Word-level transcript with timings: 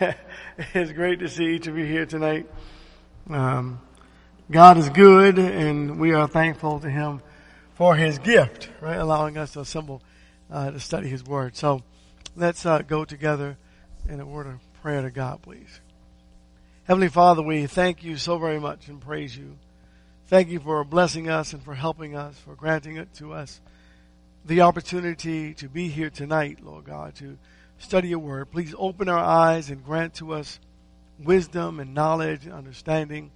it's 0.74 0.92
great 0.92 1.20
to 1.20 1.28
see 1.28 1.54
each 1.54 1.66
of 1.66 1.76
you 1.76 1.84
here 1.84 2.06
tonight. 2.06 2.46
Um, 3.30 3.80
God 4.50 4.78
is 4.78 4.88
good, 4.88 5.38
and 5.38 5.98
we 5.98 6.12
are 6.12 6.26
thankful 6.26 6.80
to 6.80 6.90
Him 6.90 7.22
for 7.74 7.94
His 7.94 8.18
gift, 8.18 8.70
right? 8.80 8.96
Allowing 8.96 9.36
us 9.36 9.52
to 9.52 9.60
assemble 9.60 10.02
uh, 10.50 10.70
to 10.70 10.80
study 10.80 11.08
His 11.08 11.24
Word. 11.24 11.56
So 11.56 11.82
let's 12.36 12.64
uh, 12.64 12.82
go 12.82 13.04
together 13.04 13.56
in 14.08 14.20
a 14.20 14.26
word 14.26 14.46
of 14.46 14.60
prayer 14.82 15.02
to 15.02 15.10
God, 15.10 15.42
please. 15.42 15.80
Heavenly 16.84 17.08
Father, 17.08 17.42
we 17.42 17.66
thank 17.66 18.02
you 18.02 18.16
so 18.16 18.38
very 18.38 18.58
much 18.58 18.88
and 18.88 19.00
praise 19.00 19.36
you. 19.36 19.58
Thank 20.28 20.48
you 20.48 20.60
for 20.60 20.82
blessing 20.84 21.28
us 21.28 21.52
and 21.52 21.62
for 21.62 21.74
helping 21.74 22.16
us, 22.16 22.38
for 22.38 22.54
granting 22.54 22.96
it 22.96 23.12
to 23.14 23.32
us 23.32 23.60
the 24.44 24.62
opportunity 24.62 25.52
to 25.54 25.68
be 25.68 25.88
here 25.88 26.08
tonight, 26.08 26.58
Lord 26.62 26.84
God, 26.84 27.14
to 27.16 27.36
study 27.78 28.08
your 28.08 28.18
word. 28.18 28.50
Please 28.50 28.74
open 28.76 29.08
our 29.08 29.18
eyes 29.18 29.70
and 29.70 29.84
grant 29.84 30.14
to 30.14 30.34
us 30.34 30.58
wisdom 31.18 31.80
and 31.80 31.94
knowledge 31.94 32.44
and 32.44 32.54
understanding. 32.54 33.30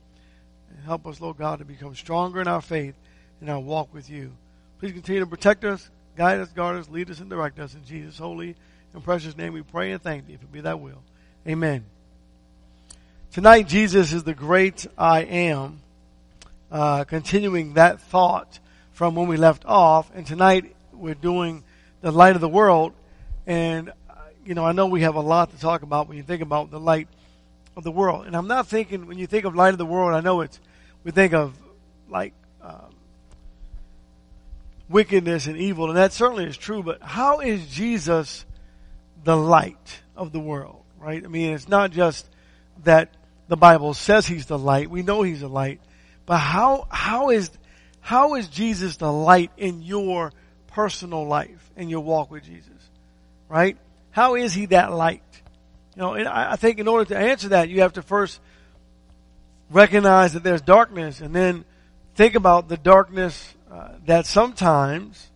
And 0.71 0.85
help 0.85 1.07
us, 1.07 1.21
Lord 1.21 1.39
God, 1.39 1.59
to 1.59 1.65
become 1.65 1.95
stronger 1.95 2.41
in 2.41 2.49
our 2.49 2.61
faith 2.61 2.95
and 3.41 3.51
our 3.51 3.61
walk 3.61 3.93
with 3.93 4.09
you. 4.11 4.33
Please 4.79 4.93
continue 4.93 5.21
to 5.21 5.27
protect 5.27 5.65
us, 5.65 5.91
guide 6.17 6.41
us, 6.41 6.49
guard 6.49 6.77
us, 6.77 6.89
lead 6.89 7.11
us, 7.11 7.21
and 7.21 7.31
direct 7.31 7.59
us. 7.59 7.75
In 7.75 7.85
Jesus' 7.85 8.19
holy 8.19 8.57
and 8.95 9.03
precious 9.03 9.37
name 9.37 9.53
we 9.53 9.63
pray 9.63 9.93
and 9.93 10.03
thank 10.03 10.27
thee, 10.27 10.35
if 10.35 10.43
it 10.43 10.53
be 10.53 10.61
thy 10.61 10.75
will. 10.75 11.03
Amen. 11.47 11.85
Tonight, 13.33 13.67
Jesus 13.67 14.13
is 14.13 14.25
the 14.25 14.35
great 14.35 14.87
I 14.99 15.23
am. 15.23 15.81
Uh, 16.71 17.05
continuing 17.05 17.75
that 17.75 18.01
thought 18.01 18.59
from 18.93 19.15
when 19.15 19.29
we 19.29 19.37
left 19.37 19.65
off. 19.67 20.11
And 20.15 20.27
tonight, 20.27 20.75
we're 20.93 21.15
doing 21.15 21.65
the 22.01 22.11
light 22.11 22.35
of 22.35 22.41
the 22.41 22.49
world. 22.49 22.93
And 23.47 23.93
you 24.45 24.55
know, 24.55 24.65
I 24.65 24.73
know 24.73 24.87
we 24.87 25.03
have 25.03 25.15
a 25.15 25.21
lot 25.21 25.51
to 25.51 25.59
talk 25.59 25.83
about 25.83 26.09
when 26.09 26.17
you 26.17 26.23
think 26.23 26.43
about 26.43 26.71
the 26.71 26.81
light 26.81 27.09
of 27.77 27.85
the 27.85 27.93
world. 27.93 28.27
And 28.27 28.37
I'm 28.37 28.49
not 28.49 28.67
thinking, 28.67 29.07
when 29.07 29.19
you 29.19 29.27
think 29.27 29.45
of 29.45 29.55
light 29.55 29.73
of 29.73 29.79
the 29.79 29.87
world, 29.87 30.15
I 30.15 30.21
know 30.21 30.41
it's, 30.41 30.59
we 31.05 31.11
think 31.11 31.33
of 31.33 31.55
like, 32.09 32.35
um, 32.61 32.95
wickedness 34.89 35.47
and 35.47 35.57
evil, 35.57 35.89
and 35.89 35.97
that 35.97 36.13
certainly 36.13 36.45
is 36.45 36.57
true, 36.57 36.83
but 36.83 37.01
how 37.03 37.41
is 37.41 37.67
Jesus 37.69 38.45
the 39.25 39.37
light 39.37 40.01
of 40.17 40.33
the 40.33 40.41
world, 40.41 40.83
right? 40.99 41.25
I 41.25 41.29
mean, 41.29 41.55
it's 41.55 41.69
not 41.69 41.93
just 41.93 42.27
that 42.85 43.09
the 43.49 43.57
Bible 43.57 43.95
says 43.95 44.27
he's 44.27 44.47
the 44.47 44.59
light. 44.59 44.91
We 44.91 45.03
know 45.03 45.23
he's 45.23 45.41
the 45.41 45.49
light. 45.49 45.81
But 46.27 46.39
how, 46.39 46.87
how 46.91 47.31
is, 47.31 47.51
how 48.01 48.35
is 48.35 48.49
Jesus 48.49 48.97
the 48.97 49.13
light 49.13 49.51
in 49.57 49.83
your 49.83 50.33
personal 50.69 51.27
life, 51.27 51.71
in 51.77 51.89
your 51.89 52.01
walk 52.01 52.31
with 52.31 52.45
Jesus? 52.45 52.69
Right? 53.49 53.77
How 54.13 54.37
is 54.37 54.55
he 54.55 54.67
that 54.67 54.93
light? 54.93 55.23
You 55.97 56.03
know, 56.03 56.15
and 56.15 56.29
I 56.29 56.57
think 56.57 56.79
in 56.79 56.87
order 56.87 57.07
to 57.07 57.19
answer 57.19 57.49
that, 57.49 57.69
you 57.69 57.81
have 57.81 57.95
to 57.95 58.03
first 58.03 58.41
recognize 59.71 60.35
that 60.35 60.43
there's 60.43 60.61
darkness 60.61 61.21
and 61.21 61.35
then 61.35 61.65
think 62.15 62.35
about 62.35 62.69
the 62.69 62.77
darkness 62.77 63.55
uh, 63.71 63.89
that 64.05 64.27
sometimes 64.27 65.31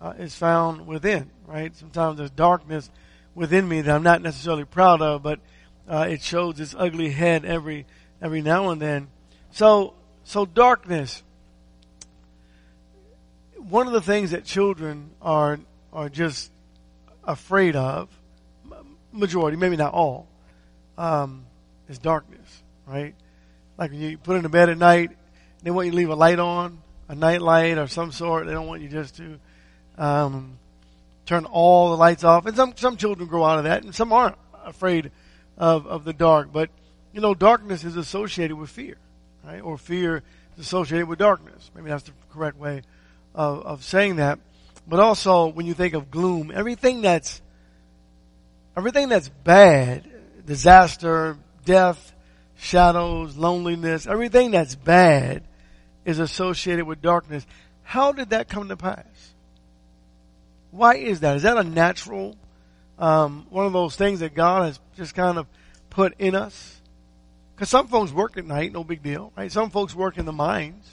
uh, 0.00 0.14
is 0.18 0.34
found 0.36 0.86
within, 0.86 1.30
right? 1.46 1.74
Sometimes 1.76 2.18
there's 2.18 2.30
darkness 2.30 2.90
within 3.34 3.68
me 3.68 3.80
that 3.80 3.94
I'm 3.94 4.04
not 4.04 4.22
necessarily 4.22 4.64
proud 4.64 5.02
of, 5.02 5.22
but 5.22 5.40
uh, 5.88 6.06
it 6.08 6.22
shows 6.22 6.60
its 6.60 6.76
ugly 6.78 7.10
head 7.10 7.44
every 7.44 7.86
every 8.20 8.40
now 8.40 8.70
and 8.70 8.80
then. 8.80 9.08
So, 9.50 9.94
so 10.22 10.46
darkness. 10.46 11.24
One 13.56 13.88
of 13.88 13.92
the 13.92 14.00
things 14.00 14.30
that 14.30 14.44
children 14.44 15.10
are 15.20 15.58
are 15.92 16.08
just 16.08 16.51
afraid 17.24 17.76
of, 17.76 18.08
majority, 19.12 19.56
maybe 19.56 19.76
not 19.76 19.92
all, 19.92 20.26
um, 20.98 21.44
is 21.88 21.98
darkness, 21.98 22.62
right? 22.86 23.14
Like 23.78 23.90
when 23.90 24.00
you 24.00 24.18
put 24.18 24.36
in 24.36 24.42
the 24.42 24.48
bed 24.48 24.68
at 24.68 24.78
night, 24.78 25.10
they 25.62 25.70
want 25.70 25.86
you 25.86 25.92
to 25.92 25.96
leave 25.96 26.10
a 26.10 26.14
light 26.14 26.38
on, 26.38 26.78
a 27.08 27.14
night 27.14 27.42
light 27.42 27.78
or 27.78 27.86
some 27.86 28.12
sort. 28.12 28.46
They 28.46 28.52
don't 28.52 28.66
want 28.66 28.82
you 28.82 28.88
just 28.88 29.16
to 29.16 29.38
um, 29.98 30.58
turn 31.26 31.44
all 31.44 31.90
the 31.90 31.96
lights 31.96 32.24
off. 32.24 32.46
And 32.46 32.56
some 32.56 32.74
some 32.76 32.96
children 32.96 33.28
grow 33.28 33.44
out 33.44 33.58
of 33.58 33.64
that, 33.64 33.84
and 33.84 33.94
some 33.94 34.12
aren't 34.12 34.36
afraid 34.64 35.10
of 35.56 35.86
of 35.86 36.04
the 36.04 36.12
dark. 36.12 36.52
But 36.52 36.70
you 37.12 37.20
know, 37.20 37.34
darkness 37.34 37.84
is 37.84 37.96
associated 37.96 38.56
with 38.56 38.70
fear, 38.70 38.96
right? 39.44 39.60
Or 39.60 39.78
fear 39.78 40.22
is 40.56 40.66
associated 40.66 41.06
with 41.08 41.18
darkness. 41.18 41.70
Maybe 41.74 41.90
that's 41.90 42.04
the 42.04 42.12
correct 42.32 42.58
way 42.58 42.82
of, 43.34 43.62
of 43.62 43.84
saying 43.84 44.16
that. 44.16 44.38
But 44.86 45.00
also, 45.00 45.46
when 45.46 45.66
you 45.66 45.74
think 45.74 45.94
of 45.94 46.10
gloom, 46.10 46.52
everything 46.54 47.02
that's, 47.02 47.40
everything 48.76 49.08
that's 49.08 49.28
bad, 49.28 50.04
disaster, 50.44 51.38
death, 51.64 52.12
shadows, 52.56 53.36
loneliness, 53.36 54.06
everything 54.06 54.50
that's 54.50 54.74
bad 54.74 55.42
is 56.04 56.18
associated 56.18 56.86
with 56.86 57.00
darkness. 57.00 57.46
How 57.82 58.12
did 58.12 58.30
that 58.30 58.48
come 58.48 58.68
to 58.68 58.76
pass? 58.76 59.04
Why 60.70 60.96
is 60.96 61.20
that? 61.20 61.36
Is 61.36 61.42
that 61.42 61.58
a 61.58 61.64
natural, 61.64 62.36
um, 62.98 63.46
one 63.50 63.66
of 63.66 63.72
those 63.72 63.94
things 63.94 64.20
that 64.20 64.34
God 64.34 64.64
has 64.64 64.80
just 64.96 65.14
kind 65.14 65.38
of 65.38 65.46
put 65.90 66.14
in 66.18 66.34
us? 66.34 66.80
Because 67.54 67.68
some 67.68 67.88
folks 67.88 68.10
work 68.10 68.36
at 68.38 68.46
night, 68.46 68.72
no 68.72 68.82
big 68.82 69.02
deal, 69.02 69.32
right? 69.36 69.52
Some 69.52 69.70
folks 69.70 69.94
work 69.94 70.18
in 70.18 70.24
the 70.24 70.32
mines. 70.32 70.88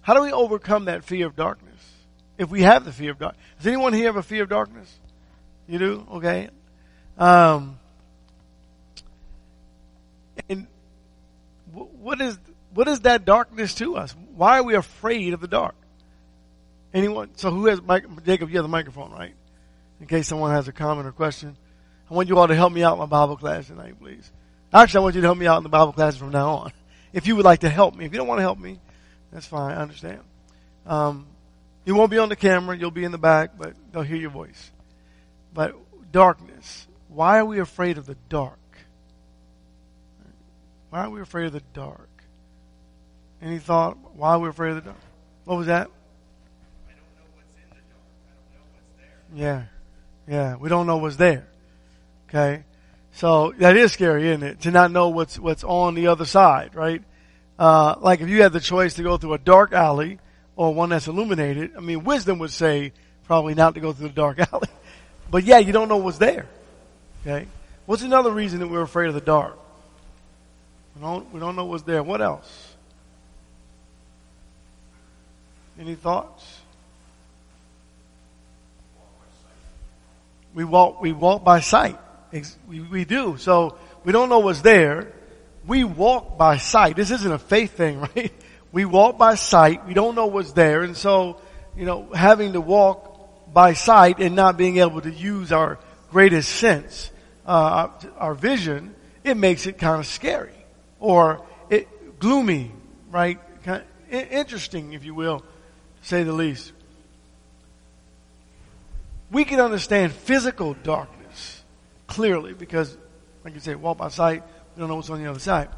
How 0.00 0.14
do 0.14 0.22
we 0.22 0.32
overcome 0.32 0.86
that 0.86 1.04
fear 1.04 1.26
of 1.26 1.36
darkness? 1.36 1.97
If 2.38 2.48
we 2.48 2.62
have 2.62 2.84
the 2.84 2.92
fear 2.92 3.10
of 3.10 3.18
darkness. 3.18 3.44
Does 3.58 3.66
anyone 3.66 3.92
here 3.92 4.06
have 4.06 4.16
a 4.16 4.22
fear 4.22 4.44
of 4.44 4.48
darkness? 4.48 4.98
You 5.66 5.78
do? 5.78 6.06
Okay. 6.12 6.48
Um, 7.18 7.78
and 10.48 10.66
what 11.72 12.20
is 12.20 12.38
what 12.72 12.88
is 12.88 13.00
that 13.00 13.24
darkness 13.24 13.74
to 13.74 13.96
us? 13.96 14.14
Why 14.34 14.58
are 14.58 14.62
we 14.62 14.74
afraid 14.74 15.34
of 15.34 15.40
the 15.40 15.48
dark? 15.48 15.74
Anyone? 16.94 17.30
So 17.36 17.50
who 17.50 17.66
has 17.66 17.82
mic- 17.82 18.06
Jacob? 18.24 18.50
You 18.50 18.56
have 18.56 18.64
the 18.64 18.68
microphone, 18.68 19.10
right? 19.10 19.34
In 20.00 20.06
case 20.06 20.28
someone 20.28 20.52
has 20.52 20.68
a 20.68 20.72
comment 20.72 21.06
or 21.06 21.12
question, 21.12 21.56
I 22.08 22.14
want 22.14 22.28
you 22.28 22.38
all 22.38 22.46
to 22.46 22.54
help 22.54 22.72
me 22.72 22.82
out 22.82 22.92
in 22.92 22.98
my 23.00 23.06
Bible 23.06 23.36
class 23.36 23.66
tonight, 23.66 23.98
please. 24.00 24.30
Actually, 24.72 25.00
I 25.00 25.02
want 25.02 25.14
you 25.16 25.20
to 25.22 25.26
help 25.26 25.38
me 25.38 25.46
out 25.46 25.56
in 25.56 25.64
the 25.64 25.68
Bible 25.68 25.92
class 25.92 26.16
from 26.16 26.30
now 26.30 26.50
on. 26.50 26.72
If 27.10 27.26
you 27.26 27.36
would 27.36 27.46
like 27.46 27.60
to 27.60 27.70
help 27.70 27.96
me, 27.96 28.04
if 28.04 28.12
you 28.12 28.18
don't 28.18 28.28
want 28.28 28.36
to 28.36 28.42
help 28.42 28.58
me, 28.58 28.78
that's 29.32 29.46
fine. 29.46 29.72
I 29.72 29.80
understand. 29.80 30.20
Um, 30.84 31.26
you 31.88 31.94
won't 31.94 32.10
be 32.10 32.18
on 32.18 32.28
the 32.28 32.36
camera. 32.36 32.76
You'll 32.76 32.90
be 32.90 33.04
in 33.04 33.12
the 33.12 33.18
back, 33.18 33.52
but 33.56 33.72
they'll 33.90 34.02
hear 34.02 34.18
your 34.18 34.28
voice. 34.28 34.70
But 35.54 35.74
darkness. 36.12 36.86
Why 37.08 37.38
are 37.38 37.46
we 37.46 37.60
afraid 37.60 37.96
of 37.96 38.04
the 38.04 38.16
dark? 38.28 38.58
Why 40.90 41.04
are 41.04 41.10
we 41.10 41.22
afraid 41.22 41.46
of 41.46 41.52
the 41.52 41.62
dark? 41.72 42.10
Any 43.40 43.58
thought 43.58 43.96
why 44.14 44.32
are 44.34 44.38
we're 44.38 44.50
afraid 44.50 44.70
of 44.72 44.74
the 44.76 44.90
dark? 44.90 45.00
What 45.46 45.56
was 45.56 45.68
that? 45.68 45.88
I 46.86 46.92
don't 46.92 47.00
know 47.16 47.24
what's 47.34 47.54
in 47.54 47.70
the 47.70 47.76
dark. 47.76 48.04
I 48.26 48.34
don't 48.36 48.52
know 48.52 48.66
what's 48.74 48.90
there. 48.98 49.66
Yeah. 50.28 50.50
Yeah. 50.50 50.56
We 50.56 50.68
don't 50.68 50.86
know 50.86 50.98
what's 50.98 51.16
there. 51.16 51.48
Okay. 52.28 52.64
So 53.12 53.54
that 53.60 53.78
is 53.78 53.92
scary, 53.92 54.28
isn't 54.28 54.42
it? 54.42 54.60
To 54.60 54.70
not 54.70 54.90
know 54.90 55.08
what's, 55.08 55.38
what's 55.38 55.64
on 55.64 55.94
the 55.94 56.08
other 56.08 56.26
side, 56.26 56.74
right? 56.74 57.02
Uh, 57.58 57.94
like 57.98 58.20
if 58.20 58.28
you 58.28 58.42
had 58.42 58.52
the 58.52 58.60
choice 58.60 58.92
to 58.94 59.02
go 59.02 59.16
through 59.16 59.32
a 59.32 59.38
dark 59.38 59.72
alley 59.72 60.18
or 60.58 60.74
one 60.74 60.88
that's 60.88 61.06
illuminated. 61.06 61.76
I 61.76 61.80
mean, 61.80 62.02
wisdom 62.02 62.40
would 62.40 62.50
say 62.50 62.92
probably 63.26 63.54
not 63.54 63.74
to 63.74 63.80
go 63.80 63.92
through 63.92 64.08
the 64.08 64.14
dark 64.14 64.40
alley. 64.52 64.68
But 65.30 65.44
yeah, 65.44 65.58
you 65.58 65.72
don't 65.72 65.88
know 65.88 65.98
what's 65.98 66.18
there. 66.18 66.46
Okay? 67.22 67.46
What's 67.86 68.02
another 68.02 68.32
reason 68.32 68.58
that 68.58 68.66
we're 68.66 68.82
afraid 68.82 69.06
of 69.06 69.14
the 69.14 69.20
dark? 69.20 69.56
We 70.96 71.02
don't, 71.02 71.32
we 71.32 71.38
don't 71.38 71.54
know 71.54 71.64
what's 71.64 71.84
there. 71.84 72.02
What 72.02 72.20
else? 72.20 72.74
Any 75.78 75.94
thoughts? 75.94 76.58
We 80.54 80.64
walk, 80.64 81.00
we 81.00 81.12
walk 81.12 81.44
by 81.44 81.60
sight. 81.60 81.96
We, 82.66 82.80
we 82.80 83.04
do. 83.04 83.36
So 83.36 83.78
we 84.02 84.10
don't 84.10 84.28
know 84.28 84.40
what's 84.40 84.62
there. 84.62 85.12
We 85.68 85.84
walk 85.84 86.36
by 86.36 86.56
sight. 86.56 86.96
This 86.96 87.12
isn't 87.12 87.30
a 87.30 87.38
faith 87.38 87.76
thing, 87.76 88.00
right? 88.16 88.32
We 88.72 88.84
walk 88.84 89.18
by 89.18 89.34
sight. 89.34 89.86
We 89.86 89.94
don't 89.94 90.14
know 90.14 90.26
what's 90.26 90.52
there. 90.52 90.82
And 90.82 90.96
so, 90.96 91.40
you 91.76 91.84
know, 91.84 92.08
having 92.12 92.52
to 92.52 92.60
walk 92.60 93.52
by 93.52 93.72
sight 93.72 94.18
and 94.18 94.36
not 94.36 94.56
being 94.56 94.78
able 94.78 95.00
to 95.00 95.10
use 95.10 95.52
our 95.52 95.78
greatest 96.10 96.50
sense, 96.50 97.10
uh, 97.46 97.88
our 98.16 98.34
vision, 98.34 98.94
it 99.24 99.36
makes 99.36 99.66
it 99.66 99.78
kind 99.78 100.00
of 100.00 100.06
scary 100.06 100.52
or 101.00 101.46
it, 101.70 102.18
gloomy, 102.18 102.72
right? 103.10 103.38
Kind 103.64 103.82
of 104.10 104.32
interesting, 104.32 104.92
if 104.92 105.04
you 105.04 105.14
will, 105.14 105.42
say 106.02 106.22
the 106.22 106.32
least. 106.32 106.72
We 109.30 109.44
can 109.44 109.60
understand 109.60 110.12
physical 110.12 110.74
darkness 110.74 111.62
clearly 112.06 112.54
because, 112.54 112.96
like 113.44 113.54
you 113.54 113.60
say, 113.60 113.74
walk 113.74 113.98
by 113.98 114.08
sight, 114.08 114.42
we 114.74 114.80
don't 114.80 114.88
know 114.88 114.96
what's 114.96 115.10
on 115.10 115.22
the 115.22 115.28
other 115.28 115.40
side 115.40 115.68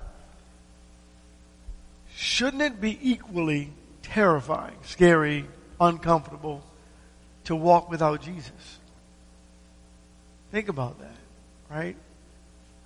shouldn't 2.21 2.63
it 2.63 2.83
be 2.83 2.99
equally 3.01 3.73
terrifying, 4.03 4.77
scary, 4.83 5.47
uncomfortable 5.81 6.63
to 7.45 7.57
walk 7.57 7.89
without 7.89 8.21
Jesus? 8.21 8.79
Think 10.53 10.69
about 10.69 10.99
that. 11.01 11.17
right? 11.71 11.97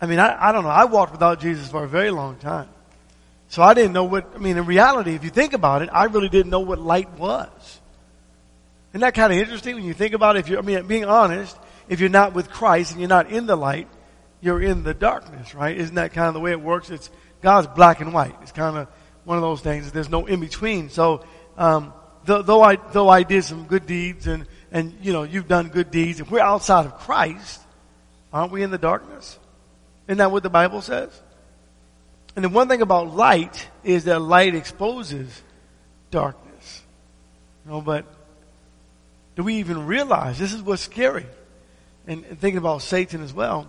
I 0.00 0.06
mean, 0.06 0.20
I, 0.20 0.50
I 0.50 0.52
don't 0.52 0.62
know. 0.62 0.70
I 0.70 0.84
walked 0.84 1.10
without 1.10 1.40
Jesus 1.40 1.68
for 1.68 1.82
a 1.82 1.88
very 1.88 2.12
long 2.12 2.36
time. 2.36 2.68
So 3.48 3.60
I 3.60 3.74
didn't 3.74 3.92
know 3.92 4.04
what, 4.04 4.30
I 4.36 4.38
mean, 4.38 4.56
in 4.56 4.66
reality, 4.66 5.16
if 5.16 5.24
you 5.24 5.30
think 5.30 5.52
about 5.52 5.82
it, 5.82 5.88
I 5.92 6.04
really 6.04 6.28
didn't 6.28 6.50
know 6.50 6.60
what 6.60 6.78
light 6.78 7.10
was. 7.18 7.80
Isn't 8.92 9.00
that 9.00 9.14
kind 9.14 9.32
of 9.32 9.38
interesting 9.40 9.74
when 9.74 9.84
you 9.84 9.94
think 9.94 10.14
about 10.14 10.36
it? 10.36 10.40
If 10.40 10.48
you're, 10.48 10.60
I 10.60 10.62
mean, 10.62 10.86
being 10.86 11.06
honest, 11.06 11.56
if 11.88 11.98
you're 11.98 12.08
not 12.08 12.34
with 12.34 12.50
Christ 12.50 12.92
and 12.92 13.00
you're 13.00 13.08
not 13.08 13.32
in 13.32 13.46
the 13.46 13.56
light, 13.56 13.88
you're 14.40 14.62
in 14.62 14.84
the 14.84 14.94
darkness, 14.94 15.56
right? 15.56 15.76
Isn't 15.76 15.96
that 15.96 16.12
kind 16.12 16.28
of 16.28 16.34
the 16.34 16.40
way 16.40 16.52
it 16.52 16.60
works? 16.60 16.90
It's 16.90 17.10
God's 17.42 17.66
black 17.66 18.00
and 18.00 18.14
white. 18.14 18.36
It's 18.42 18.52
kind 18.52 18.76
of 18.76 18.88
one 19.24 19.36
of 19.36 19.42
those 19.42 19.60
things. 19.60 19.90
There's 19.92 20.10
no 20.10 20.26
in 20.26 20.40
between. 20.40 20.90
So, 20.90 21.24
um, 21.56 21.92
though, 22.24 22.62
I 22.62 22.76
though 22.76 23.08
I 23.08 23.22
did 23.22 23.44
some 23.44 23.64
good 23.64 23.86
deeds 23.86 24.26
and 24.26 24.46
and 24.70 24.94
you 25.02 25.12
know 25.12 25.22
you've 25.22 25.48
done 25.48 25.68
good 25.68 25.90
deeds, 25.90 26.20
if 26.20 26.30
we're 26.30 26.40
outside 26.40 26.86
of 26.86 26.98
Christ, 26.98 27.60
aren't 28.32 28.52
we 28.52 28.62
in 28.62 28.70
the 28.70 28.78
darkness? 28.78 29.38
Isn't 30.06 30.18
that 30.18 30.30
what 30.30 30.42
the 30.42 30.50
Bible 30.50 30.82
says? 30.82 31.10
And 32.36 32.44
the 32.44 32.48
one 32.48 32.68
thing 32.68 32.82
about 32.82 33.14
light 33.14 33.68
is 33.84 34.04
that 34.04 34.20
light 34.20 34.54
exposes 34.54 35.42
darkness. 36.10 36.82
You 37.64 37.72
know, 37.72 37.80
but 37.80 38.04
do 39.36 39.44
we 39.44 39.56
even 39.56 39.86
realize 39.86 40.38
this 40.38 40.52
is 40.52 40.62
what's 40.62 40.82
scary? 40.82 41.26
And 42.06 42.24
thinking 42.24 42.58
about 42.58 42.82
Satan 42.82 43.22
as 43.22 43.32
well. 43.32 43.68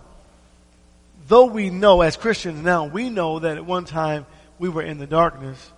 Though 1.28 1.46
we 1.46 1.70
know 1.70 2.02
as 2.02 2.16
Christians 2.16 2.62
now, 2.62 2.84
we 2.84 3.08
know 3.08 3.38
that 3.38 3.56
at 3.56 3.64
one 3.64 3.84
time 3.84 4.26
we 4.58 4.68
were 4.68 4.82
in 4.82 4.98
the 4.98 5.06
darkness. 5.06 5.72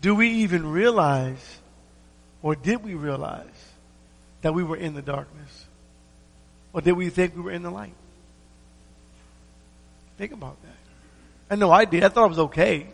Do 0.00 0.14
we 0.14 0.28
even 0.28 0.70
realize, 0.70 1.58
or 2.42 2.54
did 2.54 2.82
we 2.84 2.94
realize, 2.94 3.46
that 4.42 4.54
we 4.54 4.64
were 4.64 4.76
in 4.76 4.94
the 4.94 5.02
darkness? 5.02 5.66
Or 6.72 6.80
did 6.80 6.92
we 6.92 7.10
think 7.10 7.36
we 7.36 7.42
were 7.42 7.50
in 7.50 7.62
the 7.62 7.70
light? 7.70 7.94
Think 10.18 10.32
about 10.32 10.56
that. 10.62 10.76
I 11.50 11.56
know 11.56 11.70
I 11.70 11.84
did. 11.84 12.04
I 12.04 12.08
thought 12.08 12.26
it 12.26 12.28
was 12.28 12.38
okay. 12.38 12.86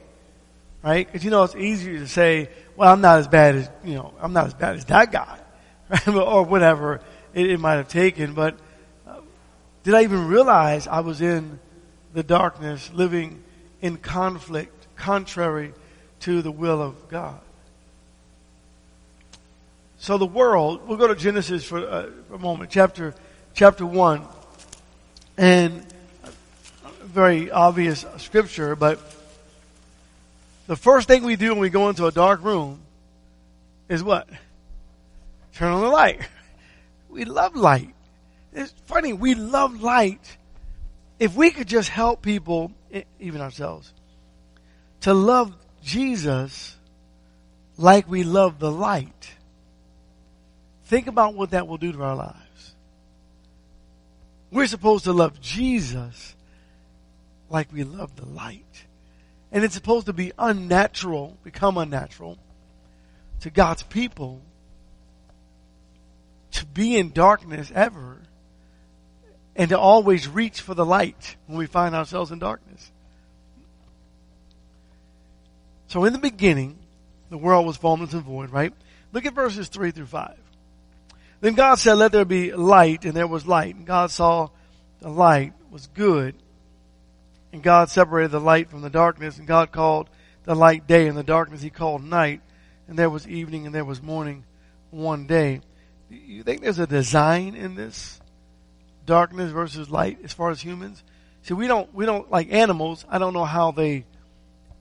Right? 0.82 1.06
Because, 1.06 1.24
you 1.24 1.30
know, 1.30 1.42
it's 1.42 1.56
easier 1.56 1.98
to 1.98 2.08
say, 2.08 2.48
well, 2.76 2.92
I'm 2.92 3.00
not 3.00 3.18
as 3.18 3.28
bad 3.28 3.56
as, 3.56 3.70
you 3.84 3.94
know, 3.94 4.14
I'm 4.20 4.32
not 4.32 4.46
as 4.46 4.54
bad 4.54 4.76
as 4.76 4.84
that 4.86 5.12
guy. 5.12 5.38
Right? 5.88 6.08
or 6.08 6.42
whatever 6.42 7.00
it, 7.32 7.48
it, 7.48 7.60
might 7.60 7.74
have 7.74 7.88
taken. 7.88 8.34
But 8.34 8.58
uh, 9.06 9.20
did 9.84 9.94
I 9.94 10.02
even 10.02 10.26
realize 10.26 10.88
I 10.88 10.98
was 10.98 11.20
in 11.20 11.60
the 12.12 12.24
darkness, 12.24 12.90
living 12.92 13.44
in 13.80 13.96
conflict, 13.96 14.86
contrary 14.96 15.72
to 16.20 16.42
the 16.42 16.50
will 16.50 16.82
of 16.82 17.08
God? 17.08 17.40
So 19.98 20.18
the 20.18 20.26
world, 20.26 20.86
we'll 20.86 20.98
go 20.98 21.08
to 21.08 21.16
Genesis 21.16 21.64
for, 21.64 21.78
uh, 21.78 22.10
for 22.28 22.34
a 22.34 22.38
moment, 22.38 22.70
chapter, 22.70 23.14
chapter 23.54 23.84
1. 23.84 24.22
And 25.38 25.84
very 27.16 27.50
obvious 27.50 28.04
scripture, 28.18 28.76
but 28.76 29.00
the 30.66 30.76
first 30.76 31.08
thing 31.08 31.22
we 31.22 31.36
do 31.36 31.50
when 31.50 31.60
we 31.60 31.70
go 31.70 31.88
into 31.88 32.06
a 32.06 32.12
dark 32.12 32.42
room 32.42 32.80
is 33.88 34.02
what? 34.02 34.28
Turn 35.54 35.72
on 35.72 35.82
the 35.82 35.88
light. 35.88 36.20
We 37.08 37.24
love 37.24 37.56
light. 37.56 37.94
It's 38.52 38.74
funny, 38.84 39.14
we 39.14 39.34
love 39.34 39.82
light. 39.82 40.36
If 41.18 41.34
we 41.34 41.50
could 41.50 41.66
just 41.66 41.88
help 41.88 42.20
people, 42.20 42.72
even 43.20 43.40
ourselves, 43.40 43.92
to 45.00 45.14
love 45.14 45.54
Jesus 45.82 46.76
like 47.76 48.08
we 48.08 48.22
love 48.24 48.58
the 48.58 48.70
light, 48.70 49.34
think 50.84 51.06
about 51.06 51.34
what 51.34 51.50
that 51.50 51.66
will 51.66 51.76
do 51.76 51.92
to 51.92 52.02
our 52.02 52.16
lives. 52.16 52.74
We're 54.50 54.66
supposed 54.66 55.04
to 55.04 55.12
love 55.12 55.40
Jesus 55.40 56.34
like 57.50 57.72
we 57.72 57.84
love 57.84 58.16
the 58.16 58.26
light. 58.26 58.62
And 59.52 59.64
it's 59.64 59.74
supposed 59.74 60.06
to 60.06 60.12
be 60.12 60.32
unnatural, 60.38 61.36
become 61.44 61.78
unnatural 61.78 62.38
to 63.40 63.50
God's 63.50 63.82
people 63.82 64.42
to 66.52 66.66
be 66.66 66.96
in 66.96 67.12
darkness 67.12 67.70
ever 67.74 68.18
and 69.56 69.70
to 69.70 69.78
always 69.78 70.28
reach 70.28 70.60
for 70.60 70.74
the 70.74 70.86
light 70.86 71.36
when 71.46 71.58
we 71.58 71.66
find 71.66 71.94
ourselves 71.94 72.30
in 72.30 72.38
darkness. 72.38 72.92
So 75.88 76.04
in 76.04 76.12
the 76.12 76.18
beginning, 76.18 76.78
the 77.30 77.38
world 77.38 77.66
was 77.66 77.76
formless 77.76 78.12
and 78.12 78.22
void, 78.22 78.50
right? 78.50 78.72
Look 79.12 79.24
at 79.24 79.34
verses 79.34 79.68
3 79.68 79.92
through 79.92 80.06
5. 80.06 80.36
Then 81.40 81.54
God 81.54 81.76
said, 81.76 81.94
let 81.94 82.12
there 82.12 82.24
be 82.24 82.52
light, 82.52 83.04
and 83.04 83.14
there 83.14 83.26
was 83.26 83.46
light. 83.46 83.74
And 83.74 83.86
God 83.86 84.10
saw 84.10 84.50
the 85.00 85.08
light 85.08 85.52
was 85.70 85.86
good. 85.88 86.34
And 87.52 87.62
God 87.62 87.88
separated 87.88 88.32
the 88.32 88.40
light 88.40 88.68
from 88.68 88.82
the 88.82 88.90
darkness, 88.90 89.38
and 89.38 89.46
God 89.46 89.72
called 89.72 90.10
the 90.44 90.54
light 90.54 90.86
day, 90.86 91.08
and 91.08 91.16
the 91.16 91.22
darkness 91.22 91.62
he 91.62 91.70
called 91.70 92.02
night. 92.02 92.40
And 92.88 92.98
there 92.98 93.10
was 93.10 93.26
evening, 93.26 93.64
and 93.64 93.74
there 93.74 93.84
was 93.84 94.02
morning 94.02 94.44
one 94.90 95.26
day. 95.26 95.60
You 96.10 96.42
think 96.42 96.62
there's 96.62 96.78
a 96.78 96.86
design 96.86 97.54
in 97.54 97.74
this? 97.74 98.20
Darkness 99.06 99.52
versus 99.52 99.88
light 99.88 100.18
as 100.24 100.32
far 100.32 100.50
as 100.50 100.60
humans? 100.60 101.02
See, 101.42 101.54
we 101.54 101.68
don't, 101.68 101.92
we 101.94 102.06
don't, 102.06 102.30
like 102.30 102.52
animals, 102.52 103.04
I 103.08 103.18
don't 103.18 103.32
know 103.32 103.44
how 103.44 103.70
they 103.70 104.04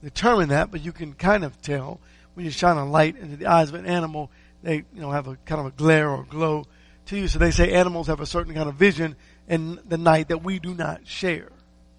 determine 0.02 0.48
that, 0.50 0.70
but 0.70 0.84
you 0.84 0.92
can 0.92 1.14
kind 1.14 1.44
of 1.44 1.60
tell 1.62 2.00
when 2.34 2.44
you 2.44 2.50
shine 2.50 2.76
a 2.76 2.84
light 2.84 3.16
into 3.16 3.36
the 3.36 3.46
eyes 3.46 3.70
of 3.70 3.76
an 3.76 3.86
animal, 3.86 4.30
they, 4.62 4.76
you 4.76 5.00
know, 5.00 5.10
have 5.10 5.26
a 5.26 5.36
kind 5.46 5.60
of 5.60 5.66
a 5.66 5.70
glare 5.70 6.10
or 6.10 6.24
glow 6.24 6.66
to 7.06 7.16
you. 7.16 7.28
So 7.28 7.38
they 7.38 7.50
say 7.50 7.72
animals 7.72 8.08
have 8.08 8.20
a 8.20 8.26
certain 8.26 8.52
kind 8.52 8.68
of 8.68 8.74
vision 8.74 9.16
in 9.48 9.78
the 9.86 9.96
night 9.96 10.28
that 10.28 10.42
we 10.42 10.58
do 10.58 10.74
not 10.74 11.06
share, 11.06 11.50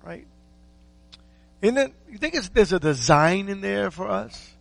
right? 0.03 0.27
And 1.61 1.75
then 1.75 1.93
you 2.09 2.17
think 2.17 2.35
there's 2.53 2.73
a 2.73 2.79
design 2.79 3.49
in 3.49 3.61
there 3.61 3.89
for 3.89 4.07
us? 4.09 4.53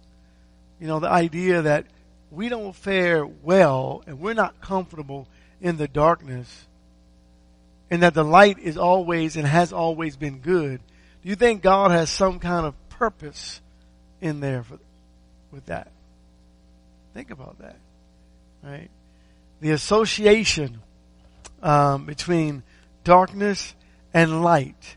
You 0.80 0.86
know, 0.86 1.00
the 1.00 1.10
idea 1.10 1.62
that 1.62 1.86
we 2.30 2.48
don't 2.48 2.74
fare 2.74 3.26
well 3.26 4.02
and 4.06 4.20
we're 4.20 4.34
not 4.34 4.60
comfortable 4.60 5.28
in 5.60 5.76
the 5.76 5.88
darkness 5.88 6.66
and 7.90 8.02
that 8.02 8.14
the 8.14 8.24
light 8.24 8.58
is 8.58 8.76
always 8.76 9.36
and 9.36 9.46
has 9.46 9.72
always 9.72 10.16
been 10.16 10.40
good. 10.40 10.80
Do 11.22 11.28
you 11.28 11.36
think 11.36 11.62
God 11.62 11.90
has 11.90 12.10
some 12.10 12.38
kind 12.38 12.66
of 12.66 12.74
purpose 12.88 13.60
in 14.20 14.40
there 14.40 14.62
for, 14.62 14.78
with 15.50 15.66
that? 15.66 15.90
Think 17.14 17.30
about 17.30 17.58
that, 17.60 17.76
right? 18.62 18.90
The 19.60 19.70
association 19.70 20.80
um, 21.62 22.04
between 22.04 22.62
darkness 23.04 23.74
and 24.12 24.42
light 24.42 24.96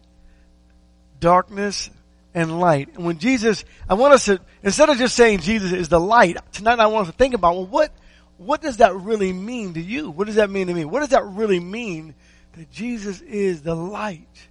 darkness 1.19 1.89
and 2.33 2.59
light. 2.59 2.89
And 2.95 3.05
when 3.05 3.17
Jesus, 3.17 3.65
I 3.87 3.95
want 3.95 4.13
us 4.13 4.25
to, 4.25 4.39
instead 4.63 4.89
of 4.89 4.97
just 4.97 5.15
saying 5.15 5.39
Jesus 5.39 5.71
is 5.71 5.89
the 5.89 5.99
light, 5.99 6.37
tonight 6.51 6.79
I 6.79 6.87
want 6.87 7.07
us 7.07 7.13
to 7.13 7.17
think 7.17 7.33
about, 7.33 7.55
well, 7.55 7.65
what, 7.65 7.91
what 8.37 8.61
does 8.61 8.77
that 8.77 8.95
really 8.95 9.33
mean 9.33 9.73
to 9.73 9.81
you? 9.81 10.09
What 10.09 10.27
does 10.27 10.35
that 10.35 10.49
mean 10.49 10.67
to 10.67 10.73
me? 10.73 10.85
What 10.85 10.99
does 10.99 11.09
that 11.09 11.25
really 11.25 11.59
mean 11.59 12.15
that 12.59 12.71
Jesus 12.71 13.21
is 13.21 13.61
the 13.61 13.75
light 13.75 14.47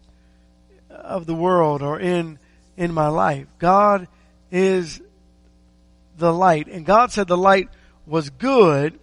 of 0.91 1.27
the 1.27 1.35
world 1.35 1.83
or 1.83 2.01
in, 2.01 2.39
in 2.77 2.93
my 2.93 3.09
life? 3.09 3.47
God 3.59 4.09
is 4.51 5.01
the 6.17 6.33
light. 6.33 6.67
And 6.67 6.85
God 6.85 7.13
said 7.13 7.29
the 7.29 7.37
light 7.37 7.69
was 8.07 8.31
good 8.31 8.99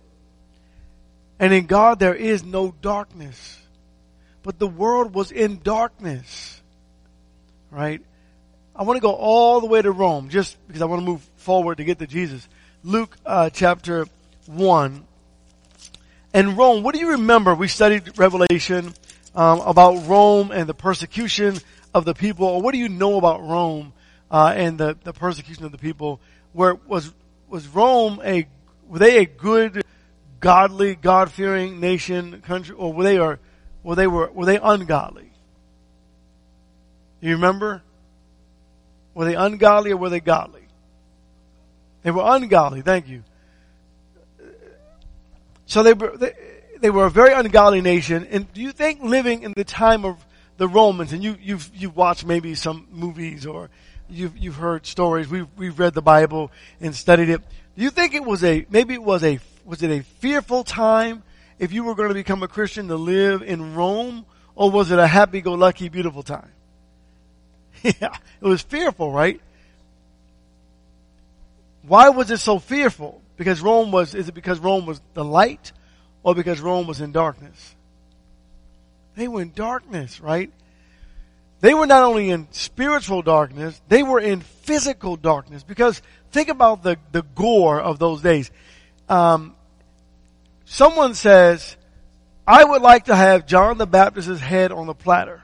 and 1.39 1.53
in 1.53 1.65
God 1.65 1.99
there 1.99 2.15
is 2.15 2.43
no 2.43 2.73
darkness. 2.81 3.59
But 4.43 4.59
the 4.59 4.67
world 4.67 5.13
was 5.13 5.31
in 5.31 5.61
darkness 5.63 6.55
right? 7.75 8.01
I 8.75 8.83
want 8.83 8.97
to 8.97 9.01
go 9.01 9.13
all 9.13 9.59
the 9.59 9.67
way 9.67 9.81
to 9.81 9.91
Rome 9.91 10.29
just 10.29 10.57
because 10.67 10.81
I 10.81 10.85
want 10.85 11.01
to 11.01 11.05
move 11.05 11.21
forward 11.35 11.77
to 11.77 11.83
get 11.83 11.99
to 11.99 12.07
Jesus. 12.07 12.47
Luke 12.83 13.15
uh, 13.25 13.49
chapter 13.49 14.07
1. 14.47 15.05
And 16.35 16.57
Rome, 16.57 16.83
what 16.83 16.93
do 16.93 16.99
you 16.99 17.11
remember? 17.11 17.55
We 17.55 17.69
studied 17.69 18.19
Revelation 18.19 18.93
um, 19.35 19.61
about 19.61 20.05
Rome 20.05 20.51
and 20.51 20.67
the 20.67 20.73
persecution 20.73 21.59
of 21.93 22.03
the 22.03 22.13
people. 22.13 22.45
Or 22.45 22.61
what 22.61 22.73
do 22.73 22.77
you 22.77 22.89
know 22.89 23.17
about 23.17 23.41
Rome 23.41 23.93
uh, 24.29 24.53
and 24.53 24.77
the, 24.77 24.97
the 25.01 25.13
persecution 25.13 25.63
of 25.63 25.71
the 25.71 25.77
people? 25.77 26.19
Where 26.51 26.75
was 26.75 27.13
was 27.47 27.69
Rome 27.69 28.19
a 28.21 28.47
were 28.89 28.99
they 28.99 29.19
a 29.19 29.25
good, 29.25 29.81
godly, 30.41 30.95
God 30.95 31.31
fearing 31.31 31.79
nation 31.79 32.41
country, 32.41 32.75
or 32.75 32.91
were 32.91 33.05
they 33.05 33.17
or 33.17 33.39
were 33.81 33.95
they 33.95 34.05
were 34.05 34.29
were 34.29 34.45
they 34.45 34.59
ungodly? 34.61 35.31
You 37.21 37.35
remember? 37.35 37.81
Were 39.13 39.23
they 39.23 39.35
ungodly 39.35 39.91
or 39.91 39.97
were 39.97 40.09
they 40.09 40.19
godly? 40.19 40.67
They 42.03 42.11
were 42.11 42.23
ungodly. 42.25 42.81
Thank 42.81 43.07
you. 43.07 43.23
So 45.65 45.83
they 45.83 45.93
were, 45.93 46.15
they, 46.17 46.33
they 46.79 46.89
were 46.89 47.05
a 47.05 47.11
very 47.11 47.33
ungodly 47.33 47.81
nation. 47.81 48.27
And 48.29 48.51
do 48.53 48.61
you 48.61 48.71
think 48.71 49.01
living 49.01 49.43
in 49.43 49.53
the 49.55 49.63
time 49.63 50.05
of 50.05 50.23
the 50.57 50.67
Romans, 50.67 51.11
and 51.11 51.23
you, 51.23 51.35
you've, 51.41 51.69
you've 51.73 51.95
watched 51.95 52.25
maybe 52.25 52.55
some 52.55 52.87
movies 52.91 53.45
or 53.45 53.69
you've, 54.09 54.37
you've 54.37 54.55
heard 54.55 54.85
stories, 54.85 55.27
we've, 55.27 55.47
we've 55.57 55.77
read 55.77 55.93
the 55.93 56.01
Bible 56.01 56.51
and 56.79 56.95
studied 56.95 57.29
it. 57.29 57.41
Do 57.75 57.83
you 57.83 57.89
think 57.89 58.13
it 58.13 58.23
was 58.23 58.43
a, 58.43 58.65
maybe 58.69 58.93
it 58.93 59.03
was 59.03 59.23
a, 59.23 59.39
was 59.65 59.83
it 59.83 59.91
a 59.91 60.03
fearful 60.19 60.63
time 60.63 61.23
if 61.59 61.73
you 61.73 61.83
were 61.83 61.95
going 61.95 62.09
to 62.09 62.15
become 62.15 62.43
a 62.43 62.47
Christian 62.47 62.87
to 62.87 62.95
live 62.95 63.41
in 63.41 63.75
Rome? 63.75 64.25
or 64.55 64.71
was 64.71 64.91
it 64.91 64.99
a 64.99 65.07
happy-go-lucky, 65.07 65.89
beautiful 65.89 66.23
time? 66.23 66.51
yeah, 67.83 68.15
it 68.41 68.47
was 68.47 68.61
fearful, 68.61 69.11
right? 69.11 69.41
Why 71.83 72.09
was 72.09 72.31
it 72.31 72.39
so 72.39 72.57
fearful? 72.57 73.21
Because 73.37 73.61
Rome 73.61 73.91
was, 73.91 74.15
is 74.15 74.29
it 74.29 74.33
because 74.33 74.59
Rome 74.59 74.85
was 74.85 75.01
the 75.13 75.23
light 75.23 75.71
or 76.23 76.35
because 76.35 76.61
Rome 76.61 76.87
was 76.87 77.01
in 77.01 77.11
darkness? 77.11 77.75
They 79.15 79.27
were 79.27 79.41
in 79.41 79.51
darkness, 79.53 80.19
right? 80.19 80.51
They 81.61 81.73
were 81.73 81.87
not 81.87 82.03
only 82.03 82.29
in 82.29 82.47
spiritual 82.51 83.21
darkness, 83.21 83.81
they 83.87 84.03
were 84.03 84.19
in 84.19 84.41
physical 84.41 85.15
darkness. 85.15 85.63
Because 85.63 86.01
think 86.31 86.49
about 86.49 86.83
the, 86.83 86.97
the 87.11 87.23
gore 87.23 87.79
of 87.79 87.97
those 87.97 88.21
days. 88.21 88.51
Um, 89.09 89.55
someone 90.65 91.13
says, 91.13 91.77
I 92.47 92.63
would 92.63 92.81
like 92.81 93.05
to 93.05 93.15
have 93.15 93.47
John 93.47 93.77
the 93.77 93.87
Baptist's 93.87 94.39
head 94.39 94.71
on 94.71 94.87
the 94.87 94.93
platter. 94.93 95.41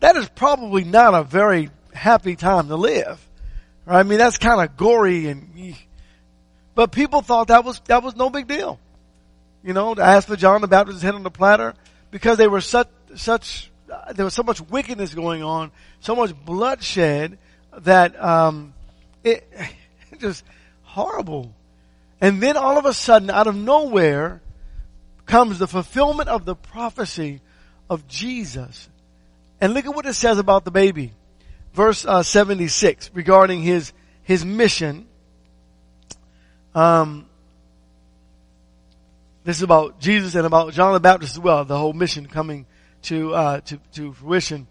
That 0.00 0.16
is 0.16 0.28
probably 0.28 0.84
not 0.84 1.14
a 1.14 1.24
very 1.24 1.70
happy 1.94 2.36
time 2.36 2.68
to 2.68 2.76
live. 2.76 3.26
Right? 3.86 4.00
I 4.00 4.02
mean, 4.02 4.18
that's 4.18 4.38
kind 4.38 4.60
of 4.60 4.76
gory 4.76 5.28
and, 5.28 5.76
but 6.74 6.92
people 6.92 7.22
thought 7.22 7.48
that 7.48 7.64
was, 7.64 7.80
that 7.86 8.02
was 8.02 8.16
no 8.16 8.30
big 8.30 8.46
deal. 8.46 8.78
You 9.62 9.72
know, 9.72 9.94
to 9.94 10.02
ask 10.02 10.28
for 10.28 10.36
John 10.36 10.60
the 10.60 10.68
Baptist's 10.68 11.02
head 11.02 11.14
on 11.14 11.22
the 11.22 11.30
platter 11.30 11.74
because 12.10 12.38
they 12.38 12.48
were 12.48 12.60
such, 12.60 12.88
such, 13.14 13.70
uh, 13.90 14.12
there 14.12 14.24
was 14.24 14.34
so 14.34 14.42
much 14.42 14.60
wickedness 14.60 15.14
going 15.14 15.42
on, 15.42 15.70
so 16.00 16.16
much 16.16 16.34
bloodshed 16.34 17.38
that, 17.78 18.20
um, 18.22 18.74
it, 19.22 19.48
just 20.18 20.44
horrible. 20.82 21.54
And 22.20 22.40
then 22.40 22.56
all 22.56 22.78
of 22.78 22.86
a 22.86 22.92
sudden, 22.92 23.30
out 23.30 23.46
of 23.46 23.56
nowhere, 23.56 24.40
comes 25.26 25.58
the 25.58 25.66
fulfillment 25.66 26.28
of 26.28 26.44
the 26.44 26.54
prophecy 26.54 27.40
of 27.88 28.06
Jesus. 28.06 28.88
And 29.60 29.74
look 29.74 29.86
at 29.86 29.94
what 29.94 30.06
it 30.06 30.14
says 30.14 30.38
about 30.38 30.64
the 30.64 30.70
baby. 30.70 31.12
Verse 31.72 32.04
uh, 32.04 32.22
76 32.22 33.10
regarding 33.14 33.62
his, 33.62 33.92
his 34.22 34.44
mission. 34.44 35.06
Um, 36.74 37.26
this 39.44 39.56
is 39.56 39.62
about 39.62 40.00
Jesus 40.00 40.34
and 40.34 40.46
about 40.46 40.72
John 40.72 40.92
the 40.94 41.00
Baptist 41.00 41.34
as 41.34 41.38
well, 41.38 41.64
the 41.64 41.78
whole 41.78 41.92
mission 41.92 42.26
coming 42.26 42.66
to, 43.02 43.34
uh, 43.34 43.60
to, 43.60 43.78
to 43.94 44.12
fruition. 44.12 44.66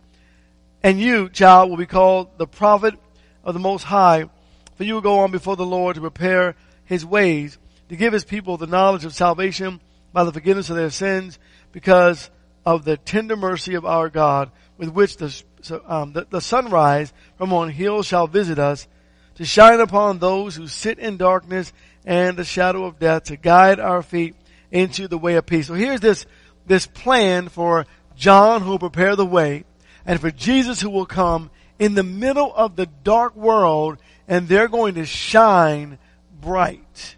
And 0.81 0.99
you, 0.99 1.29
child, 1.29 1.69
will 1.69 1.77
be 1.77 1.85
called 1.85 2.37
the 2.37 2.47
prophet 2.47 2.95
of 3.43 3.53
the 3.53 3.59
Most 3.59 3.83
High, 3.83 4.29
for 4.75 4.83
you 4.83 4.95
will 4.95 5.01
go 5.01 5.19
on 5.19 5.31
before 5.31 5.55
the 5.55 5.65
Lord 5.65 5.95
to 5.95 6.01
prepare 6.01 6.55
his 6.85 7.05
ways, 7.05 7.57
to 7.89 7.95
give 7.95 8.13
his 8.13 8.25
people 8.25 8.57
the 8.57 8.67
knowledge 8.67 9.05
of 9.05 9.13
salvation 9.13 9.79
by 10.13 10.23
the 10.23 10.31
forgiveness 10.33 10.69
of 10.69 10.75
their 10.75 10.89
sins 10.89 11.37
because 11.71 12.29
of 12.65 12.83
the 12.83 12.97
tender 12.97 13.35
mercy 13.35 13.75
of 13.75 13.85
our 13.85 14.09
God 14.09 14.51
with 14.77 14.89
which 14.89 15.17
the, 15.17 15.43
um, 15.85 16.13
the, 16.13 16.25
the 16.29 16.41
sunrise 16.41 17.13
from 17.37 17.53
on 17.53 17.69
hill 17.69 18.03
shall 18.03 18.27
visit 18.27 18.57
us 18.57 18.87
to 19.35 19.45
shine 19.45 19.79
upon 19.79 20.19
those 20.19 20.55
who 20.55 20.67
sit 20.67 20.99
in 20.99 21.17
darkness 21.17 21.73
and 22.05 22.37
the 22.37 22.43
shadow 22.43 22.85
of 22.85 22.99
death 22.99 23.25
to 23.25 23.37
guide 23.37 23.79
our 23.79 24.01
feet 24.01 24.35
into 24.71 25.07
the 25.07 25.17
way 25.17 25.35
of 25.35 25.45
peace. 25.45 25.67
So 25.67 25.73
here's 25.73 25.99
this, 25.99 26.25
this 26.65 26.87
plan 26.87 27.49
for 27.49 27.85
John 28.15 28.61
who 28.61 28.71
will 28.71 28.79
prepare 28.79 29.15
the 29.15 29.25
way 29.25 29.65
and 30.05 30.19
for 30.19 30.31
Jesus 30.31 30.81
who 30.81 30.89
will 30.89 31.05
come 31.05 31.49
in 31.79 31.93
the 31.93 32.03
middle 32.03 32.53
of 32.53 32.75
the 32.75 32.85
dark 32.85 33.35
world 33.35 33.97
and 34.27 34.47
they're 34.47 34.67
going 34.67 34.95
to 34.95 35.05
shine 35.05 35.97
bright. 36.39 37.15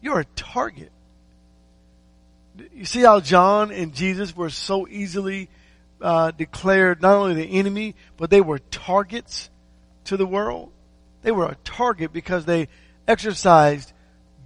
You're 0.00 0.20
a 0.20 0.24
target. 0.36 0.90
You 2.72 2.84
see 2.84 3.02
how 3.02 3.20
John 3.20 3.70
and 3.70 3.94
Jesus 3.94 4.36
were 4.36 4.50
so 4.50 4.86
easily 4.88 5.48
uh, 6.00 6.30
declared 6.30 7.02
not 7.02 7.16
only 7.16 7.34
the 7.34 7.58
enemy, 7.58 7.94
but 8.16 8.30
they 8.30 8.40
were 8.40 8.58
targets 8.58 9.50
to 10.04 10.16
the 10.16 10.26
world. 10.26 10.70
They 11.22 11.32
were 11.32 11.46
a 11.46 11.56
target 11.64 12.12
because 12.12 12.44
they 12.44 12.68
exercised 13.06 13.92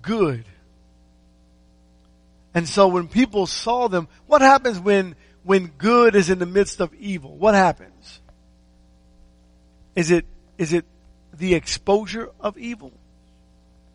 good. 0.03 0.45
And 2.55 2.69
so 2.69 2.89
when 2.89 3.09
people 3.09 3.47
saw 3.47 3.89
them, 3.89 4.09
what 4.27 4.41
happens 4.41 4.79
when, 4.81 5.17
when 5.45 5.67
good 5.67 6.17
is 6.17 6.31
in 6.31 6.39
the 6.39 6.47
midst 6.47 6.81
of 6.81 6.93
evil? 6.95 7.37
What 7.37 7.55
happens? 7.55 8.21
Is 9.95 10.11
it, 10.11 10.25
is 10.57 10.73
it 10.73 10.85
the 11.33 11.55
exposure 11.55 12.31
of 12.41 12.57
evil? 12.59 12.93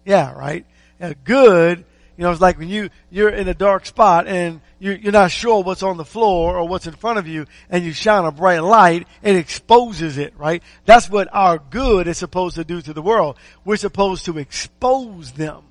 Yeah, 0.06 0.32
right? 0.34 0.66
Uh, 1.02 1.14
good 1.24 1.86
you 2.18 2.24
know, 2.24 2.32
it's 2.32 2.42
like 2.42 2.60
when 2.60 2.70
you, 2.70 2.90
you're 3.10 3.30
in 3.30 3.48
a 3.48 3.54
dark 3.54 3.86
spot 3.86 4.28
and 4.28 4.62
you're, 4.84 5.14
not 5.14 5.32
sure 5.32 5.64
what's 5.64 5.82
on 5.82 5.96
the 5.96 6.04
floor 6.04 6.58
or 6.58 6.68
what's 6.68 6.88
in 6.88 6.94
front 6.94 7.18
of 7.18 7.26
you 7.26 7.46
and 7.70 7.86
you 7.86 7.94
shine 7.94 8.26
a 8.26 8.34
bright 8.34 8.60
light, 8.60 9.08
it 9.22 9.38
exposes 9.38 10.18
it, 10.18 10.34
right? 10.38 10.62
That's 10.86 11.10
what 11.10 11.30
our 11.32 11.58
good 11.58 12.06
is 12.08 12.18
supposed 12.18 12.56
to 12.58 12.66
do 12.66 12.82
to 12.82 12.92
the 12.92 13.02
world. 13.02 13.38
We're 13.64 13.78
supposed 13.78 14.26
to 14.26 14.38
expose 14.38 15.32
them. 15.32 15.64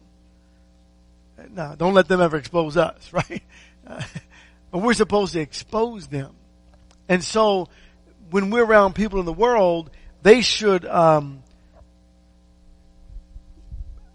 Now, 1.51 1.75
don't 1.75 1.93
let 1.93 2.09
them 2.09 2.23
ever 2.23 2.39
expose 2.39 2.79
us, 2.79 3.13
right? 3.13 3.43
but 3.85 4.79
we're 4.79 4.95
supposed 4.95 5.35
to 5.35 5.41
expose 5.41 6.07
them. 6.07 6.35
And 7.07 7.23
so, 7.23 7.69
when 8.31 8.49
we're 8.49 8.65
around 8.65 8.95
people 8.95 9.21
in 9.21 9.27
the 9.27 9.33
world, 9.33 9.91
they 10.23 10.41
should, 10.41 10.87
um, 10.87 11.43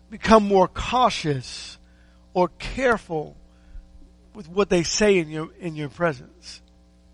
become 0.10 0.48
more 0.48 0.68
cautious 0.68 1.78
or 2.34 2.48
careful 2.58 3.37
with 4.38 4.48
what 4.48 4.70
they 4.70 4.84
say 4.84 5.18
in 5.18 5.32
your 5.32 5.50
in 5.60 5.76
your 5.76 5.90
presence. 5.90 6.62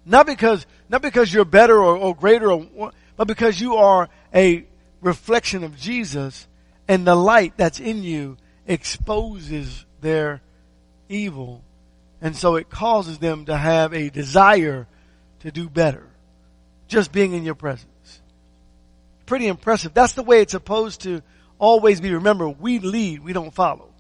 Not 0.06 0.25
because 0.25 0.65
not 0.89 1.01
because 1.01 1.34
you're 1.34 1.46
better 1.46 1.77
or, 1.77 1.96
or 1.96 2.13
greater, 2.13 2.51
or, 2.51 2.92
but 3.15 3.27
because 3.27 3.62
you 3.62 3.77
are 3.77 4.10
a 4.36 4.65
reflection 5.00 5.63
of 5.63 5.77
Jesus, 5.77 6.46
and 6.86 7.08
the 7.08 7.15
light 7.15 7.53
that's 7.56 7.80
in 7.80 8.03
you 8.03 8.36
exposes 8.68 9.86
their 10.01 10.42
evil, 11.08 11.63
and 12.22 12.36
so 12.36 12.58
it 12.58 12.70
causes 12.70 13.20
them 13.20 13.46
to 13.46 13.56
have 13.56 13.94
a 13.94 14.10
desire 14.10 14.86
to 15.39 15.51
do 15.51 15.70
better. 15.70 16.06
Just 16.89 17.13
being 17.13 17.32
in 17.32 17.46
your 17.46 17.56
presence, 17.56 18.20
pretty 19.25 19.48
impressive. 19.48 19.94
That's 19.94 20.13
the 20.13 20.24
way 20.24 20.42
it's 20.42 20.51
supposed 20.51 21.03
to 21.03 21.22
always 21.58 22.01
be. 22.01 22.13
Remember, 22.13 22.50
we 22.50 22.80
lead, 22.80 23.24
we 23.24 23.32
don't 23.32 23.53
follow. 23.53 23.93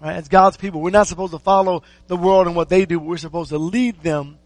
Right? 0.00 0.16
As 0.16 0.28
God's 0.28 0.56
people, 0.56 0.80
we're 0.80 0.90
not 0.90 1.06
supposed 1.06 1.32
to 1.32 1.38
follow 1.38 1.82
the 2.06 2.16
world 2.16 2.46
and 2.46 2.56
what 2.56 2.68
they 2.68 2.84
do. 2.84 2.98
We're 2.98 3.16
supposed 3.16 3.50
to 3.50 3.58
lead 3.58 4.02
them 4.02 4.38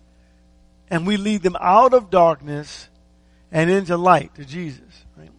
and 0.91 1.07
we 1.07 1.17
lead 1.17 1.43
them 1.43 1.57
out 1.61 1.95
of 1.95 2.11
darkness 2.11 2.89
and 3.53 3.71
into 3.71 3.97
light 3.97 4.35
to 4.37 4.45
Jesus. 4.45 5.05
Right? 5.17 5.31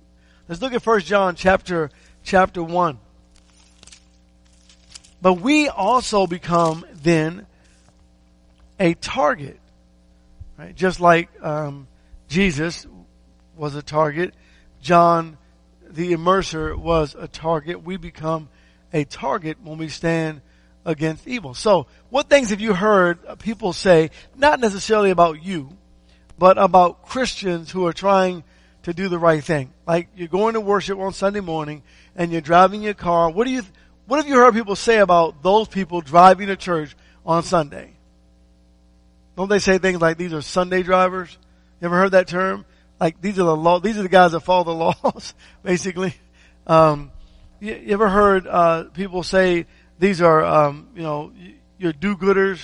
Let's 0.48 0.62
look 0.62 0.74
at 0.74 0.82
First 0.82 1.08
John 1.08 1.36
chapter, 1.36 1.89
chapter 2.24 2.63
1. 2.63 3.00
But 5.22 5.34
we 5.34 5.68
also 5.68 6.28
become 6.28 6.86
then 6.94 7.46
a 8.80 8.94
target. 8.94 9.60
Right? 10.58 10.75
Just 10.75 11.00
like 11.00 11.30
um, 11.44 11.88
Jesus 12.28 12.86
was 13.56 13.75
a 13.75 13.82
target, 13.82 14.34
John 14.82 15.38
the 15.89 16.13
immerser 16.13 16.78
was 16.78 17.16
a 17.18 17.28
target. 17.28 17.84
We 17.84 17.98
become 17.98 18.50
a 18.93 19.03
target 19.03 19.58
when 19.63 19.77
we 19.77 19.89
stand 19.89 20.41
against 20.86 21.27
evil. 21.27 21.53
So, 21.53 21.88
what 22.10 22.29
things 22.29 22.50
have 22.50 22.62
you 22.62 22.74
heard 22.74 23.19
people 23.39 23.74
say, 23.74 24.12
not 24.36 24.60
necessarily 24.60 25.12
about 25.12 25.43
you, 25.43 25.69
but 26.38 26.58
about 26.58 27.03
Christians 27.05 27.69
who 27.69 27.86
are 27.86 27.93
trying 27.93 28.43
to 28.84 28.93
do 28.93 29.10
the 29.10 29.19
right 29.19 29.43
thing? 29.43 29.72
Like 29.86 30.10
you're 30.15 30.27
going 30.27 30.53
to 30.53 30.62
worship 30.62 30.98
on 30.98 31.13
Sunday 31.13 31.41
morning 31.41 31.84
and 32.15 32.31
you're 32.31 32.41
driving 32.41 32.81
your 32.81 32.93
car. 32.93 33.29
What 33.29 33.46
do 33.46 33.51
you, 33.51 33.63
what 34.08 34.17
have 34.17 34.27
you 34.27 34.36
heard 34.36 34.53
people 34.53 34.75
say 34.75 35.00
about 35.00 35.43
those 35.43 35.67
people 35.67 36.01
driving 36.01 36.48
to 36.48 36.55
church 36.55 36.96
on 37.25 37.43
Sunday? 37.43 37.93
Don't 39.36 39.50
they 39.50 39.60
say 39.60 39.77
things 39.77 40.01
like 40.01 40.17
these 40.17 40.34
are 40.34 40.41
Sunday 40.41 40.84
drivers? 40.84 41.38
You 41.79 41.86
ever 41.86 41.98
heard 41.98 42.12
that 42.12 42.27
term? 42.27 42.65
Like 43.00 43.22
these 43.22 43.39
are 43.39 43.43
the 43.43 43.55
law, 43.55 43.79
these 43.79 43.98
are 43.98 44.03
the 44.03 44.10
guys 44.10 44.34
that 44.34 44.41
follow 44.41 44.63
the 44.63 44.72
laws, 45.03 45.34
basically. 45.63 46.13
Um, 46.67 47.12
you, 47.60 47.74
you 47.75 47.94
ever 47.94 48.10
heard 48.10 48.48
uh, 48.48 48.86
people 48.86 49.24
say 49.24 49.66
these 50.00 50.22
are, 50.22 50.44
um, 50.44 50.89
you 50.96 51.04
know, 51.04 51.32
your 51.78 51.94
do-gooders? 51.94 52.60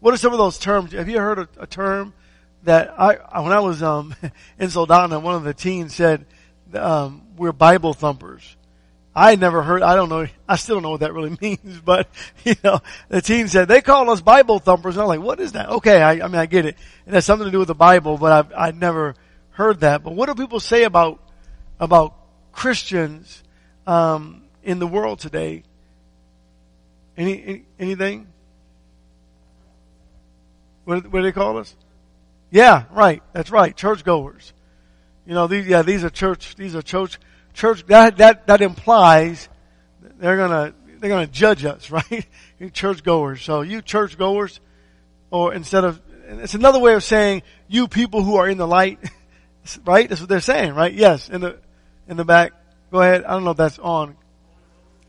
What 0.00 0.14
are 0.14 0.16
some 0.16 0.32
of 0.32 0.38
those 0.38 0.58
terms? 0.58 0.92
Have 0.92 1.08
you 1.08 1.18
heard 1.18 1.38
a, 1.38 1.48
a 1.58 1.66
term 1.66 2.12
that 2.64 2.94
I, 2.98 3.40
when 3.40 3.52
I 3.52 3.60
was 3.60 3.82
um, 3.82 4.14
in 4.58 4.68
Soldana, 4.68 5.22
one 5.22 5.34
of 5.34 5.44
the 5.44 5.54
teens 5.54 5.94
said, 5.94 6.26
um, 6.74 7.22
"We're 7.36 7.52
Bible 7.52 7.94
thumpers." 7.94 8.56
I 9.14 9.34
never 9.36 9.62
heard. 9.62 9.82
I 9.82 9.96
don't 9.96 10.10
know. 10.10 10.26
I 10.48 10.56
still 10.56 10.76
don't 10.76 10.82
know 10.82 10.90
what 10.90 11.00
that 11.00 11.14
really 11.14 11.36
means. 11.40 11.80
But 11.80 12.08
you 12.44 12.54
know, 12.62 12.80
the 13.08 13.22
team 13.22 13.48
said 13.48 13.66
they 13.68 13.80
call 13.80 14.10
us 14.10 14.20
Bible 14.20 14.58
thumpers. 14.58 14.96
And 14.96 15.02
I'm 15.02 15.08
like, 15.08 15.20
what 15.20 15.40
is 15.40 15.52
that? 15.52 15.70
Okay, 15.70 16.02
I, 16.02 16.24
I 16.24 16.28
mean, 16.28 16.36
I 16.36 16.46
get 16.46 16.66
it. 16.66 16.76
It 17.06 17.14
has 17.14 17.24
something 17.24 17.46
to 17.46 17.52
do 17.52 17.58
with 17.58 17.68
the 17.68 17.74
Bible, 17.74 18.18
but 18.18 18.32
I've 18.32 18.52
I 18.54 18.70
never 18.72 19.14
heard 19.50 19.80
that. 19.80 20.04
But 20.04 20.14
what 20.14 20.26
do 20.26 20.34
people 20.34 20.60
say 20.60 20.84
about 20.84 21.22
about 21.80 22.14
Christians 22.52 23.42
um, 23.86 24.42
in 24.62 24.78
the 24.78 24.86
world 24.86 25.20
today. 25.20 25.62
Any, 27.16 27.42
any 27.42 27.64
anything? 27.78 28.26
What, 30.84 31.04
what 31.06 31.20
do 31.20 31.22
they 31.22 31.32
call 31.32 31.58
us? 31.58 31.74
Yeah, 32.50 32.84
right. 32.92 33.22
That's 33.32 33.50
right. 33.50 33.76
Churchgoers. 33.76 34.52
You 35.26 35.34
know, 35.34 35.48
these, 35.48 35.66
yeah, 35.66 35.82
these 35.82 36.04
are 36.04 36.10
church, 36.10 36.54
these 36.54 36.76
are 36.76 36.82
church, 36.82 37.18
church, 37.52 37.84
that, 37.86 38.18
that, 38.18 38.46
that 38.46 38.60
implies 38.60 39.48
they're 40.18 40.36
gonna, 40.36 40.72
they're 40.98 41.10
gonna 41.10 41.26
judge 41.26 41.64
us, 41.64 41.90
right? 41.90 42.26
churchgoers. 42.72 43.42
So 43.42 43.62
you 43.62 43.82
churchgoers, 43.82 44.60
or 45.30 45.52
instead 45.52 45.84
of, 45.84 46.00
it's 46.28 46.54
another 46.54 46.78
way 46.78 46.94
of 46.94 47.02
saying 47.02 47.42
you 47.68 47.88
people 47.88 48.22
who 48.22 48.36
are 48.36 48.48
in 48.48 48.58
the 48.58 48.66
light, 48.66 49.00
right? 49.84 50.08
That's 50.08 50.20
what 50.20 50.30
they're 50.30 50.40
saying, 50.40 50.74
right? 50.74 50.92
Yes, 50.92 51.28
in 51.28 51.40
the, 51.40 51.58
in 52.08 52.16
the 52.16 52.24
back. 52.24 52.52
Go 52.90 53.00
ahead. 53.00 53.24
I 53.24 53.32
don't 53.32 53.44
know 53.44 53.50
if 53.50 53.56
that's 53.56 53.78
on. 53.78 54.16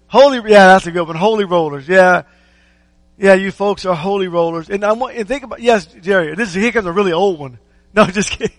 Holy, 0.07 0.37
yeah, 0.49 0.67
that's 0.67 0.87
a 0.87 0.91
good 0.91 1.07
one. 1.07 1.15
Holy 1.15 1.45
rollers. 1.45 1.87
Yeah. 1.87 2.23
Yeah, 3.17 3.33
you 3.33 3.51
folks 3.51 3.85
are 3.85 3.95
holy 3.95 4.27
rollers. 4.27 4.69
And 4.69 4.83
I 4.83 4.93
want, 4.93 5.15
and 5.15 5.27
think 5.27 5.43
about, 5.43 5.61
yes, 5.61 5.85
Jerry, 5.85 6.35
this 6.35 6.49
is, 6.49 6.55
here 6.55 6.71
comes 6.71 6.85
a 6.85 6.91
really 6.91 7.13
old 7.13 7.39
one. 7.39 7.59
No, 7.93 8.05
just 8.05 8.29
kidding. 8.29 8.55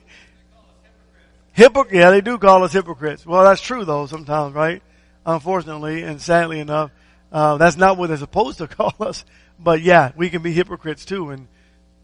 Hypocrites. 1.52 1.94
Yeah, 1.94 2.10
they 2.10 2.20
do 2.20 2.38
call 2.38 2.64
us 2.64 2.72
hypocrites. 2.72 3.25
Well, 3.25 3.44
that's 3.44 3.60
true 3.60 3.84
though 3.84 4.06
sometimes, 4.06 4.54
right? 4.54 4.82
Unfortunately 5.25 6.02
and 6.02 6.20
sadly 6.20 6.58
enough, 6.58 6.90
uh, 7.30 7.56
that's 7.56 7.76
not 7.76 7.98
what 7.98 8.08
they're 8.08 8.16
supposed 8.16 8.58
to 8.58 8.66
call 8.68 8.94
us. 9.00 9.25
But 9.58 9.80
yeah, 9.82 10.12
we 10.16 10.30
can 10.30 10.42
be 10.42 10.52
hypocrites 10.52 11.04
too, 11.04 11.30
and 11.30 11.46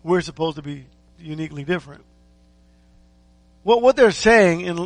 we're 0.05 0.21
supposed 0.21 0.57
to 0.57 0.63
be 0.63 0.87
uniquely 1.19 1.65
different. 1.65 2.05
What 3.65 3.83
what 3.83 3.97
they're 3.97 4.13
saying 4.13 4.61
in 4.61 4.79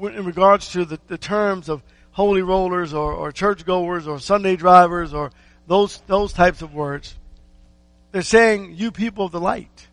in 0.00 0.24
regards 0.24 0.72
to 0.72 0.84
the, 0.84 1.00
the 1.06 1.16
terms 1.16 1.68
of 1.70 1.82
holy 2.10 2.42
rollers 2.42 2.92
or, 2.92 3.12
or 3.12 3.32
churchgoers 3.32 4.06
or 4.06 4.18
Sunday 4.18 4.56
drivers 4.56 5.14
or 5.14 5.30
those 5.66 5.98
those 6.06 6.32
types 6.32 6.60
of 6.60 6.74
words, 6.74 7.16
they're 8.12 8.22
saying 8.22 8.74
you 8.74 8.90
people 8.90 9.24
of 9.24 9.32
the 9.32 9.40
light. 9.40 9.86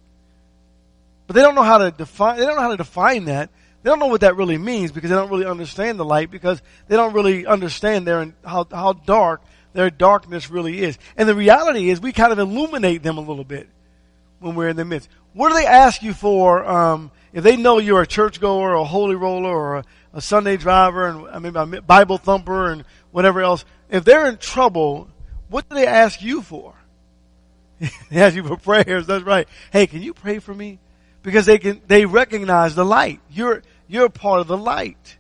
But 1.28 1.36
they 1.36 1.42
don't 1.42 1.56
know 1.56 1.64
how 1.64 1.78
to 1.78 1.92
define. 1.92 2.38
They 2.38 2.46
don't 2.46 2.56
know 2.56 2.62
how 2.62 2.72
to 2.72 2.78
define 2.78 3.26
that. 3.26 3.50
They 3.82 3.90
don't 3.90 4.00
know 4.00 4.08
what 4.08 4.22
that 4.22 4.36
really 4.36 4.58
means 4.58 4.92
because 4.92 5.10
they 5.10 5.16
don't 5.16 5.30
really 5.30 5.46
understand 5.46 6.00
the 6.00 6.06
light 6.06 6.32
because 6.32 6.62
they 6.88 6.96
don't 6.96 7.14
really 7.14 7.46
understand 7.46 8.08
their 8.08 8.34
how 8.44 8.66
how 8.72 8.94
dark 8.94 9.42
their 9.74 9.90
darkness 9.90 10.50
really 10.50 10.82
is. 10.82 10.98
And 11.18 11.28
the 11.28 11.36
reality 11.36 11.90
is, 11.90 12.00
we 12.00 12.12
kind 12.12 12.32
of 12.32 12.40
illuminate 12.40 13.04
them 13.04 13.18
a 13.18 13.22
little 13.22 13.44
bit 13.44 13.68
when 14.40 14.56
we're 14.56 14.70
in 14.70 14.76
the 14.76 14.86
midst. 14.86 15.10
What 15.34 15.50
do 15.50 15.56
they 15.56 15.66
ask 15.66 16.02
you 16.02 16.14
for? 16.14 16.64
Um, 16.64 17.12
if 17.34 17.44
they 17.44 17.58
know 17.58 17.80
you're 17.80 18.02
a 18.02 18.08
churchgoer 18.08 18.72
or 18.72 18.76
a 18.76 18.84
holy 18.84 19.16
roller 19.16 19.50
or 19.50 19.76
a, 19.78 19.86
a 20.14 20.22
Sunday 20.22 20.58
driver 20.58 21.08
and 21.08 21.28
I 21.28 21.40
mean 21.40 21.56
a 21.56 21.82
Bible 21.82 22.18
thumper 22.18 22.72
and 22.72 22.86
whatever 23.12 23.42
else, 23.42 23.66
if 23.90 24.06
they're 24.06 24.28
in 24.28 24.38
trouble, 24.38 25.10
what 25.50 25.68
do 25.68 25.76
they 25.76 25.88
ask 25.88 26.22
you 26.22 26.42
for? 26.42 26.74
they 28.10 28.22
ask 28.22 28.36
you 28.36 28.44
for 28.44 28.58
prayers. 28.58 29.08
That's 29.08 29.24
right. 29.24 29.48
Hey, 29.72 29.88
can 29.88 30.02
you 30.02 30.14
pray 30.14 30.40
for 30.40 30.54
me? 30.54 30.80
Because 31.22 31.46
they 31.46 31.58
can, 31.58 31.82
they 31.88 32.06
recognize 32.06 32.76
the 32.76 32.86
light. 32.86 33.20
You're, 33.30 33.64
you're 33.88 34.10
part 34.10 34.42
of 34.42 34.48
the 34.48 34.58
light. 34.58 35.18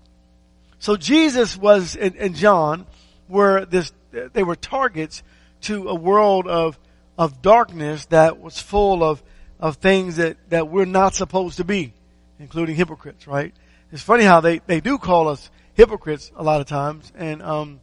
So 0.80 0.98
Jesus 0.98 1.58
was, 1.58 1.96
and 1.96 2.36
John 2.36 2.86
were 3.30 3.66
this, 3.66 3.92
they 4.12 4.44
were 4.44 4.56
targets 4.56 5.24
to 5.62 5.88
a 5.88 5.96
world 5.96 6.48
of, 6.48 6.78
of 7.18 7.42
darkness 7.42 8.06
that 8.08 8.40
was 8.40 8.60
full 8.60 9.04
of, 9.04 9.24
of 9.60 9.78
things 9.78 10.18
that, 10.18 10.38
that 10.50 10.68
we're 10.68 10.86
not 10.86 11.16
supposed 11.16 11.58
to 11.58 11.64
be, 11.64 11.94
including 12.40 12.76
hypocrites, 12.76 13.28
right? 13.28 13.54
It's 13.92 14.02
funny 14.02 14.24
how 14.24 14.42
they, 14.42 14.60
they 14.60 14.82
do 14.82 14.98
call 14.98 15.28
us 15.28 15.50
hypocrites 15.74 16.32
a 16.36 16.44
lot 16.44 16.62
of 16.62 16.68
times, 16.68 17.12
and, 17.16 17.42
um, 17.42 17.80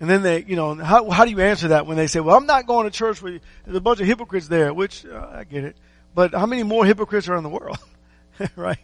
and 0.00 0.10
then 0.10 0.22
they, 0.22 0.42
you 0.44 0.56
know, 0.56 0.74
how, 0.74 1.08
how 1.10 1.24
do 1.24 1.30
you 1.30 1.40
answer 1.40 1.68
that 1.68 1.86
when 1.86 1.96
they 1.96 2.06
say, 2.06 2.20
well, 2.20 2.36
I'm 2.36 2.46
not 2.46 2.66
going 2.66 2.84
to 2.84 2.90
church 2.90 3.22
with, 3.22 3.42
there's 3.64 3.76
a 3.76 3.80
bunch 3.80 4.00
of 4.00 4.06
hypocrites 4.06 4.48
there, 4.48 4.72
which, 4.74 5.06
uh, 5.06 5.28
I 5.32 5.44
get 5.44 5.64
it. 5.64 5.76
But 6.14 6.32
how 6.32 6.46
many 6.46 6.62
more 6.62 6.84
hypocrites 6.84 7.28
are 7.28 7.36
in 7.36 7.42
the 7.42 7.48
world? 7.48 7.78
right? 8.56 8.78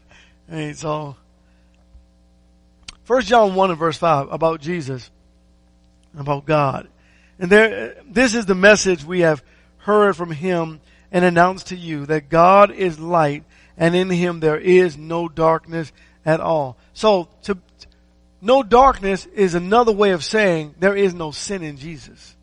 I 0.51 0.55
mean, 0.55 0.75
so, 0.75 1.17
First 3.05 3.29
John 3.29 3.55
1 3.55 3.71
and 3.71 3.79
verse 3.79 3.97
5 3.97 4.29
about 4.31 4.61
Jesus, 4.61 5.11
about 6.17 6.45
God. 6.45 6.89
And 7.39 7.51
there, 7.51 7.97
this 8.07 8.35
is 8.35 8.47
the 8.47 8.55
message 8.55 9.05
we 9.05 9.21
have 9.21 9.43
heard 9.79 10.17
from 10.17 10.31
him 10.31 10.81
and 11.11 11.25
announced 11.25 11.69
to 11.69 11.77
you 11.77 12.07
that 12.07 12.29
God 12.29 12.71
is 12.71 13.01
light 13.01 13.45
and 13.81 13.97
in 13.97 14.11
him 14.11 14.39
there 14.41 14.59
is 14.59 14.97
no 14.97 15.27
darkness 15.27 15.91
at 16.25 16.39
all. 16.39 16.77
So 16.93 17.29
to, 17.45 17.59
no 18.43 18.63
darkness 18.63 19.25
is 19.27 19.55
another 19.55 19.91
way 19.91 20.11
of 20.11 20.23
saying 20.23 20.75
there 20.79 20.95
is 20.95 21.15
no 21.15 21.31
sin 21.31 21.63
in 21.63 21.79
Jesus. 21.79 22.37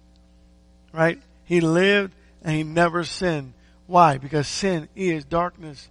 Right? 0.91 1.21
He 1.45 1.61
lived 1.61 2.13
and 2.41 2.55
he 2.55 2.63
never 2.63 3.03
sinned. 3.03 3.53
Why? 3.85 4.17
Because 4.17 4.47
sin 4.47 4.89
is 4.95 5.23
darkness. 5.23 5.87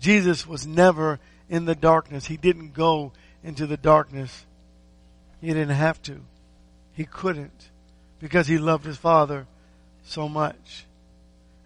Jesus 0.00 0.46
was 0.46 0.66
never 0.66 1.20
in 1.50 1.66
the 1.66 1.74
darkness. 1.74 2.24
He 2.24 2.38
didn't 2.38 2.72
go 2.72 3.12
into 3.44 3.66
the 3.66 3.76
darkness. 3.76 4.46
He 5.42 5.48
didn't 5.48 5.68
have 5.68 6.00
to. 6.02 6.20
He 6.94 7.04
couldn't 7.04 7.68
because 8.20 8.46
he 8.46 8.56
loved 8.56 8.86
his 8.86 8.96
father 8.96 9.46
so 10.04 10.28
much. 10.30 10.86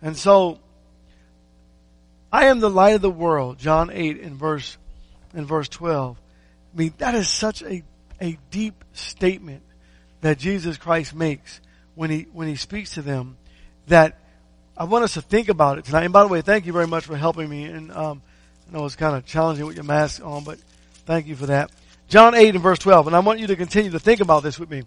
And 0.03 0.17
so, 0.17 0.59
I 2.33 2.47
am 2.47 2.61
the 2.61 2.71
light 2.71 2.95
of 2.95 3.03
the 3.03 3.11
world, 3.11 3.59
John 3.59 3.91
8 3.93 4.19
in 4.19 4.37
verse, 4.37 4.79
in 5.35 5.45
verse 5.45 5.69
12. 5.69 6.17
I 6.17 6.79
mean, 6.79 6.95
that 6.99 7.15
is 7.15 7.29
such 7.29 7.63
a, 7.63 7.83
a 8.21 8.39
deep 8.51 8.85
statement 8.95 9.63
that 10.23 10.39
Jesus 10.39 10.79
Christ 10.79 11.15
makes 11.15 11.61
when 11.95 12.09
he, 12.09 12.27
when 12.33 12.49
he 12.49 12.57
speaks 12.57 12.95
to 12.95 13.03
them 13.03 13.37
that 13.89 14.19
I 14.77 14.85
want 14.85 15.05
us 15.05 15.15
to 15.15 15.21
think 15.21 15.51
about 15.51 15.77
it 15.77 15.85
tonight. 15.85 16.05
And 16.05 16.13
by 16.13 16.23
the 16.23 16.29
way, 16.29 16.41
thank 16.41 16.65
you 16.65 16.73
very 16.73 16.87
much 16.87 17.05
for 17.05 17.17
helping 17.17 17.49
me. 17.49 17.65
And, 17.65 17.93
um, 17.93 18.23
I 18.67 18.73
know 18.79 18.87
it's 18.87 18.97
kind 18.97 19.15
of 19.15 19.27
challenging 19.27 19.67
with 19.67 19.77
your 19.77 19.85
mask 19.85 20.25
on, 20.25 20.45
but 20.45 20.59
thank 21.05 21.27
you 21.27 21.37
for 21.37 21.47
that. 21.47 21.71
John 22.09 22.35
8 22.35 22.55
and 22.55 22.63
verse 22.63 22.79
12. 22.79 23.09
And 23.09 23.17
I 23.17 23.19
want 23.21 23.41
you 23.41 23.49
to 23.49 23.57
continue 23.57 23.91
to 23.91 23.99
think 23.99 24.21
about 24.21 24.43
this 24.43 24.59
with 24.59 24.71
me. 24.71 24.85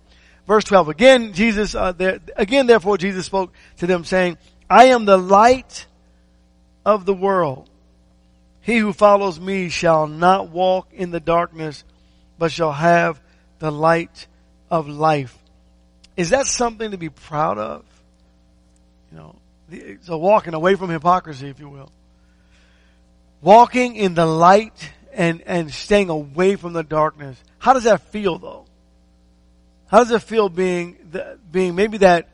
Verse 0.47 0.63
12. 0.63 0.89
Again, 0.89 1.33
Jesus, 1.33 1.75
uh, 1.75 1.91
there, 1.91 2.19
again, 2.35 2.65
therefore, 2.65 2.97
Jesus 2.97 3.27
spoke 3.27 3.53
to 3.77 3.87
them 3.87 4.03
saying, 4.03 4.39
I 4.67 4.85
am 4.85 5.05
the 5.05 5.17
light 5.17 5.85
of 6.85 7.05
the 7.05 7.13
world. 7.13 7.69
He 8.61 8.77
who 8.77 8.93
follows 8.93 9.39
me 9.39 9.69
shall 9.69 10.07
not 10.07 10.49
walk 10.49 10.87
in 10.93 11.11
the 11.11 11.19
darkness, 11.19 11.83
but 12.37 12.51
shall 12.51 12.71
have 12.71 13.19
the 13.59 13.71
light 13.71 14.27
of 14.69 14.87
life. 14.87 15.37
Is 16.17 16.29
that 16.29 16.45
something 16.47 16.91
to 16.91 16.97
be 16.97 17.09
proud 17.09 17.57
of? 17.57 17.85
You 19.11 19.17
know, 19.17 19.35
so 20.01 20.17
walking 20.17 20.53
away 20.53 20.75
from 20.75 20.89
hypocrisy, 20.89 21.49
if 21.49 21.59
you 21.59 21.69
will. 21.69 21.91
Walking 23.41 23.95
in 23.95 24.15
the 24.15 24.25
light 24.25 24.91
and, 25.13 25.41
and 25.41 25.71
staying 25.71 26.09
away 26.09 26.55
from 26.55 26.73
the 26.73 26.83
darkness. 26.83 27.41
How 27.59 27.73
does 27.73 27.83
that 27.83 28.01
feel 28.11 28.37
though? 28.37 28.65
How 29.87 29.99
does 29.99 30.11
it 30.11 30.23
feel 30.23 30.49
being, 30.49 30.97
being 31.51 31.75
maybe 31.75 31.99
that, 31.99 32.29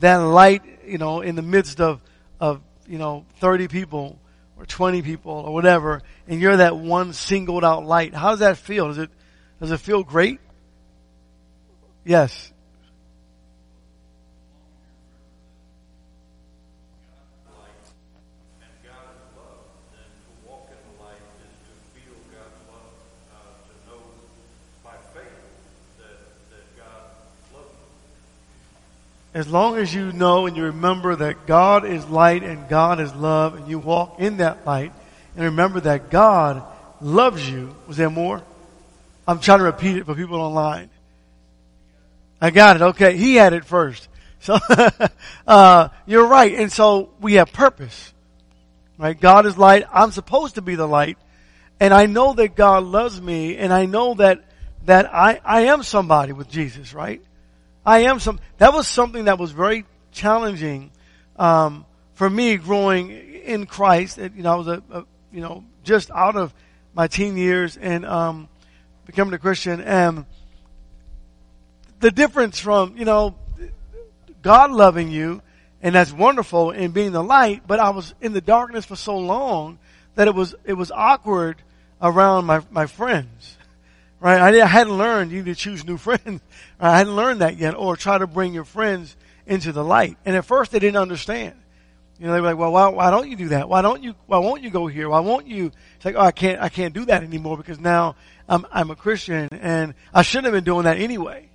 that 0.00 0.16
light, 0.16 0.62
you 0.86 0.98
know, 0.98 1.22
in 1.22 1.34
the 1.34 1.42
midst 1.42 1.80
of, 1.80 2.00
of, 2.38 2.60
you 2.90 2.98
know, 2.98 3.24
30 3.36 3.68
people 3.68 4.18
or 4.58 4.66
20 4.66 5.00
people 5.02 5.32
or 5.32 5.54
whatever, 5.54 6.02
and 6.26 6.40
you're 6.40 6.56
that 6.56 6.76
one 6.76 7.12
singled 7.12 7.64
out 7.64 7.86
light. 7.86 8.12
How 8.12 8.30
does 8.30 8.40
that 8.40 8.58
feel? 8.58 8.88
Does 8.88 8.98
it, 8.98 9.10
does 9.60 9.70
it 9.70 9.78
feel 9.78 10.02
great? 10.02 10.40
Yes. 12.04 12.52
As 29.32 29.48
long 29.48 29.76
as 29.76 29.94
you 29.94 30.12
know 30.12 30.46
and 30.46 30.56
you 30.56 30.64
remember 30.64 31.14
that 31.16 31.46
God 31.46 31.84
is 31.84 32.04
light 32.08 32.42
and 32.42 32.68
God 32.68 33.00
is 33.00 33.14
love 33.14 33.54
and 33.54 33.68
you 33.68 33.78
walk 33.78 34.18
in 34.18 34.38
that 34.38 34.66
light 34.66 34.92
and 35.36 35.44
remember 35.44 35.80
that 35.80 36.10
God 36.10 36.62
loves 37.00 37.48
you. 37.48 37.74
Was 37.86 37.96
there 37.96 38.10
more? 38.10 38.42
I'm 39.28 39.38
trying 39.38 39.58
to 39.58 39.64
repeat 39.64 39.96
it 39.96 40.06
for 40.06 40.14
people 40.14 40.40
online. 40.40 40.90
I 42.40 42.50
got 42.50 42.76
it. 42.76 42.82
Okay. 42.82 43.16
He 43.16 43.36
had 43.36 43.52
it 43.52 43.64
first. 43.64 44.08
So, 44.40 44.58
uh, 45.46 45.88
you're 46.06 46.26
right. 46.26 46.54
And 46.54 46.72
so 46.72 47.10
we 47.20 47.34
have 47.34 47.52
purpose. 47.52 48.12
Right? 48.98 49.18
God 49.18 49.46
is 49.46 49.56
light. 49.56 49.86
I'm 49.92 50.10
supposed 50.10 50.56
to 50.56 50.62
be 50.62 50.74
the 50.74 50.88
light. 50.88 51.18
And 51.78 51.94
I 51.94 52.06
know 52.06 52.34
that 52.34 52.56
God 52.56 52.84
loves 52.84 53.20
me 53.20 53.56
and 53.56 53.72
I 53.72 53.86
know 53.86 54.14
that, 54.14 54.44
that 54.84 55.14
I, 55.14 55.40
I 55.44 55.62
am 55.62 55.82
somebody 55.82 56.32
with 56.32 56.50
Jesus, 56.50 56.92
right? 56.92 57.22
I 57.90 57.98
am 58.02 58.20
some, 58.20 58.38
that 58.58 58.72
was 58.72 58.86
something 58.86 59.24
that 59.24 59.36
was 59.36 59.50
very 59.50 59.84
challenging, 60.12 60.92
um, 61.36 61.84
for 62.14 62.30
me 62.30 62.56
growing 62.56 63.10
in 63.10 63.66
Christ. 63.66 64.16
You 64.18 64.30
know, 64.44 64.52
I 64.52 64.54
was 64.54 64.68
a, 64.68 64.82
a, 64.92 65.04
you 65.32 65.40
know, 65.40 65.64
just 65.82 66.08
out 66.12 66.36
of 66.36 66.54
my 66.94 67.08
teen 67.08 67.36
years 67.36 67.76
and, 67.76 68.06
um, 68.06 68.48
becoming 69.06 69.34
a 69.34 69.38
Christian 69.38 69.80
and 69.80 70.24
the 71.98 72.12
difference 72.12 72.60
from, 72.60 72.96
you 72.96 73.04
know, 73.04 73.34
God 74.40 74.70
loving 74.70 75.10
you 75.10 75.42
And 75.82 75.94
that's 75.94 76.12
wonderful 76.12 76.72
in 76.72 76.90
being 76.90 77.12
the 77.12 77.22
light, 77.22 77.62
but 77.66 77.80
I 77.80 77.90
was 77.90 78.14
in 78.20 78.32
the 78.32 78.40
darkness 78.40 78.84
for 78.84 78.96
so 78.96 79.16
long 79.16 79.78
that 80.14 80.28
it 80.28 80.34
was, 80.34 80.54
it 80.64 80.74
was 80.74 80.90
awkward 80.90 81.62
around 82.02 82.44
my, 82.44 82.60
my 82.70 82.86
friends. 82.86 83.56
Right? 84.20 84.54
I, 84.54 84.66
hadn't 84.66 84.98
learned 84.98 85.30
you 85.30 85.38
need 85.38 85.46
to 85.46 85.54
choose 85.54 85.84
new 85.84 85.96
friends. 85.98 86.42
I 86.78 86.98
hadn't 86.98 87.16
learned 87.16 87.40
that 87.40 87.56
yet 87.56 87.74
or 87.74 87.96
try 87.96 88.18
to 88.18 88.26
bring 88.26 88.52
your 88.52 88.64
friends 88.64 89.16
into 89.46 89.72
the 89.72 89.82
light. 89.82 90.18
And 90.24 90.36
at 90.36 90.44
first 90.44 90.72
they 90.72 90.78
didn't 90.78 90.98
understand. 90.98 91.54
You 92.18 92.26
know, 92.26 92.34
they 92.34 92.40
were 92.42 92.48
like, 92.48 92.58
well, 92.58 92.72
why, 92.72 92.88
why 92.88 93.10
don't 93.10 93.30
you 93.30 93.36
do 93.36 93.48
that? 93.48 93.66
Why 93.66 93.80
don't 93.80 94.02
you, 94.02 94.14
why 94.26 94.36
won't 94.38 94.62
you 94.62 94.68
go 94.68 94.86
here? 94.86 95.08
Why 95.08 95.20
won't 95.20 95.46
you? 95.46 95.72
It's 95.96 96.04
like, 96.04 96.16
oh, 96.16 96.20
I 96.20 96.32
can't, 96.32 96.60
I 96.60 96.68
can't 96.68 96.92
do 96.92 97.06
that 97.06 97.22
anymore 97.22 97.56
because 97.56 97.80
now 97.80 98.14
I'm, 98.46 98.66
I'm 98.70 98.90
a 98.90 98.96
Christian 98.96 99.48
and 99.52 99.94
I 100.12 100.20
shouldn't 100.20 100.44
have 100.44 100.52
been 100.52 100.64
doing 100.64 100.84
that 100.84 100.98
anyway. 100.98 101.48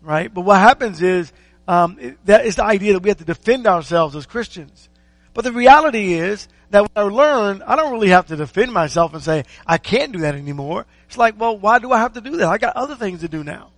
Right? 0.00 0.32
But 0.32 0.42
what 0.42 0.58
happens 0.58 1.02
is, 1.02 1.30
um, 1.68 1.98
it, 2.00 2.24
that 2.24 2.46
is 2.46 2.56
the 2.56 2.64
idea 2.64 2.94
that 2.94 3.02
we 3.02 3.10
have 3.10 3.18
to 3.18 3.24
defend 3.24 3.66
ourselves 3.66 4.16
as 4.16 4.24
Christians. 4.24 4.88
But 5.34 5.44
the 5.44 5.52
reality 5.52 6.14
is 6.14 6.48
that 6.70 6.82
when 6.82 6.90
I 6.94 7.02
learn, 7.02 7.62
I 7.66 7.76
don't 7.76 7.92
really 7.92 8.10
have 8.10 8.26
to 8.26 8.36
defend 8.36 8.72
myself 8.72 9.12
and 9.12 9.22
say, 9.22 9.44
I 9.66 9.78
can't 9.78 10.12
do 10.12 10.20
that 10.20 10.34
anymore. 10.34 10.86
It's 11.06 11.18
like, 11.18 11.38
well, 11.38 11.58
why 11.58 11.78
do 11.80 11.90
I 11.92 11.98
have 11.98 12.14
to 12.14 12.20
do 12.20 12.36
that? 12.38 12.48
I 12.48 12.58
got 12.58 12.76
other 12.76 12.94
things 12.94 13.20
to 13.20 13.28
do 13.28 13.42
now. 13.42 13.70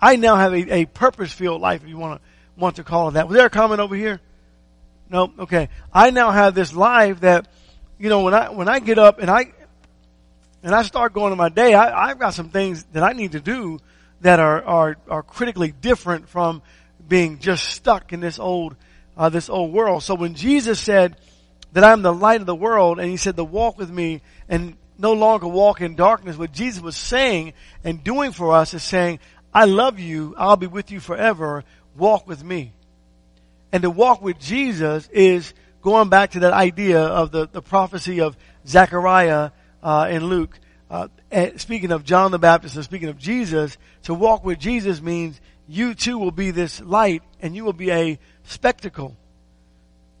I 0.00 0.16
now 0.16 0.36
have 0.36 0.52
a, 0.52 0.74
a 0.74 0.84
purpose-filled 0.86 1.60
life, 1.60 1.82
if 1.82 1.88
you 1.88 1.98
want 1.98 2.20
to, 2.20 2.60
want 2.60 2.76
to 2.76 2.84
call 2.84 3.08
it 3.08 3.12
that. 3.12 3.28
Was 3.28 3.36
there 3.36 3.46
a 3.46 3.50
comment 3.50 3.80
over 3.80 3.94
here? 3.94 4.20
No? 5.08 5.32
Okay. 5.38 5.68
I 5.92 6.10
now 6.10 6.30
have 6.30 6.54
this 6.54 6.72
life 6.72 7.20
that, 7.20 7.46
you 7.98 8.08
know, 8.08 8.22
when 8.22 8.34
I, 8.34 8.50
when 8.50 8.68
I 8.68 8.80
get 8.80 8.98
up 8.98 9.18
and 9.18 9.30
I, 9.30 9.52
and 10.62 10.74
I 10.74 10.82
start 10.82 11.12
going 11.12 11.30
to 11.30 11.36
my 11.36 11.48
day, 11.48 11.74
I, 11.74 12.10
I've 12.10 12.18
got 12.18 12.34
some 12.34 12.48
things 12.48 12.84
that 12.92 13.02
I 13.02 13.12
need 13.12 13.32
to 13.32 13.40
do 13.40 13.78
that 14.22 14.40
are, 14.40 14.62
are, 14.64 14.96
are 15.08 15.22
critically 15.22 15.72
different 15.72 16.28
from 16.28 16.62
being 17.08 17.38
just 17.38 17.64
stuck 17.64 18.12
in 18.12 18.20
this 18.20 18.38
old, 18.38 18.76
uh, 19.16 19.28
this 19.28 19.48
old 19.48 19.72
world. 19.72 20.02
So 20.02 20.14
when 20.14 20.34
Jesus 20.34 20.80
said 20.80 21.16
that 21.72 21.84
I'm 21.84 22.02
the 22.02 22.12
light 22.12 22.40
of 22.40 22.46
the 22.46 22.54
world 22.54 22.98
and 22.98 23.10
he 23.10 23.16
said 23.16 23.36
to 23.36 23.44
walk 23.44 23.78
with 23.78 23.90
me 23.90 24.22
and 24.48 24.76
no 24.98 25.12
longer 25.12 25.48
walk 25.48 25.80
in 25.80 25.94
darkness, 25.94 26.36
what 26.36 26.52
Jesus 26.52 26.82
was 26.82 26.96
saying 26.96 27.54
and 27.84 28.04
doing 28.04 28.32
for 28.32 28.52
us 28.52 28.74
is 28.74 28.82
saying, 28.82 29.18
I 29.52 29.64
love 29.64 29.98
you. 29.98 30.34
I'll 30.36 30.56
be 30.56 30.66
with 30.66 30.90
you 30.90 31.00
forever. 31.00 31.64
Walk 31.96 32.26
with 32.26 32.44
me. 32.44 32.72
And 33.72 33.82
to 33.82 33.90
walk 33.90 34.20
with 34.22 34.38
Jesus 34.38 35.08
is 35.08 35.54
going 35.82 36.08
back 36.08 36.32
to 36.32 36.40
that 36.40 36.52
idea 36.52 37.00
of 37.00 37.30
the, 37.30 37.48
the 37.48 37.62
prophecy 37.62 38.20
of 38.20 38.36
Zechariah 38.66 39.50
uh, 39.82 40.08
in 40.10 40.26
Luke. 40.26 40.58
Uh, 40.90 41.08
speaking 41.56 41.92
of 41.92 42.04
John 42.04 42.32
the 42.32 42.38
Baptist 42.38 42.74
and 42.74 42.84
speaking 42.84 43.08
of 43.08 43.16
Jesus, 43.16 43.78
to 44.02 44.14
walk 44.14 44.44
with 44.44 44.58
Jesus 44.58 45.00
means 45.00 45.40
you 45.68 45.94
too 45.94 46.18
will 46.18 46.32
be 46.32 46.50
this 46.50 46.80
light 46.80 47.22
and 47.40 47.54
you 47.54 47.64
will 47.64 47.72
be 47.72 47.90
a 47.90 48.18
spectacle. 48.42 49.16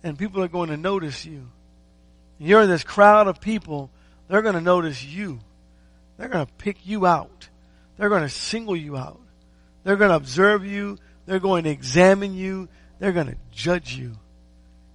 And 0.02 0.18
people 0.18 0.42
are 0.42 0.48
going 0.48 0.70
to 0.70 0.76
notice 0.76 1.24
you. 1.24 1.48
You're 2.38 2.62
in 2.62 2.70
this 2.70 2.84
crowd 2.84 3.28
of 3.28 3.40
people, 3.40 3.90
they're 4.28 4.42
going 4.42 4.54
to 4.54 4.60
notice 4.60 5.04
you. 5.04 5.40
They're 6.16 6.28
going 6.28 6.46
to 6.46 6.52
pick 6.54 6.86
you 6.86 7.06
out. 7.06 7.48
They're 7.96 8.08
going 8.08 8.22
to 8.22 8.28
single 8.28 8.76
you 8.76 8.96
out. 8.96 9.20
They're 9.84 9.96
going 9.96 10.10
to 10.10 10.16
observe 10.16 10.64
you. 10.64 10.98
They're 11.26 11.40
going 11.40 11.64
to 11.64 11.70
examine 11.70 12.34
you. 12.34 12.68
They're 12.98 13.12
going 13.12 13.28
to 13.28 13.36
judge 13.52 13.94
you. 13.94 14.16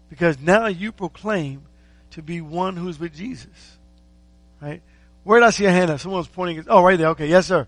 Because 0.09 0.39
now 0.39 0.67
you 0.67 0.91
proclaim 0.91 1.63
to 2.11 2.21
be 2.21 2.41
one 2.41 2.77
who's 2.77 2.99
with 2.99 3.13
Jesus. 3.13 3.77
Right? 4.61 4.81
Where 5.23 5.39
did 5.39 5.47
I 5.47 5.49
see 5.49 5.65
a 5.65 5.71
hand 5.71 5.91
up? 5.91 5.99
Someone's 5.99 6.27
pointing. 6.27 6.65
Oh, 6.67 6.83
right 6.83 6.97
there. 6.97 7.09
Okay. 7.09 7.27
Yes, 7.27 7.47
sir. 7.47 7.67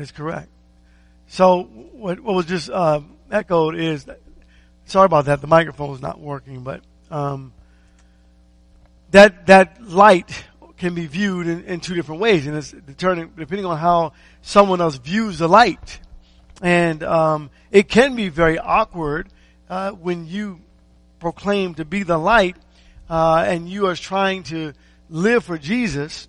That 0.00 0.04
is 0.04 0.12
correct. 0.12 0.48
So 1.26 1.64
what, 1.64 2.20
what 2.20 2.34
was 2.34 2.46
just 2.46 2.70
uh, 2.70 3.02
echoed 3.30 3.74
is, 3.74 4.04
that, 4.04 4.18
sorry 4.86 5.04
about 5.04 5.26
that. 5.26 5.42
The 5.42 5.46
microphone 5.46 5.90
was 5.90 6.00
not 6.00 6.18
working, 6.18 6.62
but 6.62 6.80
um, 7.10 7.52
that 9.10 9.48
that 9.48 9.82
light 9.82 10.42
can 10.78 10.94
be 10.94 11.06
viewed 11.06 11.46
in, 11.46 11.64
in 11.64 11.80
two 11.80 11.94
different 11.94 12.22
ways, 12.22 12.46
and 12.46 12.56
it's 12.56 12.70
determining 12.70 13.34
depending 13.36 13.66
on 13.66 13.76
how 13.76 14.14
someone 14.40 14.80
else 14.80 14.96
views 14.96 15.36
the 15.36 15.50
light. 15.50 16.00
And 16.62 17.02
um, 17.02 17.50
it 17.70 17.86
can 17.90 18.16
be 18.16 18.30
very 18.30 18.58
awkward 18.58 19.28
uh, 19.68 19.90
when 19.90 20.26
you 20.26 20.62
proclaim 21.18 21.74
to 21.74 21.84
be 21.84 22.04
the 22.04 22.16
light, 22.16 22.56
uh, 23.10 23.44
and 23.46 23.68
you 23.68 23.86
are 23.88 23.96
trying 23.96 24.44
to 24.44 24.72
live 25.10 25.44
for 25.44 25.58
Jesus. 25.58 26.26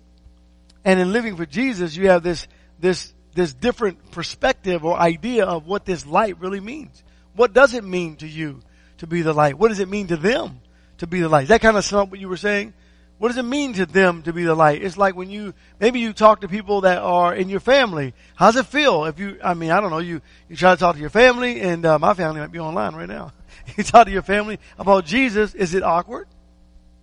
And 0.84 1.00
in 1.00 1.10
living 1.10 1.36
for 1.36 1.46
Jesus, 1.46 1.96
you 1.96 2.10
have 2.10 2.22
this 2.22 2.46
this 2.78 3.14
this 3.34 3.54
different 3.54 4.10
perspective 4.10 4.84
or 4.84 4.98
idea 4.98 5.44
of 5.44 5.66
what 5.66 5.84
this 5.84 6.06
light 6.06 6.38
really 6.40 6.60
means. 6.60 7.02
What 7.34 7.52
does 7.52 7.74
it 7.74 7.84
mean 7.84 8.16
to 8.16 8.28
you 8.28 8.60
to 8.98 9.06
be 9.06 9.22
the 9.22 9.32
light? 9.32 9.58
What 9.58 9.68
does 9.68 9.80
it 9.80 9.88
mean 9.88 10.08
to 10.08 10.16
them 10.16 10.60
to 10.98 11.06
be 11.06 11.20
the 11.20 11.28
light? 11.28 11.44
Is 11.44 11.48
that 11.48 11.60
kind 11.60 11.76
of 11.76 11.84
sum 11.84 12.10
what 12.10 12.20
you 12.20 12.28
were 12.28 12.36
saying? 12.36 12.74
What 13.18 13.28
does 13.28 13.36
it 13.36 13.44
mean 13.44 13.74
to 13.74 13.86
them 13.86 14.22
to 14.22 14.32
be 14.32 14.42
the 14.42 14.54
light? 14.54 14.82
It's 14.82 14.96
like 14.96 15.14
when 15.14 15.30
you, 15.30 15.54
maybe 15.78 16.00
you 16.00 16.12
talk 16.12 16.40
to 16.40 16.48
people 16.48 16.80
that 16.82 16.98
are 16.98 17.32
in 17.32 17.48
your 17.48 17.60
family. 17.60 18.14
How's 18.34 18.56
it 18.56 18.66
feel 18.66 19.04
if 19.04 19.18
you, 19.20 19.38
I 19.42 19.54
mean, 19.54 19.70
I 19.70 19.80
don't 19.80 19.90
know, 19.90 19.98
you, 19.98 20.20
you 20.48 20.56
try 20.56 20.74
to 20.74 20.78
talk 20.78 20.96
to 20.96 21.00
your 21.00 21.08
family 21.08 21.60
and 21.60 21.86
uh, 21.86 21.98
my 22.00 22.14
family 22.14 22.40
might 22.40 22.50
be 22.50 22.58
online 22.58 22.96
right 22.96 23.08
now. 23.08 23.32
you 23.76 23.84
talk 23.84 24.06
to 24.06 24.12
your 24.12 24.22
family 24.22 24.58
about 24.76 25.04
Jesus. 25.04 25.54
Is 25.54 25.74
it 25.74 25.84
awkward? 25.84 26.26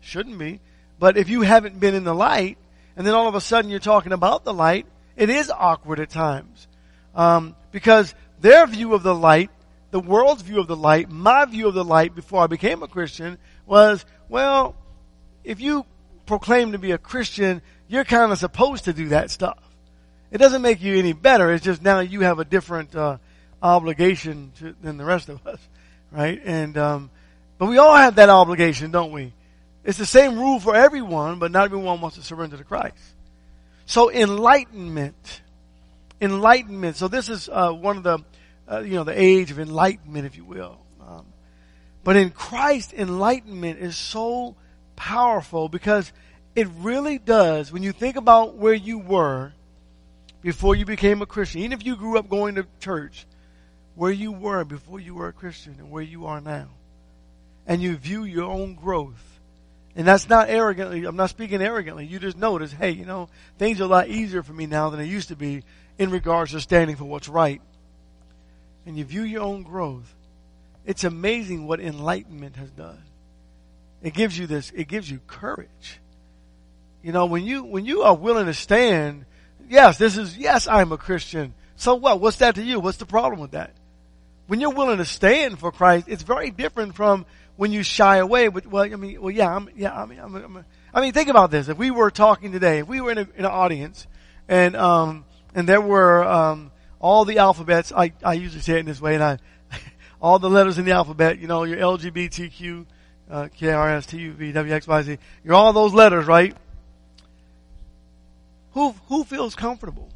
Shouldn't 0.02 0.38
be. 0.38 0.60
But 1.00 1.15
if 1.18 1.30
you 1.30 1.42
haven't 1.42 1.80
been 1.80 1.96
in 1.96 2.04
the 2.04 2.13
light 2.13 2.58
and 2.98 3.08
then 3.08 3.13
all 3.13 3.30
of 3.30 3.36
a 3.36 3.42
sudden 3.42 3.72
you're 3.72 3.80
talking 3.80 4.12
about 4.12 4.44
the 4.44 4.54
light, 4.54 4.86
it 5.19 5.29
is 5.29 5.51
awkward 5.51 5.99
at 5.99 6.10
times. 6.10 6.67
Um, 7.13 7.55
because 7.71 8.15
their 8.39 8.65
view 8.65 8.93
of 8.93 9.03
the 9.03 9.13
light, 9.13 9.51
the 9.91 9.99
world's 9.99 10.41
view 10.41 10.60
of 10.60 10.67
the 10.67 10.77
light, 10.77 11.10
my 11.10 11.43
view 11.43 11.67
of 11.67 11.73
the 11.73 11.84
light 11.84 12.15
before 12.15 12.41
I 12.41 12.47
became 12.47 12.82
a 12.84 12.88
Christian 12.88 13.38
was, 13.65 14.05
well, 14.29 14.75
if 15.43 15.60
you 15.60 15.86
proclaim 16.25 16.71
to 16.71 16.77
be 16.77 16.91
a 16.91 16.97
Christian, 16.97 17.62
you're 17.89 18.05
kind 18.05 18.32
of 18.32 18.38
supposed 18.38 18.86
to 18.86 18.93
do 18.93 19.10
that 19.10 19.29
stuff. 19.29 19.60
It 20.32 20.38
doesn't 20.38 20.62
make 20.62 20.82
you 20.82 20.97
any 20.97 21.12
better. 21.12 21.51
It's 21.51 21.65
just 21.65 21.82
now 21.82 21.99
you 21.99 22.21
have 22.21 22.39
a 22.39 22.45
different 22.45 22.95
uh, 22.95 23.17
obligation 23.62 24.53
to, 24.60 24.73
than 24.82 24.95
the 24.95 25.05
rest 25.05 25.27
of 25.27 25.45
us, 25.45 25.60
right? 26.12 26.39
And 26.45 26.77
um, 26.77 27.12
but 27.58 27.65
we 27.65 27.77
all 27.77 27.95
have 27.95 28.15
that 28.15 28.29
obligation, 28.29 28.91
don't 28.91 29.12
we? 29.12 29.34
It's 29.84 29.97
the 29.97 30.05
same 30.05 30.39
rule 30.39 30.62
for 30.62 30.75
everyone, 30.75 31.39
but 31.39 31.51
not 31.51 31.65
everyone 31.65 31.99
wants 31.99 32.15
to 32.15 32.23
surrender 32.23 32.55
to 32.55 32.63
Christ. 32.63 33.15
So 33.89 34.12
enlightenment, 34.12 35.41
enlightenment. 36.21 36.95
So 36.95 37.08
this 37.08 37.28
is 37.28 37.49
uh, 37.52 37.71
one 37.71 37.97
of 37.97 38.04
the, 38.04 38.19
uh, 38.71 38.82
you 38.82 38.93
know, 38.93 39.04
the 39.04 39.19
age 39.19 39.49
of 39.49 39.60
enlightenment, 39.60 40.28
if 40.28 40.38
you 40.38 40.45
will. 40.45 40.78
Um, 41.02 41.25
but 42.04 42.15
in 42.15 42.30
Christ, 42.30 42.93
enlightenment 42.93 43.80
is 43.80 43.97
so 43.97 44.56
powerful 44.95 45.69
because 45.69 46.13
it 46.56 46.67
really 46.78 47.17
does. 47.17 47.71
When 47.71 47.82
you 47.82 47.91
think 47.91 48.15
about 48.15 48.58
where 48.58 48.75
you 48.75 48.99
were 48.99 49.54
before 50.43 50.75
you 50.75 50.86
became 50.86 51.23
a 51.23 51.25
Christian, 51.25 51.62
even 51.62 51.73
if 51.73 51.84
you 51.84 51.95
grew 51.95 52.19
up 52.19 52.30
going 52.30 52.56
to 52.56 52.67
church, 52.80 53.25
where 53.95 54.12
you 54.12 54.32
were 54.32 54.63
before 54.65 54.99
you 54.99 55.15
were 55.15 55.30
a 55.30 55.34
Christian 55.34 55.78
and 55.80 55.89
where 55.89 56.04
you 56.04 56.28
are 56.28 56.41
now, 56.41 56.69
and 57.65 57.82
you 57.82 57.97
view 57.97 58.23
your 58.23 58.52
own 58.52 58.75
growth 58.75 59.38
and 59.95 60.08
that's 60.08 60.30
not 60.30 60.49
arrogantly, 60.49 61.04
I'm 61.06 61.15
not 61.15 61.30
speaking 61.30 61.62
arrogantly. 61.62 62.06
You 62.06 62.19
just 62.19 62.38
notice, 62.38 62.71
hey, 62.71 62.91
you 62.91 63.06
know, 63.06 63.30
things 63.58 63.82
are 63.82 63.86
a 63.86 63.88
lot 63.88 64.08
easier 64.08 64.43
for 64.43 64.54
me 64.54 64.65
now 64.65 64.89
than 64.89 64.99
they 64.99 65.08
used 65.08 65.30
to 65.30 65.36
be 65.36 65.63
in 65.97 66.12
regards 66.12 66.52
to 66.52 66.62
standing 66.62 66.95
for 66.95 67.06
what's 67.06 67.28
right. 67.28 67.62
And 68.86 68.97
you 68.97 69.04
view 69.04 69.23
your 69.23 69.41
own 69.41 69.63
growth. 69.63 70.13
It's 70.86 71.04
amazing 71.04 71.67
what 71.67 71.80
enlightenment 71.80 72.56
has 72.56 72.71
done. 72.71 73.04
It 74.02 74.13
gives 74.13 74.38
you 74.38 74.47
this, 74.47 74.71
it 74.73 74.88
gives 74.88 75.10
you 75.10 75.19
courage. 75.28 75.99
You 77.02 77.12
know, 77.12 77.25
when 77.25 77.43
you, 77.43 77.63
when 77.63 77.86
you 77.86 78.04
are 78.04 78.15
willing 78.15 78.45
to 78.45 78.54
stand, 78.54 79.25
yes, 79.67 79.97
this 79.97 80.17
is, 80.17 80.38
yes, 80.38 80.67
I'm 80.67 80.91
a 80.91 80.97
Christian. 80.97 81.54
So 81.75 81.95
what? 81.95 82.19
What's 82.19 82.38
that 82.38 82.56
to 82.56 82.63
you? 82.63 82.80
What's 82.80 82.97
the 82.97 83.06
problem 83.06 83.39
with 83.39 83.52
that? 83.52 83.73
When 84.47 84.60
you're 84.60 84.73
willing 84.73 84.97
to 84.97 85.06
stand 85.06 85.60
for 85.60 85.71
Christ, 85.71 86.08
it's 86.10 86.23
very 86.23 86.52
different 86.52 86.95
from 86.95 87.25
when 87.60 87.74
you 87.74 87.84
shy 87.84 88.19
away 88.19 88.48
with, 88.48 88.65
well, 88.65 88.86
I 88.86 88.95
mean, 88.95 89.22
well, 89.22 89.32
yeah, 89.32 89.54
I'm, 89.54 89.67
yeah, 89.76 89.93
I 89.93 90.06
mean, 90.06 90.17
I'm, 90.17 90.34
I'm, 90.34 90.65
I 90.93 91.02
mean, 91.02 91.12
think 91.12 91.28
about 91.28 91.52
this. 91.52 91.67
If 91.67 91.78
we 91.78 91.91
were 91.91 92.10
talking 92.10 92.54
today, 92.54 92.80
if 92.80 92.88
we 92.88 93.02
were 93.02 93.12
in, 93.12 93.17
a, 93.17 93.28
in 93.36 93.39
an 93.39 93.45
audience 93.48 94.08
and, 94.48 94.78
um, 94.78 95.26
and 95.54 95.67
there 95.67 95.82
were, 95.82 96.24
um, 96.24 96.72
all 97.02 97.26
the 97.26 97.39
alphabets, 97.39 97.91
I, 97.91 98.13
I 98.24 98.36
usually 98.36 98.62
say 98.62 98.76
it 98.76 98.80
in 98.80 98.86
this 98.86 99.02
way 99.02 99.15
and 99.15 99.24
I, 99.26 99.39
all 100.22 100.39
the 100.39 100.50
letters 100.50 100.78
in 100.78 100.86
the 100.86 100.93
alphabet, 100.93 101.39
you 101.39 101.48
know, 101.48 101.65
your 101.65 101.76
LGBTQ, 101.76 102.86
uh. 103.30 103.50
You're 105.43 105.54
all 105.54 105.74
those 105.74 105.93
letters, 105.93 106.28
right? 106.28 106.56
Who, 108.72 108.95
who 109.10 109.26
feels 109.26 109.54
comfortable? 109.54 110.10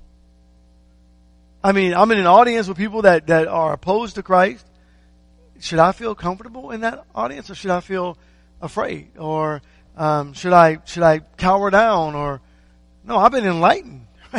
I 1.62 1.74
mean, 1.74 1.94
I'm 1.94 2.10
in 2.12 2.20
an 2.20 2.26
audience 2.26 2.70
with 2.70 2.78
people 2.78 3.02
that, 3.02 3.28
that 3.28 3.50
are 3.50 3.74
opposed 3.74 4.16
to 4.16 4.24
Christ. 4.24 4.66
Should 5.64 5.80
I 5.80 5.94
feel 5.94 6.14
comfortable 6.14 6.72
in 6.72 6.82
that 6.82 7.06
audience 7.16 7.50
or 7.50 7.56
should 7.56 7.72
I 7.72 7.80
feel 7.80 8.18
afraid? 8.62 9.18
Or, 9.18 9.62
um, 9.96 10.34
should 10.34 10.52
I, 10.52 10.80
should 10.84 11.04
I 11.04 11.20
cower 11.38 11.70
down 11.70 12.16
or, 12.16 12.42
no, 13.06 13.16
I've 13.16 13.32
been 13.32 13.46
enlightened. 13.46 14.06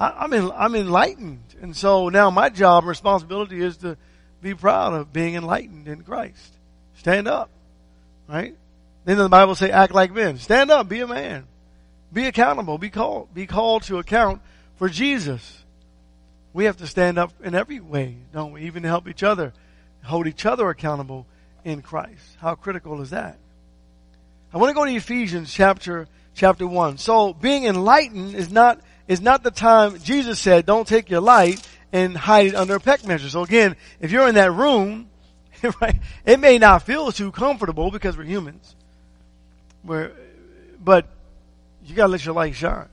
I, 0.00 0.24
am 0.24 0.50
I'm 0.50 0.74
enlightened. 0.74 1.44
And 1.60 1.76
so 1.76 2.08
now 2.08 2.28
my 2.30 2.48
job 2.48 2.82
and 2.82 2.88
responsibility 2.88 3.62
is 3.62 3.76
to 3.78 3.96
be 4.40 4.52
proud 4.52 4.94
of 4.94 5.12
being 5.12 5.36
enlightened 5.36 5.86
in 5.86 6.02
Christ. 6.02 6.56
Stand 6.96 7.28
up. 7.28 7.48
Right? 8.28 8.56
Then 9.04 9.18
the 9.18 9.28
Bible 9.28 9.54
say 9.54 9.70
act 9.70 9.94
like 9.94 10.12
men. 10.12 10.38
Stand 10.38 10.72
up, 10.72 10.88
be 10.88 11.02
a 11.02 11.06
man. 11.06 11.46
Be 12.12 12.26
accountable, 12.26 12.78
be 12.78 12.90
called, 12.90 13.32
be 13.32 13.46
called 13.46 13.84
to 13.84 13.98
account 13.98 14.42
for 14.74 14.88
Jesus. 14.88 15.62
We 16.52 16.64
have 16.64 16.78
to 16.78 16.88
stand 16.88 17.16
up 17.16 17.32
in 17.44 17.54
every 17.54 17.78
way, 17.78 18.16
don't 18.32 18.50
we? 18.50 18.62
Even 18.62 18.82
to 18.82 18.88
help 18.88 19.06
each 19.06 19.22
other, 19.22 19.52
hold 20.04 20.26
each 20.26 20.46
other 20.46 20.68
accountable 20.68 21.26
in 21.64 21.82
Christ. 21.82 22.36
How 22.40 22.54
critical 22.54 23.00
is 23.02 23.10
that? 23.10 23.38
I 24.52 24.58
want 24.58 24.70
to 24.70 24.74
go 24.74 24.84
to 24.84 24.94
Ephesians 24.94 25.52
chapter 25.52 26.08
chapter 26.34 26.66
1. 26.66 26.98
So 26.98 27.32
being 27.32 27.64
enlightened 27.64 28.34
is 28.34 28.50
not 28.50 28.80
is 29.08 29.20
not 29.20 29.42
the 29.42 29.50
time 29.50 29.98
Jesus 29.98 30.38
said, 30.38 30.66
don't 30.66 30.86
take 30.86 31.10
your 31.10 31.20
light 31.20 31.66
and 31.92 32.16
hide 32.16 32.46
it 32.46 32.54
under 32.54 32.76
a 32.76 32.80
peck 32.80 33.04
measure. 33.06 33.28
So 33.28 33.42
again, 33.42 33.76
if 34.00 34.10
you're 34.10 34.28
in 34.28 34.36
that 34.36 34.52
room, 34.52 35.08
right, 35.80 35.96
it 36.24 36.40
may 36.40 36.58
not 36.58 36.82
feel 36.82 37.12
too 37.12 37.32
comfortable 37.32 37.90
because 37.90 38.16
we're 38.16 38.24
humans. 38.24 38.74
We're, 39.84 40.12
but 40.82 41.06
you 41.84 41.94
gotta 41.94 42.12
let 42.12 42.24
your 42.24 42.34
light 42.34 42.54
shine. 42.54 42.88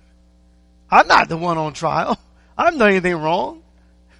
I'm 0.91 1.07
not 1.07 1.29
the 1.29 1.37
one 1.37 1.57
on 1.57 1.73
trial. 1.73 2.19
I 2.57 2.65
haven't 2.65 2.79
done 2.79 2.89
anything 2.89 3.15
wrong. 3.15 3.63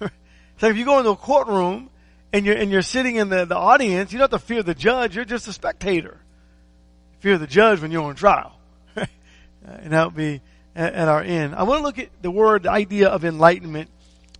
so 0.00 0.68
if 0.68 0.76
you 0.76 0.84
go 0.84 0.98
into 0.98 1.10
a 1.10 1.16
courtroom 1.16 1.89
and 2.32 2.46
you're, 2.46 2.56
and 2.56 2.70
you're 2.70 2.82
sitting 2.82 3.16
in 3.16 3.28
the, 3.28 3.44
the 3.44 3.56
audience, 3.56 4.12
you 4.12 4.18
don't 4.18 4.30
have 4.30 4.40
to 4.40 4.46
fear 4.46 4.62
the 4.62 4.74
judge. 4.74 5.16
You're 5.16 5.24
just 5.24 5.48
a 5.48 5.52
spectator. 5.52 6.20
Fear 7.20 7.38
the 7.38 7.46
judge 7.46 7.80
when 7.80 7.90
you're 7.90 8.04
on 8.04 8.14
trial. 8.14 8.58
and 8.96 9.92
that 9.92 10.06
would 10.06 10.16
be 10.16 10.40
at, 10.74 10.94
at, 10.94 11.08
our 11.08 11.22
end. 11.22 11.54
I 11.54 11.64
want 11.64 11.80
to 11.80 11.84
look 11.84 11.98
at 11.98 12.08
the 12.22 12.30
word, 12.30 12.64
the 12.64 12.70
idea 12.70 13.08
of 13.08 13.24
enlightenment 13.24 13.90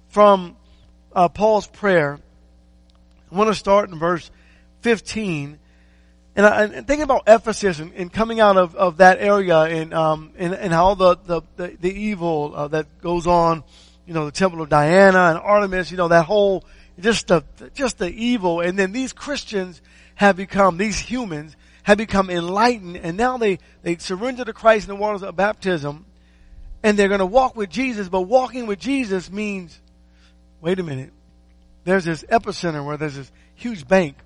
from 0.09 0.57
uh, 1.15 1.29
Paul's 1.29 1.67
prayer. 1.67 2.19
I 3.31 3.35
want 3.37 3.49
to 3.49 3.55
start 3.55 3.91
in 3.91 3.99
verse 3.99 4.31
15. 4.83 5.59
And, 6.37 6.47
I, 6.47 6.63
and 6.63 6.87
thinking 6.87 7.03
about 7.03 7.25
Ephesus 7.27 7.81
and, 7.81 7.93
and, 7.95 8.13
coming 8.13 8.39
out 8.39 8.57
of, 8.57 8.77
of 8.77 8.99
that 8.99 9.19
area 9.21 9.59
and, 9.63 9.93
um, 9.93 10.33
and, 10.39 10.55
and 10.55 10.73
how 10.73 10.95
the, 10.95 11.17
the, 11.17 11.43
the, 11.57 11.77
the 11.81 11.93
evil 11.93 12.53
uh, 12.55 12.69
that 12.69 13.01
goes 13.03 13.27
on, 13.27 13.65
you 14.07 14.15
know, 14.15 14.27
the 14.27 14.33
temple 14.33 14.63
of 14.63 14.69
Diana 14.69 15.19
and 15.19 15.39
Artemis, 15.39 15.91
you 15.91 15.97
know, 15.97 16.09
that 16.09 16.25
whole, 16.25 16.65
just 17.01 17.29
the, 17.29 17.45
just 17.75 17.99
the 17.99 18.09
evil. 18.09 18.61
And 18.61 18.79
then 18.79 18.93
these 18.93 19.13
Christians 19.13 19.81
have 20.15 20.37
become, 20.37 20.77
these 20.77 20.99
humans 20.99 21.57
have 21.83 21.99
become 21.99 22.31
enlightened. 22.31 22.97
And 22.97 23.17
now 23.17 23.39
they, 23.39 23.59
they 23.83 23.97
surrender 23.97 24.45
to 24.45 24.53
Christ 24.53 24.89
in 24.89 24.95
the 24.95 25.01
waters 25.01 25.23
of 25.23 25.37
baptism. 25.37 26.07
And 26.83 26.99
they're 26.99 27.09
going 27.09 27.21
to 27.21 27.27
walk 27.27 27.57
with 27.57 27.69
Jesus, 27.69 28.09
but 28.09 28.23
walking 28.23 28.67
with 28.67 28.79
Jesus 28.79 29.31
means, 29.31 29.79
wait 30.61 30.79
a 30.79 30.83
minute, 30.83 31.13
there's 31.85 32.05
this 32.05 32.23
epicenter 32.25 32.85
where 32.85 32.97
there's 32.97 33.17
this 33.17 33.33
huge 33.55 33.87
bank. 33.87 34.17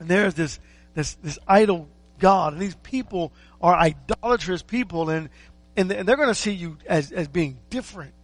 And 0.00 0.08
there's 0.08 0.34
this, 0.34 0.58
this, 0.94 1.14
this 1.14 1.38
idol 1.46 1.88
God. 2.18 2.54
And 2.54 2.62
these 2.62 2.74
people 2.76 3.32
are 3.60 3.74
idolatrous 3.74 4.62
people. 4.62 5.10
And, 5.10 5.28
and 5.76 5.90
they're 5.90 6.16
going 6.16 6.28
to 6.28 6.34
see 6.34 6.52
you 6.52 6.78
as, 6.86 7.12
as 7.12 7.28
being 7.28 7.58
different 7.70 8.14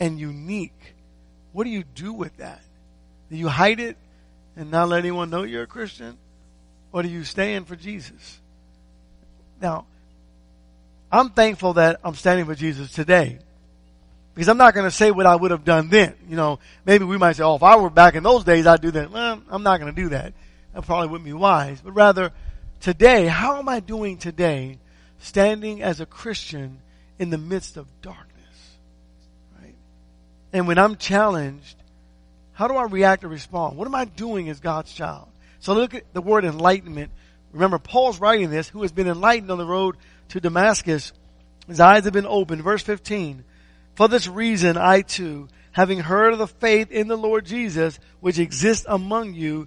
and 0.00 0.18
unique. 0.18 0.94
What 1.52 1.64
do 1.64 1.70
you 1.70 1.84
do 1.84 2.12
with 2.12 2.36
that? 2.38 2.63
Do 3.34 3.40
you 3.40 3.48
hide 3.48 3.80
it 3.80 3.96
and 4.54 4.70
not 4.70 4.90
let 4.90 5.00
anyone 5.00 5.28
know 5.28 5.42
you're 5.42 5.64
a 5.64 5.66
Christian? 5.66 6.16
Or 6.92 7.02
do 7.02 7.08
you 7.08 7.24
stand 7.24 7.66
for 7.66 7.74
Jesus? 7.74 8.38
Now, 9.60 9.86
I'm 11.10 11.30
thankful 11.30 11.72
that 11.72 11.98
I'm 12.04 12.14
standing 12.14 12.46
for 12.46 12.54
Jesus 12.54 12.92
today. 12.92 13.40
Because 14.34 14.48
I'm 14.48 14.56
not 14.56 14.72
going 14.72 14.86
to 14.86 14.90
say 14.92 15.10
what 15.10 15.26
I 15.26 15.34
would 15.34 15.50
have 15.50 15.64
done 15.64 15.88
then. 15.88 16.14
You 16.28 16.36
know, 16.36 16.60
maybe 16.84 17.06
we 17.06 17.18
might 17.18 17.34
say, 17.34 17.42
oh, 17.42 17.56
if 17.56 17.64
I 17.64 17.74
were 17.74 17.90
back 17.90 18.14
in 18.14 18.22
those 18.22 18.44
days, 18.44 18.68
I'd 18.68 18.80
do 18.80 18.92
that. 18.92 19.10
Well, 19.10 19.42
I'm 19.50 19.64
not 19.64 19.80
going 19.80 19.92
to 19.92 20.00
do 20.00 20.10
that. 20.10 20.32
That 20.72 20.86
probably 20.86 21.08
wouldn't 21.08 21.26
be 21.26 21.32
wise. 21.32 21.80
But 21.80 21.90
rather, 21.90 22.30
today, 22.80 23.26
how 23.26 23.58
am 23.58 23.68
I 23.68 23.80
doing 23.80 24.16
today 24.16 24.78
standing 25.18 25.82
as 25.82 25.98
a 25.98 26.06
Christian 26.06 26.78
in 27.18 27.30
the 27.30 27.38
midst 27.38 27.76
of 27.76 27.88
darkness? 28.00 28.76
Right? 29.60 29.74
And 30.52 30.68
when 30.68 30.78
I'm 30.78 30.94
challenged, 30.94 31.74
how 32.54 32.68
do 32.68 32.76
I 32.76 32.84
react 32.84 33.24
or 33.24 33.28
respond? 33.28 33.76
What 33.76 33.86
am 33.86 33.94
I 33.94 34.04
doing 34.04 34.48
as 34.48 34.60
God's 34.60 34.92
child? 34.92 35.28
So 35.60 35.74
look 35.74 35.94
at 35.94 36.12
the 36.14 36.22
word 36.22 36.44
enlightenment. 36.44 37.10
Remember, 37.52 37.78
Paul's 37.78 38.18
writing 38.18 38.50
this, 38.50 38.68
who 38.68 38.82
has 38.82 38.92
been 38.92 39.08
enlightened 39.08 39.50
on 39.50 39.58
the 39.58 39.66
road 39.66 39.96
to 40.30 40.40
Damascus, 40.40 41.12
his 41.66 41.80
eyes 41.80 42.04
have 42.04 42.12
been 42.12 42.26
opened. 42.26 42.62
Verse 42.62 42.82
15. 42.82 43.44
For 43.94 44.08
this 44.08 44.26
reason, 44.26 44.76
I 44.76 45.02
too, 45.02 45.48
having 45.72 46.00
heard 46.00 46.32
of 46.32 46.38
the 46.38 46.46
faith 46.46 46.90
in 46.90 47.08
the 47.08 47.16
Lord 47.16 47.44
Jesus, 47.44 47.98
which 48.20 48.38
exists 48.38 48.86
among 48.88 49.34
you, 49.34 49.66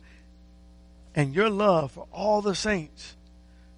and 1.15 1.33
your 1.33 1.49
love 1.49 1.93
for 1.93 2.07
all 2.11 2.41
the 2.41 2.55
saints, 2.55 3.15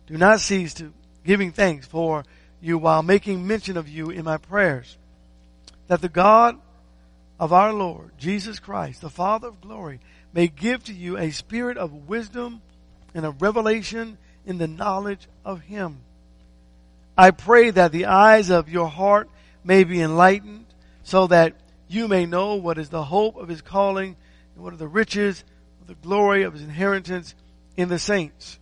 do 0.07 0.17
not 0.17 0.41
cease 0.41 0.73
to 0.75 0.93
giving 1.23 1.51
thanks 1.51 1.85
for 1.85 2.25
you 2.61 2.77
while 2.77 3.01
making 3.01 3.47
mention 3.47 3.77
of 3.77 3.87
you 3.87 4.09
in 4.09 4.25
my 4.25 4.37
prayers, 4.37 4.97
that 5.87 6.01
the 6.01 6.09
God 6.09 6.59
of 7.39 7.53
our 7.53 7.73
Lord 7.73 8.11
Jesus 8.17 8.59
Christ, 8.59 9.01
the 9.01 9.09
Father 9.09 9.47
of 9.47 9.61
glory, 9.61 9.99
may 10.33 10.47
give 10.47 10.83
to 10.85 10.93
you 10.93 11.17
a 11.17 11.31
spirit 11.31 11.77
of 11.77 12.07
wisdom 12.07 12.61
and 13.13 13.25
of 13.25 13.41
revelation 13.41 14.17
in 14.45 14.57
the 14.57 14.67
knowledge 14.67 15.27
of 15.45 15.61
Him 15.61 15.99
I 17.19 17.31
pray 17.31 17.69
that 17.71 17.91
the 17.91 18.05
eyes 18.05 18.49
of 18.49 18.69
your 18.69 18.87
heart 18.87 19.29
may 19.61 19.83
be 19.83 20.01
enlightened 20.01 20.63
so 21.03 21.27
that 21.27 21.53
you 21.89 22.07
may 22.07 22.25
know 22.25 22.55
what 22.55 22.77
is 22.77 22.87
the 22.87 23.03
hope 23.03 23.35
of 23.35 23.49
his 23.49 23.61
calling 23.61 24.15
and 24.55 24.63
what 24.63 24.71
are 24.71 24.77
the 24.77 24.87
riches 24.87 25.43
of 25.81 25.87
the 25.87 25.95
glory 25.95 26.43
of 26.43 26.53
his 26.53 26.61
inheritance 26.61 27.35
in 27.75 27.89
the 27.89 27.99
saints. 27.99 28.57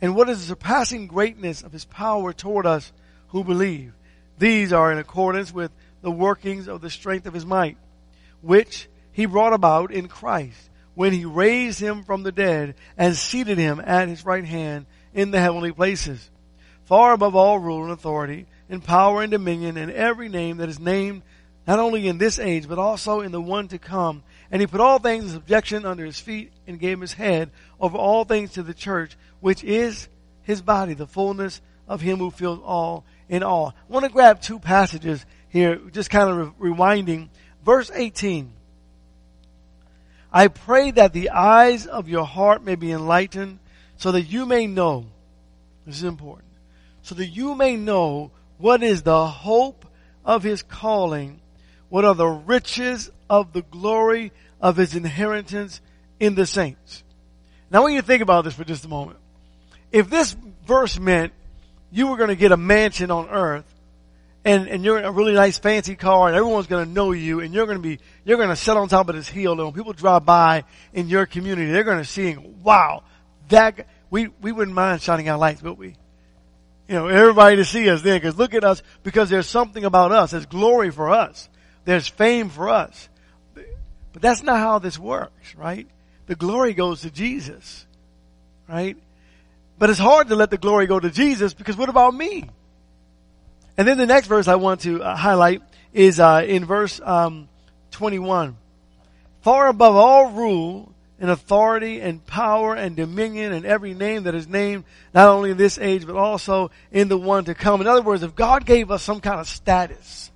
And 0.00 0.16
what 0.16 0.28
is 0.28 0.40
the 0.40 0.46
surpassing 0.46 1.06
greatness 1.06 1.62
of 1.62 1.70
his 1.70 1.84
power 1.84 2.32
toward 2.32 2.66
us 2.66 2.92
who 3.28 3.44
believe. 3.44 3.92
These 4.36 4.72
are 4.72 4.90
in 4.90 4.98
accordance 4.98 5.54
with 5.54 5.70
the 6.02 6.10
workings 6.10 6.68
of 6.68 6.80
the 6.80 6.90
strength 6.90 7.26
of 7.26 7.34
his 7.34 7.46
might, 7.46 7.76
which 8.40 8.88
he 9.12 9.26
brought 9.26 9.52
about 9.52 9.92
in 9.92 10.08
Christ 10.08 10.70
when 10.94 11.12
he 11.12 11.24
raised 11.24 11.80
him 11.80 12.02
from 12.02 12.22
the 12.22 12.32
dead 12.32 12.74
and 12.96 13.16
seated 13.16 13.58
him 13.58 13.80
at 13.84 14.08
his 14.08 14.24
right 14.24 14.44
hand 14.44 14.86
in 15.14 15.30
the 15.30 15.40
heavenly 15.40 15.72
places 15.72 16.30
far 16.88 17.12
above 17.12 17.36
all 17.36 17.58
rule 17.58 17.82
and 17.82 17.92
authority, 17.92 18.46
and 18.70 18.82
power 18.82 19.20
and 19.20 19.30
dominion, 19.30 19.76
and 19.76 19.92
every 19.92 20.30
name 20.30 20.56
that 20.56 20.70
is 20.70 20.80
named, 20.80 21.20
not 21.66 21.78
only 21.78 22.08
in 22.08 22.16
this 22.16 22.38
age, 22.38 22.66
but 22.66 22.78
also 22.78 23.20
in 23.20 23.30
the 23.30 23.40
one 23.40 23.68
to 23.68 23.78
come. 23.78 24.22
And 24.50 24.62
he 24.62 24.66
put 24.66 24.80
all 24.80 24.98
things 24.98 25.24
in 25.24 25.30
subjection 25.30 25.84
under 25.84 26.06
his 26.06 26.18
feet, 26.18 26.50
and 26.66 26.80
gave 26.80 26.98
his 26.98 27.12
head 27.12 27.50
over 27.78 27.98
all 27.98 28.24
things 28.24 28.52
to 28.52 28.62
the 28.62 28.72
church, 28.72 29.18
which 29.40 29.62
is 29.62 30.08
his 30.42 30.62
body, 30.62 30.94
the 30.94 31.06
fullness 31.06 31.60
of 31.86 32.00
him 32.00 32.20
who 32.20 32.30
fills 32.30 32.60
all 32.64 33.04
in 33.28 33.42
all. 33.42 33.74
I 33.76 33.92
want 33.92 34.06
to 34.06 34.10
grab 34.10 34.40
two 34.40 34.58
passages 34.58 35.26
here, 35.48 35.76
just 35.92 36.10
kind 36.10 36.30
of 36.30 36.60
re- 36.60 36.70
rewinding. 36.70 37.28
Verse 37.64 37.90
18. 37.92 38.52
I 40.32 40.48
pray 40.48 40.90
that 40.90 41.12
the 41.12 41.30
eyes 41.30 41.86
of 41.86 42.08
your 42.08 42.24
heart 42.24 42.62
may 42.62 42.74
be 42.74 42.92
enlightened 42.92 43.58
so 43.96 44.12
that 44.12 44.22
you 44.22 44.44
may 44.46 44.66
know. 44.66 45.06
This 45.86 45.96
is 45.96 46.04
important 46.04 46.48
so 47.08 47.14
that 47.14 47.28
you 47.28 47.54
may 47.54 47.74
know 47.74 48.30
what 48.58 48.82
is 48.82 49.00
the 49.00 49.26
hope 49.26 49.86
of 50.26 50.42
his 50.42 50.62
calling, 50.62 51.40
what 51.88 52.04
are 52.04 52.14
the 52.14 52.26
riches 52.26 53.10
of 53.30 53.54
the 53.54 53.62
glory 53.62 54.30
of 54.60 54.76
his 54.76 54.94
inheritance 54.94 55.80
in 56.20 56.34
the 56.34 56.44
saints. 56.44 57.02
Now 57.70 57.78
I 57.78 57.80
want 57.80 57.94
you 57.94 58.00
to 58.02 58.06
think 58.06 58.22
about 58.22 58.44
this 58.44 58.52
for 58.52 58.64
just 58.64 58.84
a 58.84 58.88
moment. 58.88 59.18
If 59.90 60.10
this 60.10 60.36
verse 60.66 61.00
meant 61.00 61.32
you 61.90 62.08
were 62.08 62.18
going 62.18 62.28
to 62.28 62.36
get 62.36 62.52
a 62.52 62.58
mansion 62.58 63.10
on 63.10 63.30
earth, 63.30 63.64
and, 64.48 64.68
and 64.68 64.84
you're 64.84 64.98
in 64.98 65.04
a 65.04 65.12
really 65.12 65.34
nice 65.34 65.58
fancy 65.58 65.94
car 65.94 66.28
and 66.28 66.36
everyone's 66.36 66.66
going 66.66 66.86
to 66.86 66.90
know 66.90 67.12
you 67.12 67.40
and 67.40 67.52
you're 67.52 67.66
going 67.66 67.78
to 67.78 67.82
be, 67.82 67.98
you're 68.24 68.36
going 68.36 68.48
to 68.48 68.56
sit 68.56 68.76
on 68.76 68.88
top 68.88 69.08
of 69.08 69.14
this 69.14 69.28
hill 69.28 69.52
and 69.52 69.62
when 69.62 69.72
people 69.72 69.92
drive 69.92 70.24
by 70.24 70.64
in 70.92 71.08
your 71.08 71.26
community, 71.26 71.70
they're 71.70 71.84
going 71.84 71.98
to 71.98 72.04
see, 72.04 72.30
and 72.30 72.62
wow, 72.62 73.02
that, 73.48 73.86
we, 74.10 74.28
we 74.40 74.52
wouldn't 74.52 74.74
mind 74.74 75.02
shining 75.02 75.28
our 75.28 75.38
lights, 75.38 75.62
would 75.62 75.78
we? 75.78 75.96
you 76.88 76.94
know, 76.94 77.06
everybody 77.06 77.56
to 77.56 77.64
see 77.64 77.88
us 77.90 78.02
then. 78.02 78.16
Because 78.16 78.36
look 78.36 78.54
at 78.54 78.64
us, 78.64 78.82
because 79.02 79.28
there's 79.28 79.46
something 79.46 79.84
about 79.84 80.10
us. 80.10 80.30
There's 80.30 80.46
glory 80.46 80.90
for 80.90 81.10
us. 81.10 81.48
There's 81.84 82.08
fame 82.08 82.48
for 82.48 82.70
us. 82.70 83.08
But 83.54 84.22
that's 84.22 84.42
not 84.42 84.58
how 84.58 84.78
this 84.78 84.98
works, 84.98 85.54
right? 85.54 85.86
The 86.26 86.34
glory 86.34 86.72
goes 86.72 87.02
to 87.02 87.10
Jesus, 87.10 87.86
right? 88.66 88.96
But 89.78 89.90
it's 89.90 89.98
hard 89.98 90.28
to 90.28 90.36
let 90.36 90.50
the 90.50 90.58
glory 90.58 90.86
go 90.86 90.98
to 90.98 91.10
Jesus 91.10 91.54
because 91.54 91.76
what 91.76 91.88
about 91.88 92.14
me? 92.14 92.48
And 93.78 93.86
then 93.86 93.96
the 93.96 94.06
next 94.06 94.26
verse 94.26 94.48
I 94.48 94.56
want 94.56 94.80
to 94.80 95.02
uh, 95.04 95.14
highlight 95.14 95.62
is 95.92 96.18
uh, 96.18 96.44
in 96.44 96.64
verse 96.64 97.00
um, 97.00 97.48
21. 97.92 98.56
Far 99.42 99.68
above 99.68 99.94
all 99.94 100.32
rule 100.32 100.92
and 101.20 101.30
authority 101.30 102.00
and 102.00 102.24
power 102.26 102.74
and 102.74 102.96
dominion 102.96 103.52
and 103.52 103.64
every 103.64 103.94
name 103.94 104.24
that 104.24 104.34
is 104.34 104.48
named, 104.48 104.82
not 105.14 105.28
only 105.28 105.52
in 105.52 105.56
this 105.56 105.78
age, 105.78 106.04
but 106.04 106.16
also 106.16 106.72
in 106.90 107.06
the 107.06 107.16
one 107.16 107.44
to 107.44 107.54
come. 107.54 107.80
In 107.80 107.86
other 107.86 108.02
words, 108.02 108.24
if 108.24 108.34
God 108.34 108.66
gave 108.66 108.90
us 108.90 109.04
some 109.04 109.20
kind 109.20 109.38
of 109.38 109.46
status, 109.46 110.32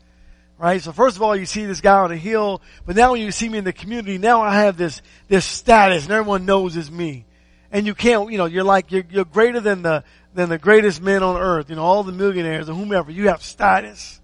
right? 0.56 0.80
So 0.80 0.92
first 0.92 1.16
of 1.16 1.22
all, 1.22 1.34
you 1.34 1.44
see 1.44 1.66
this 1.66 1.80
guy 1.80 1.98
on 1.98 2.12
a 2.12 2.16
hill, 2.16 2.62
but 2.86 2.94
now 2.94 3.10
when 3.10 3.22
you 3.22 3.32
see 3.32 3.48
me 3.48 3.58
in 3.58 3.64
the 3.64 3.72
community, 3.72 4.18
now 4.18 4.42
I 4.42 4.54
have 4.54 4.76
this, 4.76 5.02
this 5.26 5.44
status 5.44 6.04
and 6.04 6.12
everyone 6.12 6.46
knows 6.46 6.76
it's 6.76 6.92
me. 6.92 7.24
And 7.72 7.86
you 7.86 7.94
can't, 7.94 8.30
you 8.30 8.38
know, 8.38 8.44
you're 8.44 8.62
like, 8.62 8.92
you're, 8.92 9.04
you're 9.10 9.24
greater 9.24 9.58
than 9.58 9.82
the, 9.82 10.04
than 10.34 10.48
the 10.48 10.58
greatest 10.58 11.02
men 11.02 11.22
on 11.22 11.40
earth, 11.40 11.68
you 11.70 11.76
know, 11.76 11.82
all 11.82 12.02
the 12.02 12.12
millionaires 12.12 12.68
or 12.68 12.74
whomever. 12.74 13.10
You 13.10 13.28
have 13.28 13.42
status. 13.42 14.20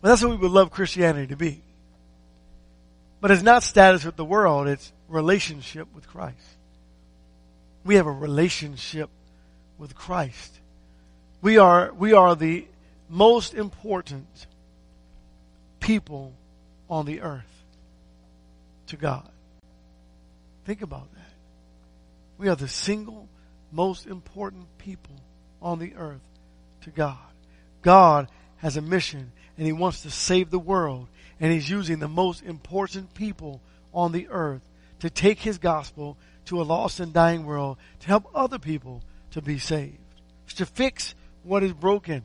But 0.00 0.08
that's 0.08 0.22
what 0.22 0.30
we 0.30 0.36
would 0.36 0.50
love 0.50 0.70
Christianity 0.70 1.28
to 1.28 1.36
be. 1.36 1.62
But 3.20 3.30
it's 3.30 3.42
not 3.42 3.62
status 3.62 4.04
with 4.04 4.16
the 4.16 4.24
world, 4.24 4.68
it's 4.68 4.92
relationship 5.08 5.88
with 5.94 6.06
Christ. 6.06 6.36
We 7.84 7.96
have 7.96 8.06
a 8.06 8.12
relationship 8.12 9.10
with 9.78 9.94
Christ. 9.94 10.60
We 11.40 11.58
are, 11.58 11.92
we 11.94 12.12
are 12.12 12.36
the 12.36 12.66
most 13.08 13.54
important 13.54 14.26
people 15.80 16.34
on 16.90 17.06
the 17.06 17.22
earth 17.22 17.44
to 18.88 18.96
God. 18.96 19.28
Think 20.64 20.82
about 20.82 21.12
that. 21.14 21.32
We 22.36 22.48
are 22.48 22.56
the 22.56 22.68
single 22.68 23.27
most 23.70 24.06
important 24.06 24.66
people 24.78 25.14
on 25.60 25.78
the 25.78 25.94
earth 25.96 26.20
to 26.82 26.90
God. 26.90 27.18
God 27.82 28.28
has 28.58 28.76
a 28.76 28.82
mission 28.82 29.32
and 29.56 29.66
He 29.66 29.72
wants 29.72 30.02
to 30.02 30.10
save 30.10 30.50
the 30.50 30.58
world 30.58 31.08
and 31.40 31.52
He's 31.52 31.68
using 31.68 31.98
the 31.98 32.08
most 32.08 32.42
important 32.42 33.14
people 33.14 33.60
on 33.92 34.12
the 34.12 34.28
earth 34.28 34.62
to 35.00 35.10
take 35.10 35.38
His 35.38 35.58
gospel 35.58 36.16
to 36.46 36.60
a 36.60 36.64
lost 36.64 37.00
and 37.00 37.12
dying 37.12 37.44
world 37.44 37.76
to 38.00 38.06
help 38.06 38.30
other 38.34 38.58
people 38.58 39.02
to 39.32 39.42
be 39.42 39.58
saved, 39.58 39.98
to 40.56 40.66
fix 40.66 41.14
what 41.42 41.62
is 41.62 41.72
broken. 41.72 42.24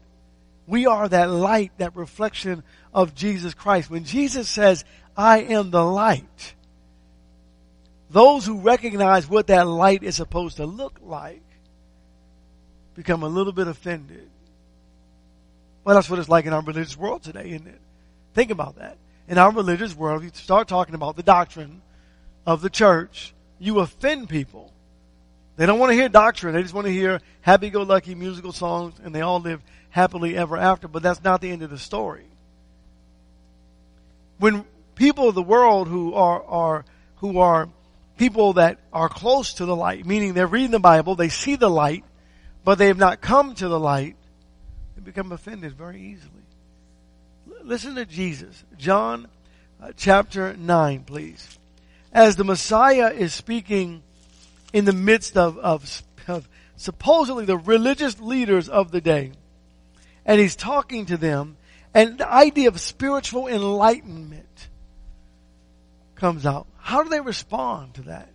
We 0.65 0.85
are 0.85 1.09
that 1.09 1.29
light, 1.29 1.71
that 1.77 1.95
reflection 1.95 2.63
of 2.93 3.15
Jesus 3.15 3.53
Christ. 3.53 3.89
When 3.89 4.05
Jesus 4.05 4.47
says, 4.47 4.85
I 5.15 5.39
am 5.41 5.71
the 5.71 5.83
light, 5.83 6.55
those 8.13 8.45
who 8.45 8.59
recognize 8.59 9.27
what 9.27 9.47
that 9.47 9.67
light 9.67 10.03
is 10.03 10.15
supposed 10.15 10.57
to 10.57 10.67
look 10.67 10.99
like 11.01 11.41
become 12.93 13.23
a 13.23 13.27
little 13.27 13.51
bit 13.51 13.67
offended. 13.67 14.29
Well, 15.83 15.95
that's 15.95 16.09
what 16.11 16.19
it's 16.19 16.29
like 16.29 16.45
in 16.45 16.53
our 16.53 16.61
religious 16.61 16.95
world 16.95 17.23
today, 17.23 17.49
isn't 17.49 17.67
it? 17.67 17.81
Think 18.35 18.51
about 18.51 18.77
that. 18.77 18.97
In 19.27 19.39
our 19.39 19.51
religious 19.51 19.95
world, 19.95 20.23
you 20.23 20.29
start 20.31 20.67
talking 20.67 20.93
about 20.93 21.15
the 21.15 21.23
doctrine 21.23 21.81
of 22.45 22.61
the 22.61 22.69
church, 22.69 23.33
you 23.57 23.79
offend 23.79 24.29
people. 24.29 24.71
They 25.55 25.65
don't 25.65 25.79
want 25.79 25.89
to 25.89 25.95
hear 25.95 26.07
doctrine. 26.07 26.53
They 26.53 26.61
just 26.61 26.73
want 26.73 26.85
to 26.85 26.93
hear 26.93 27.19
happy-go-lucky 27.41 28.13
musical 28.13 28.51
songs 28.51 28.93
and 29.03 29.13
they 29.13 29.21
all 29.21 29.39
live 29.39 29.61
happily 29.89 30.37
ever 30.37 30.55
after. 30.55 30.87
But 30.87 31.01
that's 31.01 31.23
not 31.23 31.41
the 31.41 31.49
end 31.49 31.63
of 31.63 31.71
the 31.71 31.79
story. 31.79 32.25
When 34.37 34.65
people 34.93 35.29
of 35.29 35.35
the 35.35 35.41
world 35.41 35.87
who 35.87 36.13
are, 36.13 36.43
are, 36.43 36.85
who 37.17 37.39
are 37.39 37.69
people 38.23 38.53
that 38.53 38.79
are 38.93 39.09
close 39.09 39.55
to 39.55 39.65
the 39.65 39.75
light, 39.75 40.05
meaning 40.05 40.33
they're 40.33 40.47
reading 40.47 40.71
the 40.71 40.79
Bible, 40.79 41.13
they 41.13 41.27
see 41.27 41.57
the 41.57 41.69
light, 41.69 42.05
but 42.63 42.77
they 42.77 42.87
have 42.87 42.97
not 42.97 43.19
come 43.19 43.53
to 43.53 43.67
the 43.67 43.77
light, 43.77 44.15
they 44.95 45.01
become 45.01 45.33
offended 45.33 45.73
very 45.73 45.99
easily. 45.99 46.45
L- 47.51 47.65
listen 47.65 47.95
to 47.95 48.05
Jesus. 48.05 48.63
John 48.77 49.27
uh, 49.81 49.91
chapter 49.97 50.55
9, 50.55 51.03
please. 51.03 51.59
As 52.13 52.37
the 52.37 52.45
Messiah 52.45 53.09
is 53.09 53.33
speaking 53.33 54.03
in 54.71 54.85
the 54.85 54.93
midst 54.93 55.35
of, 55.35 55.57
of, 55.57 56.01
of 56.29 56.47
supposedly 56.77 57.43
the 57.43 57.57
religious 57.57 58.21
leaders 58.21 58.69
of 58.69 58.91
the 58.91 59.01
day, 59.01 59.33
and 60.25 60.39
he's 60.39 60.55
talking 60.55 61.07
to 61.07 61.17
them, 61.17 61.57
and 61.93 62.19
the 62.19 62.31
idea 62.31 62.69
of 62.69 62.79
spiritual 62.79 63.49
enlightenment 63.49 64.47
comes 66.23 66.45
out. 66.45 66.67
How 66.77 67.03
do 67.03 67.09
they 67.09 67.19
respond 67.19 67.95
to 67.95 68.03
that? 68.03 68.29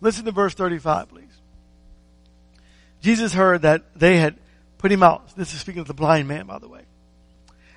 Listen 0.00 0.24
to 0.24 0.32
verse 0.32 0.54
35, 0.54 1.10
please. 1.10 1.28
Jesus 3.02 3.34
heard 3.34 3.62
that 3.62 3.82
they 3.94 4.16
had 4.16 4.38
put 4.78 4.90
him 4.90 5.02
out. 5.02 5.36
This 5.36 5.52
is 5.52 5.60
speaking 5.60 5.82
of 5.82 5.88
the 5.88 5.92
blind 5.92 6.26
man, 6.26 6.46
by 6.46 6.58
the 6.58 6.66
way. 6.66 6.80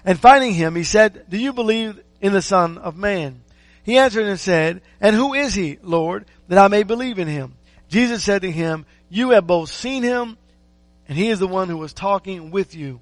And 0.06 0.18
finding 0.18 0.54
him, 0.54 0.74
he 0.74 0.86
said, 0.86 1.26
Do 1.28 1.38
you 1.38 1.52
believe 1.52 2.02
in 2.22 2.32
the 2.32 2.42
Son 2.42 2.78
of 2.78 2.96
Man? 2.96 3.42
He 3.84 3.98
answered 3.98 4.26
and 4.26 4.40
said, 4.40 4.82
And 5.02 5.18
who 5.18 5.34
is 5.34 5.54
he, 5.54 5.80
Lord, 5.84 6.26
that 6.48 6.58
I 6.58 6.70
may 6.70 6.84
believe 6.84 7.20
in 7.20 7.28
him? 7.28 7.56
Jesus 7.90 8.24
said 8.24 8.44
to 8.44 8.52
him, 8.52 8.86
You 9.10 9.32
have 9.32 9.46
both 9.46 9.70
seen 9.70 10.02
him, 10.02 10.38
and 11.10 11.18
he 11.18 11.28
is 11.28 11.40
the 11.40 11.48
one 11.48 11.68
who 11.68 11.78
was 11.78 11.92
talking 11.92 12.52
with 12.52 12.74
you. 12.74 13.02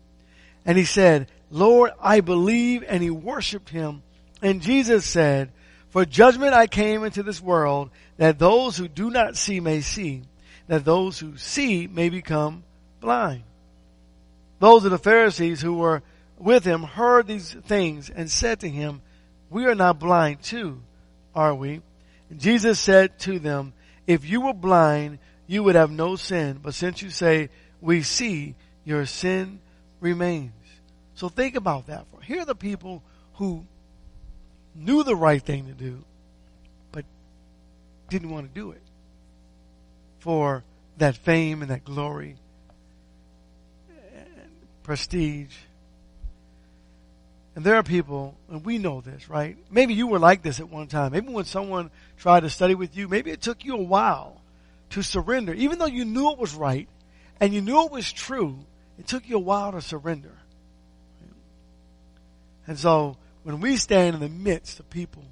And 0.66 0.80
he 0.80 0.86
said, 0.86 1.28
Lord, 1.52 1.92
I 2.02 2.22
believe, 2.22 2.84
and 2.88 3.04
he 3.04 3.12
worshiped 3.12 3.70
him. 3.70 4.02
And 4.42 4.64
Jesus 4.64 5.06
said, 5.06 5.52
for 5.96 6.04
judgment 6.04 6.54
I 6.54 6.68
came 6.68 7.06
into 7.06 7.24
this 7.24 7.42
world 7.42 7.90
that 8.18 8.38
those 8.38 8.76
who 8.76 8.90
do 8.90 9.10
not 9.10 9.38
see 9.38 9.62
may 9.62 9.80
see, 9.80 10.24
that 10.68 10.84
those 10.84 11.18
who 11.20 11.38
see 11.38 11.88
may 11.88 12.10
become 12.10 12.66
blind. 13.00 13.44
Those 14.60 14.84
of 14.84 14.92
the 14.92 14.98
Pharisees 14.98 15.62
who 15.62 15.76
were 15.76 16.04
with 16.38 16.66
him 16.66 16.84
heard 16.84 17.28
these 17.28 17.54
things 17.54 18.10
and 18.10 18.30
said 18.30 18.60
to 18.60 18.70
him, 18.70 19.04
We 19.50 19.68
are 19.68 19.74
not 19.74 19.98
blind 19.98 20.44
too, 20.44 20.82
are 21.34 21.56
we? 21.56 21.82
And 22.30 22.42
Jesus 22.42 22.78
said 22.78 23.18
to 23.20 23.40
them, 23.40 23.72
If 24.06 24.28
you 24.28 24.42
were 24.42 24.54
blind, 24.54 25.20
you 25.48 25.64
would 25.64 25.76
have 25.76 25.92
no 25.92 26.18
sin, 26.18 26.60
but 26.62 26.74
since 26.74 27.02
you 27.02 27.10
say, 27.10 27.50
We 27.80 28.02
see, 28.02 28.56
your 28.84 29.06
sin 29.06 29.62
remains. 30.02 30.52
So 31.14 31.30
think 31.30 31.56
about 31.56 31.88
that. 31.88 32.06
For 32.12 32.20
here 32.20 32.42
are 32.42 32.46
the 32.46 32.54
people 32.54 33.02
who 33.36 33.66
knew 34.76 35.04
the 35.04 35.16
right 35.16 35.42
thing 35.42 35.68
to 35.68 35.74
do, 35.74 36.04
but 36.92 37.06
didn't 38.10 38.30
want 38.30 38.54
to 38.54 38.60
do 38.60 38.72
it 38.72 38.82
for 40.20 40.64
that 40.98 41.16
fame 41.16 41.62
and 41.62 41.72
that 41.72 41.86
glory 41.86 42.36
and 44.16 44.52
prestige. 44.84 45.56
And 47.56 47.64
there 47.64 47.76
are 47.76 47.84
people, 47.84 48.36
and 48.50 48.66
we 48.66 48.78
know 48.78 49.00
this, 49.00 49.30
right? 49.30 49.58
Maybe 49.72 49.94
you 49.94 50.08
were 50.08 50.20
like 50.20 50.42
this 50.42 50.60
at 50.60 50.70
one 50.70 50.88
time. 50.88 51.14
Maybe 51.14 51.32
when 51.32 51.46
someone 51.46 51.90
tried 52.18 52.42
to 52.42 52.50
study 52.50 52.76
with 52.76 52.98
you, 52.98 53.08
maybe 53.08 53.32
it 53.32 53.42
took 53.42 53.64
you 53.64 53.76
a 53.76 53.82
while 53.82 54.42
to 54.90 55.02
surrender. 55.02 55.54
Even 55.54 55.80
though 55.80 55.86
you 55.86 56.04
knew 56.04 56.32
it 56.32 56.38
was 56.38 56.54
right 56.54 56.90
and 57.40 57.54
you 57.54 57.62
knew 57.62 57.86
it 57.86 57.92
was 57.92 58.12
true, 58.12 58.60
it 59.00 59.08
took 59.08 59.30
you 59.30 59.38
a 59.38 59.40
while 59.40 59.72
to 59.72 59.82
surrender. 59.82 60.38
And 62.68 62.78
so 62.78 63.16
when 63.46 63.62
we 63.62 63.78
stand 63.78 64.16
in 64.16 64.22
the 64.22 64.28
midst 64.28 64.80
of 64.80 64.90
people 64.90 65.24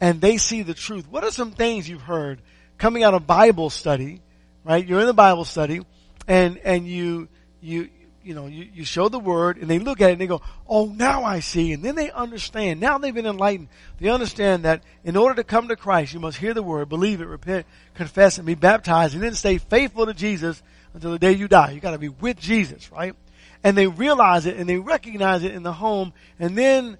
and 0.00 0.22
they 0.22 0.38
see 0.38 0.62
the 0.62 0.72
truth, 0.72 1.06
what 1.10 1.22
are 1.22 1.30
some 1.30 1.50
things 1.50 1.86
you've 1.86 2.00
heard 2.00 2.40
coming 2.78 3.04
out 3.04 3.12
of 3.12 3.26
Bible 3.26 3.68
study, 3.68 4.22
right? 4.64 4.86
You're 4.86 5.00
in 5.00 5.06
the 5.06 5.12
Bible 5.12 5.44
study 5.44 5.82
and, 6.26 6.56
and 6.64 6.88
you, 6.88 7.28
you, 7.60 7.90
you 8.24 8.34
know, 8.34 8.46
you, 8.46 8.66
you 8.72 8.86
show 8.86 9.10
the 9.10 9.18
word 9.18 9.58
and 9.58 9.68
they 9.68 9.78
look 9.78 10.00
at 10.00 10.08
it 10.08 10.12
and 10.12 10.20
they 10.22 10.26
go, 10.26 10.40
oh, 10.66 10.86
now 10.86 11.24
I 11.24 11.40
see. 11.40 11.74
And 11.74 11.82
then 11.82 11.94
they 11.94 12.10
understand. 12.10 12.80
Now 12.80 12.96
they've 12.96 13.14
been 13.14 13.26
enlightened. 13.26 13.68
They 14.00 14.08
understand 14.08 14.64
that 14.64 14.82
in 15.04 15.14
order 15.14 15.34
to 15.34 15.44
come 15.44 15.68
to 15.68 15.76
Christ, 15.76 16.14
you 16.14 16.20
must 16.20 16.38
hear 16.38 16.54
the 16.54 16.62
word, 16.62 16.88
believe 16.88 17.20
it, 17.20 17.26
repent, 17.26 17.66
confess, 17.92 18.38
and 18.38 18.46
be 18.46 18.54
baptized, 18.54 19.12
and 19.12 19.22
then 19.22 19.34
stay 19.34 19.58
faithful 19.58 20.06
to 20.06 20.14
Jesus 20.14 20.62
until 20.94 21.10
the 21.10 21.18
day 21.18 21.32
you 21.32 21.48
die. 21.48 21.72
You 21.72 21.80
gotta 21.80 21.98
be 21.98 22.08
with 22.08 22.40
Jesus, 22.40 22.90
right? 22.90 23.14
And 23.62 23.76
they 23.76 23.88
realize 23.88 24.46
it 24.46 24.56
and 24.56 24.66
they 24.66 24.78
recognize 24.78 25.44
it 25.44 25.54
in 25.54 25.62
the 25.62 25.74
home, 25.74 26.14
and 26.38 26.56
then 26.56 26.96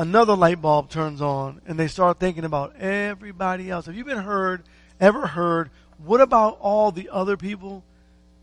another 0.00 0.34
light 0.34 0.62
bulb 0.62 0.88
turns 0.88 1.20
on 1.20 1.60
and 1.66 1.78
they 1.78 1.86
start 1.86 2.18
thinking 2.18 2.44
about 2.46 2.74
everybody 2.76 3.70
else. 3.70 3.84
Have 3.84 3.94
you 3.94 4.04
been 4.04 4.16
heard, 4.16 4.62
ever 4.98 5.26
heard, 5.26 5.68
what 5.98 6.22
about 6.22 6.56
all 6.60 6.90
the 6.90 7.10
other 7.12 7.36
people? 7.36 7.84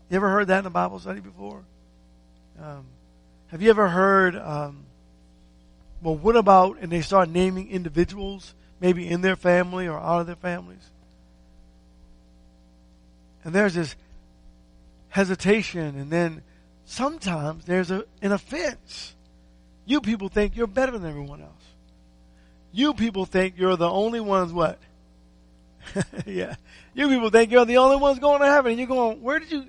You 0.08 0.16
ever 0.16 0.30
heard 0.30 0.46
that 0.46 0.60
in 0.60 0.66
a 0.66 0.70
Bible 0.70 1.00
study 1.00 1.18
before? 1.18 1.64
Um, 2.62 2.84
have 3.48 3.60
you 3.60 3.70
ever 3.70 3.88
heard, 3.88 4.36
um, 4.36 4.84
well, 6.00 6.14
what 6.14 6.36
about, 6.36 6.78
and 6.80 6.92
they 6.92 7.00
start 7.00 7.28
naming 7.28 7.68
individuals, 7.70 8.54
maybe 8.80 9.08
in 9.08 9.20
their 9.20 9.36
family 9.36 9.88
or 9.88 9.98
out 9.98 10.20
of 10.20 10.28
their 10.28 10.36
families? 10.36 10.88
And 13.42 13.52
there's 13.52 13.74
this 13.74 13.96
hesitation, 15.08 15.98
and 15.98 16.08
then 16.08 16.42
sometimes 16.84 17.64
there's 17.64 17.90
a, 17.90 18.04
an 18.22 18.30
offense. 18.30 19.16
You 19.88 20.02
people 20.02 20.28
think 20.28 20.54
you're 20.54 20.66
better 20.66 20.92
than 20.92 21.08
everyone 21.08 21.40
else. 21.40 21.64
you 22.72 22.92
people 22.92 23.24
think 23.24 23.54
you're 23.56 23.74
the 23.74 23.88
only 23.88 24.20
ones 24.20 24.52
what? 24.52 24.78
yeah. 26.26 26.56
You 26.92 27.08
people 27.08 27.30
think 27.30 27.50
you're 27.50 27.64
the 27.64 27.78
only 27.78 27.96
ones 27.96 28.18
going 28.18 28.40
to 28.40 28.46
heaven 28.46 28.72
and 28.72 28.78
you're 28.78 28.86
going, 28.86 29.22
where 29.22 29.38
did 29.38 29.50
you, 29.50 29.64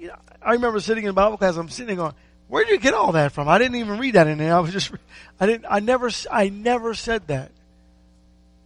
you 0.00 0.08
know, 0.08 0.16
I 0.42 0.54
remember 0.54 0.80
sitting 0.80 1.04
in 1.04 1.14
Bible 1.14 1.36
class, 1.36 1.56
I'm 1.56 1.68
sitting 1.68 1.94
going, 1.94 2.12
where 2.48 2.64
did 2.64 2.72
you 2.72 2.78
get 2.80 2.92
all 2.92 3.12
that 3.12 3.30
from? 3.30 3.46
I 3.46 3.58
didn't 3.58 3.76
even 3.76 4.00
read 4.00 4.16
that 4.16 4.26
in 4.26 4.38
there. 4.38 4.52
I 4.52 4.58
was 4.58 4.72
just, 4.72 4.90
I 5.38 5.46
didn't, 5.46 5.66
I 5.70 5.78
never, 5.78 6.10
I 6.28 6.48
never 6.48 6.92
said 6.94 7.28
that. 7.28 7.52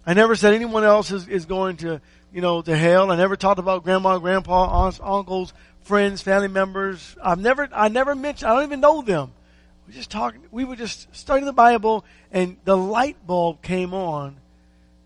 I 0.07 0.15
never 0.15 0.35
said 0.35 0.55
anyone 0.55 0.85
else 0.85 1.11
is, 1.11 1.29
is 1.29 1.45
going 1.45 1.77
to, 1.79 2.01
you 2.33 2.41
know, 2.41 2.63
to 2.63 2.75
hell. 2.75 3.11
I 3.11 3.17
never 3.17 3.37
talked 3.37 3.59
about 3.59 3.85
grandma, 3.85 4.17
grandpa, 4.17 4.85
aunts, 4.85 4.99
uncles, 5.03 5.53
friends, 5.83 6.23
family 6.23 6.49
members. 6.49 7.17
I've 7.23 7.39
never, 7.39 7.69
I 7.71 7.89
never 7.89 8.15
mentioned, 8.15 8.51
I 8.51 8.55
don't 8.55 8.65
even 8.65 8.81
know 8.81 9.03
them. 9.03 9.33
We 9.91 9.97
just 9.97 10.11
talking, 10.13 10.43
we 10.53 10.65
were 10.65 10.77
just 10.77 11.09
studying 11.17 11.47
the 11.47 11.53
Bible 11.53 12.05
and 12.31 12.59
the 12.63 12.77
light 12.77 13.27
bulb 13.27 13.61
came 13.61 13.93
on 13.93 14.37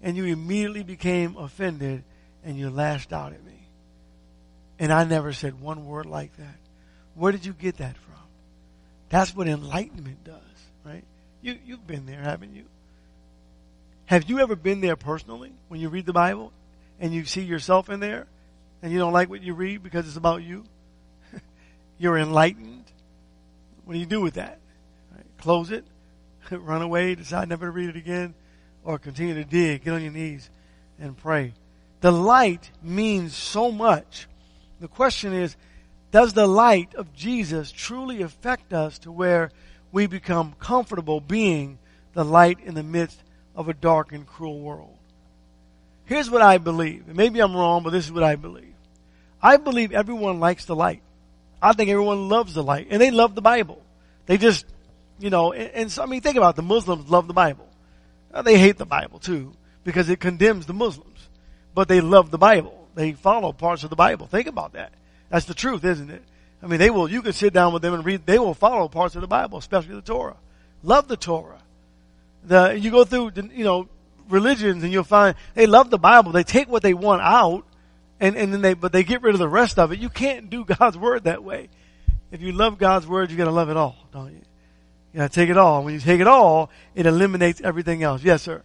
and 0.02 0.14
you 0.14 0.26
immediately 0.26 0.82
became 0.82 1.38
offended 1.38 2.04
and 2.44 2.58
you 2.58 2.68
lashed 2.68 3.10
out 3.10 3.32
at 3.32 3.42
me. 3.42 3.66
And 4.78 4.92
I 4.92 5.04
never 5.04 5.32
said 5.32 5.58
one 5.58 5.86
word 5.86 6.04
like 6.04 6.36
that. 6.36 6.56
Where 7.14 7.32
did 7.32 7.46
you 7.46 7.54
get 7.54 7.78
that 7.78 7.96
from? 7.96 8.20
That's 9.08 9.34
what 9.34 9.48
enlightenment 9.48 10.22
does, 10.22 10.42
right? 10.84 11.04
You, 11.40 11.56
you've 11.64 11.86
been 11.86 12.04
there, 12.04 12.20
haven't 12.20 12.54
you? 12.54 12.64
Have 14.04 14.28
you 14.28 14.40
ever 14.40 14.54
been 14.54 14.82
there 14.82 14.96
personally 14.96 15.54
when 15.68 15.80
you 15.80 15.88
read 15.88 16.04
the 16.04 16.12
Bible 16.12 16.52
and 17.00 17.14
you 17.14 17.24
see 17.24 17.40
yourself 17.40 17.88
in 17.88 18.00
there 18.00 18.26
and 18.82 18.92
you 18.92 18.98
don't 18.98 19.14
like 19.14 19.30
what 19.30 19.40
you 19.40 19.54
read 19.54 19.82
because 19.82 20.06
it's 20.06 20.18
about 20.18 20.42
you? 20.42 20.62
You're 21.98 22.18
enlightened. 22.18 22.84
What 23.86 23.94
do 23.94 23.98
you 23.98 24.04
do 24.04 24.20
with 24.20 24.34
that? 24.34 24.58
Close 25.44 25.70
it, 25.70 25.84
run 26.50 26.80
away, 26.80 27.14
decide 27.14 27.50
never 27.50 27.66
to 27.66 27.70
read 27.70 27.90
it 27.90 27.96
again, 27.96 28.32
or 28.82 28.98
continue 28.98 29.34
to 29.34 29.44
dig, 29.44 29.84
get 29.84 29.92
on 29.92 30.02
your 30.02 30.10
knees 30.10 30.48
and 30.98 31.14
pray. 31.14 31.52
The 32.00 32.10
light 32.10 32.70
means 32.82 33.36
so 33.36 33.70
much. 33.70 34.26
The 34.80 34.88
question 34.88 35.34
is, 35.34 35.54
does 36.10 36.32
the 36.32 36.46
light 36.46 36.94
of 36.94 37.12
Jesus 37.12 37.70
truly 37.70 38.22
affect 38.22 38.72
us 38.72 38.98
to 39.00 39.12
where 39.12 39.50
we 39.92 40.06
become 40.06 40.54
comfortable 40.58 41.20
being 41.20 41.78
the 42.14 42.24
light 42.24 42.60
in 42.64 42.72
the 42.72 42.82
midst 42.82 43.22
of 43.54 43.68
a 43.68 43.74
dark 43.74 44.12
and 44.12 44.26
cruel 44.26 44.60
world? 44.60 44.96
Here's 46.06 46.30
what 46.30 46.40
I 46.40 46.56
believe. 46.56 47.04
And 47.06 47.18
maybe 47.18 47.40
I'm 47.40 47.54
wrong, 47.54 47.82
but 47.82 47.90
this 47.90 48.06
is 48.06 48.12
what 48.12 48.24
I 48.24 48.36
believe. 48.36 48.72
I 49.42 49.58
believe 49.58 49.92
everyone 49.92 50.40
likes 50.40 50.64
the 50.64 50.74
light. 50.74 51.02
I 51.60 51.74
think 51.74 51.90
everyone 51.90 52.30
loves 52.30 52.54
the 52.54 52.62
light. 52.62 52.86
And 52.88 52.98
they 52.98 53.10
love 53.10 53.34
the 53.34 53.42
Bible. 53.42 53.82
They 54.24 54.38
just, 54.38 54.64
you 55.24 55.30
know, 55.30 55.54
and, 55.54 55.70
and 55.70 55.90
so, 55.90 56.02
I 56.02 56.06
mean, 56.06 56.20
think 56.20 56.36
about 56.36 56.50
it. 56.50 56.56
The 56.56 56.62
Muslims 56.62 57.08
love 57.08 57.28
the 57.28 57.32
Bible. 57.32 57.66
Now, 58.30 58.42
they 58.42 58.58
hate 58.58 58.76
the 58.76 58.84
Bible 58.84 59.18
too, 59.18 59.54
because 59.82 60.10
it 60.10 60.20
condemns 60.20 60.66
the 60.66 60.74
Muslims. 60.74 61.30
But 61.74 61.88
they 61.88 62.02
love 62.02 62.30
the 62.30 62.36
Bible. 62.36 62.86
They 62.94 63.12
follow 63.12 63.54
parts 63.54 63.84
of 63.84 63.90
the 63.90 63.96
Bible. 63.96 64.26
Think 64.26 64.48
about 64.48 64.74
that. 64.74 64.92
That's 65.30 65.46
the 65.46 65.54
truth, 65.54 65.82
isn't 65.82 66.10
it? 66.10 66.22
I 66.62 66.66
mean, 66.66 66.78
they 66.78 66.90
will, 66.90 67.10
you 67.10 67.22
can 67.22 67.32
sit 67.32 67.54
down 67.54 67.72
with 67.72 67.80
them 67.80 67.94
and 67.94 68.04
read, 68.04 68.26
they 68.26 68.38
will 68.38 68.52
follow 68.52 68.86
parts 68.86 69.14
of 69.14 69.22
the 69.22 69.26
Bible, 69.26 69.56
especially 69.56 69.94
the 69.94 70.02
Torah. 70.02 70.36
Love 70.82 71.08
the 71.08 71.16
Torah. 71.16 71.62
The, 72.44 72.78
you 72.78 72.90
go 72.90 73.06
through, 73.06 73.32
you 73.54 73.64
know, 73.64 73.88
religions 74.28 74.82
and 74.82 74.92
you'll 74.92 75.04
find 75.04 75.36
they 75.54 75.66
love 75.66 75.88
the 75.88 75.96
Bible. 75.96 76.32
They 76.32 76.44
take 76.44 76.68
what 76.68 76.82
they 76.82 76.92
want 76.92 77.22
out 77.22 77.64
and, 78.20 78.36
and 78.36 78.52
then 78.52 78.60
they, 78.60 78.74
but 78.74 78.92
they 78.92 79.04
get 79.04 79.22
rid 79.22 79.34
of 79.34 79.38
the 79.38 79.48
rest 79.48 79.78
of 79.78 79.90
it. 79.90 80.00
You 80.00 80.10
can't 80.10 80.50
do 80.50 80.64
God's 80.78 80.98
word 80.98 81.24
that 81.24 81.42
way. 81.42 81.70
If 82.30 82.42
you 82.42 82.52
love 82.52 82.76
God's 82.76 83.06
word, 83.06 83.30
you're 83.30 83.38
going 83.38 83.48
to 83.48 83.54
love 83.54 83.70
it 83.70 83.78
all, 83.78 83.96
don't 84.12 84.30
you? 84.30 84.42
You 85.14 85.18
gotta 85.18 85.32
take 85.32 85.48
it 85.48 85.56
all. 85.56 85.84
When 85.84 85.94
you 85.94 86.00
take 86.00 86.20
it 86.20 86.26
all, 86.26 86.70
it 86.96 87.06
eliminates 87.06 87.60
everything 87.60 88.02
else. 88.02 88.24
Yes, 88.24 88.42
sir. 88.42 88.64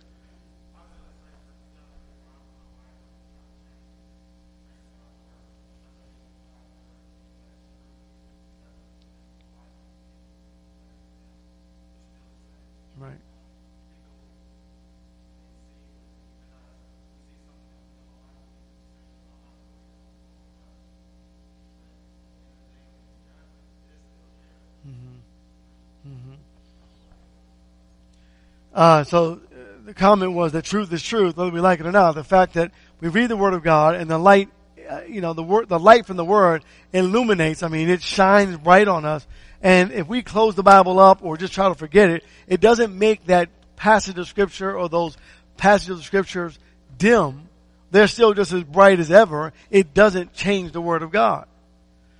Uh, 28.79 29.03
so 29.03 29.33
uh, 29.33 29.57
the 29.87 29.93
comment 29.93 30.31
was 30.31 30.53
that 30.53 30.63
truth 30.63 30.93
is 30.93 31.03
truth, 31.03 31.35
whether 31.35 31.51
we 31.51 31.59
like 31.59 31.81
it 31.81 31.85
or 31.85 31.91
not. 31.91 32.13
The 32.13 32.23
fact 32.23 32.53
that 32.53 32.71
we 33.01 33.09
read 33.09 33.29
the 33.29 33.35
Word 33.35 33.53
of 33.53 33.61
God 33.61 33.95
and 33.95 34.09
the 34.09 34.17
light, 34.17 34.47
uh, 34.89 35.01
you 35.05 35.19
know, 35.19 35.33
the 35.33 35.43
word, 35.43 35.67
the 35.67 35.77
light 35.77 36.05
from 36.05 36.15
the 36.15 36.23
Word 36.23 36.63
illuminates. 36.93 37.61
I 37.61 37.67
mean, 37.67 37.89
it 37.89 38.01
shines 38.01 38.55
bright 38.57 38.87
on 38.87 39.03
us. 39.03 39.27
And 39.61 39.91
if 39.91 40.07
we 40.07 40.21
close 40.21 40.55
the 40.55 40.63
Bible 40.63 40.97
up 40.97 41.25
or 41.25 41.35
just 41.35 41.51
try 41.51 41.67
to 41.67 41.75
forget 41.75 42.09
it, 42.09 42.23
it 42.47 42.61
doesn't 42.61 42.97
make 42.97 43.25
that 43.25 43.49
passage 43.75 44.17
of 44.17 44.29
Scripture 44.29 44.77
or 44.77 44.87
those 44.87 45.17
passages 45.57 45.99
of 45.99 46.05
Scriptures 46.05 46.57
dim. 46.97 47.49
They're 47.91 48.07
still 48.07 48.33
just 48.33 48.53
as 48.53 48.63
bright 48.63 49.01
as 49.01 49.11
ever. 49.11 49.51
It 49.69 49.93
doesn't 49.93 50.33
change 50.33 50.71
the 50.71 50.79
Word 50.79 51.03
of 51.03 51.11
God. 51.11 51.49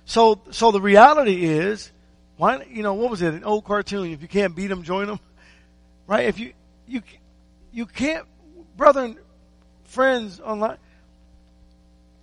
So, 0.04 0.42
so 0.50 0.72
the 0.72 0.80
reality 0.82 1.42
is, 1.42 1.90
why, 2.36 2.66
you 2.70 2.82
know, 2.82 2.92
what 2.92 3.10
was 3.10 3.22
it? 3.22 3.32
An 3.32 3.44
old 3.44 3.64
cartoon. 3.64 4.12
If 4.12 4.20
you 4.20 4.28
can't 4.28 4.54
beat 4.54 4.66
them, 4.66 4.82
join 4.82 5.06
them. 5.06 5.20
Right? 6.10 6.26
If 6.26 6.40
you, 6.40 6.54
you, 6.88 7.02
you 7.70 7.86
can't, 7.86 8.26
brethren, 8.76 9.16
friends 9.84 10.40
online, 10.40 10.78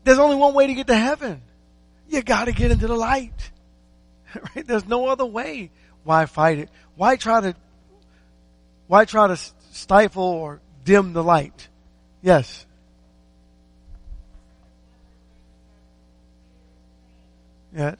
there's 0.03 0.19
only 0.19 0.35
one 0.35 0.53
way 0.53 0.67
to 0.67 0.73
get 0.73 0.87
to 0.87 0.95
heaven. 0.95 1.41
You 2.09 2.21
gotta 2.21 2.51
get 2.51 2.69
into 2.71 2.87
the 2.87 2.95
light. 2.95 3.51
Right? 4.53 4.67
There's 4.67 4.85
no 4.85 5.07
other 5.07 5.25
way. 5.25 5.71
Why 6.03 6.25
fight 6.25 6.59
it? 6.59 6.69
Why 6.97 7.15
try 7.15 7.39
to, 7.39 7.55
why 8.87 9.05
try 9.05 9.27
to 9.27 9.37
stifle 9.71 10.21
or 10.21 10.59
dim 10.83 11.13
the 11.13 11.23
light? 11.23 11.69
Yes. 12.21 12.65
Yes. 17.73 17.95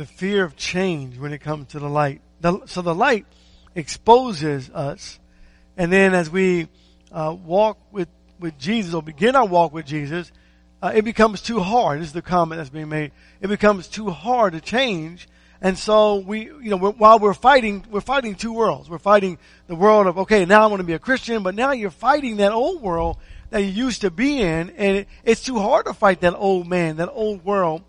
The 0.00 0.06
fear 0.06 0.44
of 0.44 0.56
change 0.56 1.18
when 1.18 1.30
it 1.30 1.42
comes 1.42 1.66
to 1.66 1.78
the 1.78 1.86
light. 1.86 2.22
The, 2.40 2.64
so 2.64 2.80
the 2.80 2.94
light 2.94 3.26
exposes 3.74 4.70
us, 4.70 5.20
and 5.76 5.92
then 5.92 6.14
as 6.14 6.30
we 6.30 6.68
uh, 7.12 7.36
walk 7.44 7.76
with 7.92 8.08
with 8.38 8.56
Jesus 8.56 8.94
or 8.94 9.02
begin 9.02 9.36
our 9.36 9.44
walk 9.44 9.74
with 9.74 9.84
Jesus, 9.84 10.32
uh, 10.80 10.92
it 10.94 11.04
becomes 11.04 11.42
too 11.42 11.60
hard. 11.60 12.00
This 12.00 12.06
is 12.08 12.12
the 12.14 12.22
comment 12.22 12.60
that's 12.60 12.70
being 12.70 12.88
made. 12.88 13.12
It 13.42 13.48
becomes 13.48 13.88
too 13.88 14.08
hard 14.08 14.54
to 14.54 14.62
change, 14.62 15.28
and 15.60 15.76
so 15.76 16.16
we, 16.16 16.44
you 16.44 16.70
know, 16.70 16.78
we're, 16.78 16.92
while 16.92 17.18
we're 17.18 17.34
fighting, 17.34 17.84
we're 17.90 18.00
fighting 18.00 18.36
two 18.36 18.54
worlds. 18.54 18.88
We're 18.88 18.96
fighting 18.96 19.36
the 19.66 19.76
world 19.76 20.06
of 20.06 20.16
okay, 20.20 20.46
now 20.46 20.62
I 20.62 20.66
want 20.68 20.80
to 20.80 20.84
be 20.84 20.94
a 20.94 20.98
Christian, 20.98 21.42
but 21.42 21.54
now 21.54 21.72
you're 21.72 21.90
fighting 21.90 22.38
that 22.38 22.52
old 22.52 22.80
world 22.80 23.18
that 23.50 23.60
you 23.60 23.68
used 23.68 24.00
to 24.00 24.10
be 24.10 24.40
in, 24.40 24.70
and 24.70 24.96
it, 24.96 25.08
it's 25.24 25.44
too 25.44 25.58
hard 25.58 25.84
to 25.84 25.92
fight 25.92 26.22
that 26.22 26.34
old 26.34 26.66
man, 26.66 26.96
that 26.96 27.10
old 27.12 27.44
world. 27.44 27.82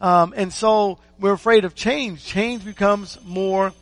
Um, 0.00 0.34
and 0.36 0.52
so 0.52 0.98
we're 1.18 1.32
afraid 1.32 1.64
of 1.64 1.74
change. 1.74 2.24
Change 2.24 2.64
becomes 2.64 3.18
more 3.24 3.72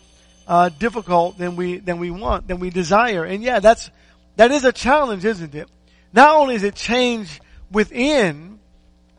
uh, 0.47 0.69
difficult 0.69 1.39
than 1.39 1.57
we 1.57 1.79
than 1.79 1.99
we 1.99 2.11
want, 2.11 2.49
than 2.49 2.61
we 2.61 2.71
desire. 2.71 3.25
And 3.25 3.43
yeah, 3.43 3.61
that's 3.61 3.91
that 4.37 4.51
is 4.51 4.65
a 4.65 4.73
challenge, 4.73 5.25
isn't 5.25 5.55
it? 5.55 5.69
Not 6.13 6.37
only 6.37 6.55
is 6.55 6.63
it 6.63 6.75
change 6.75 7.41
within, 7.71 8.61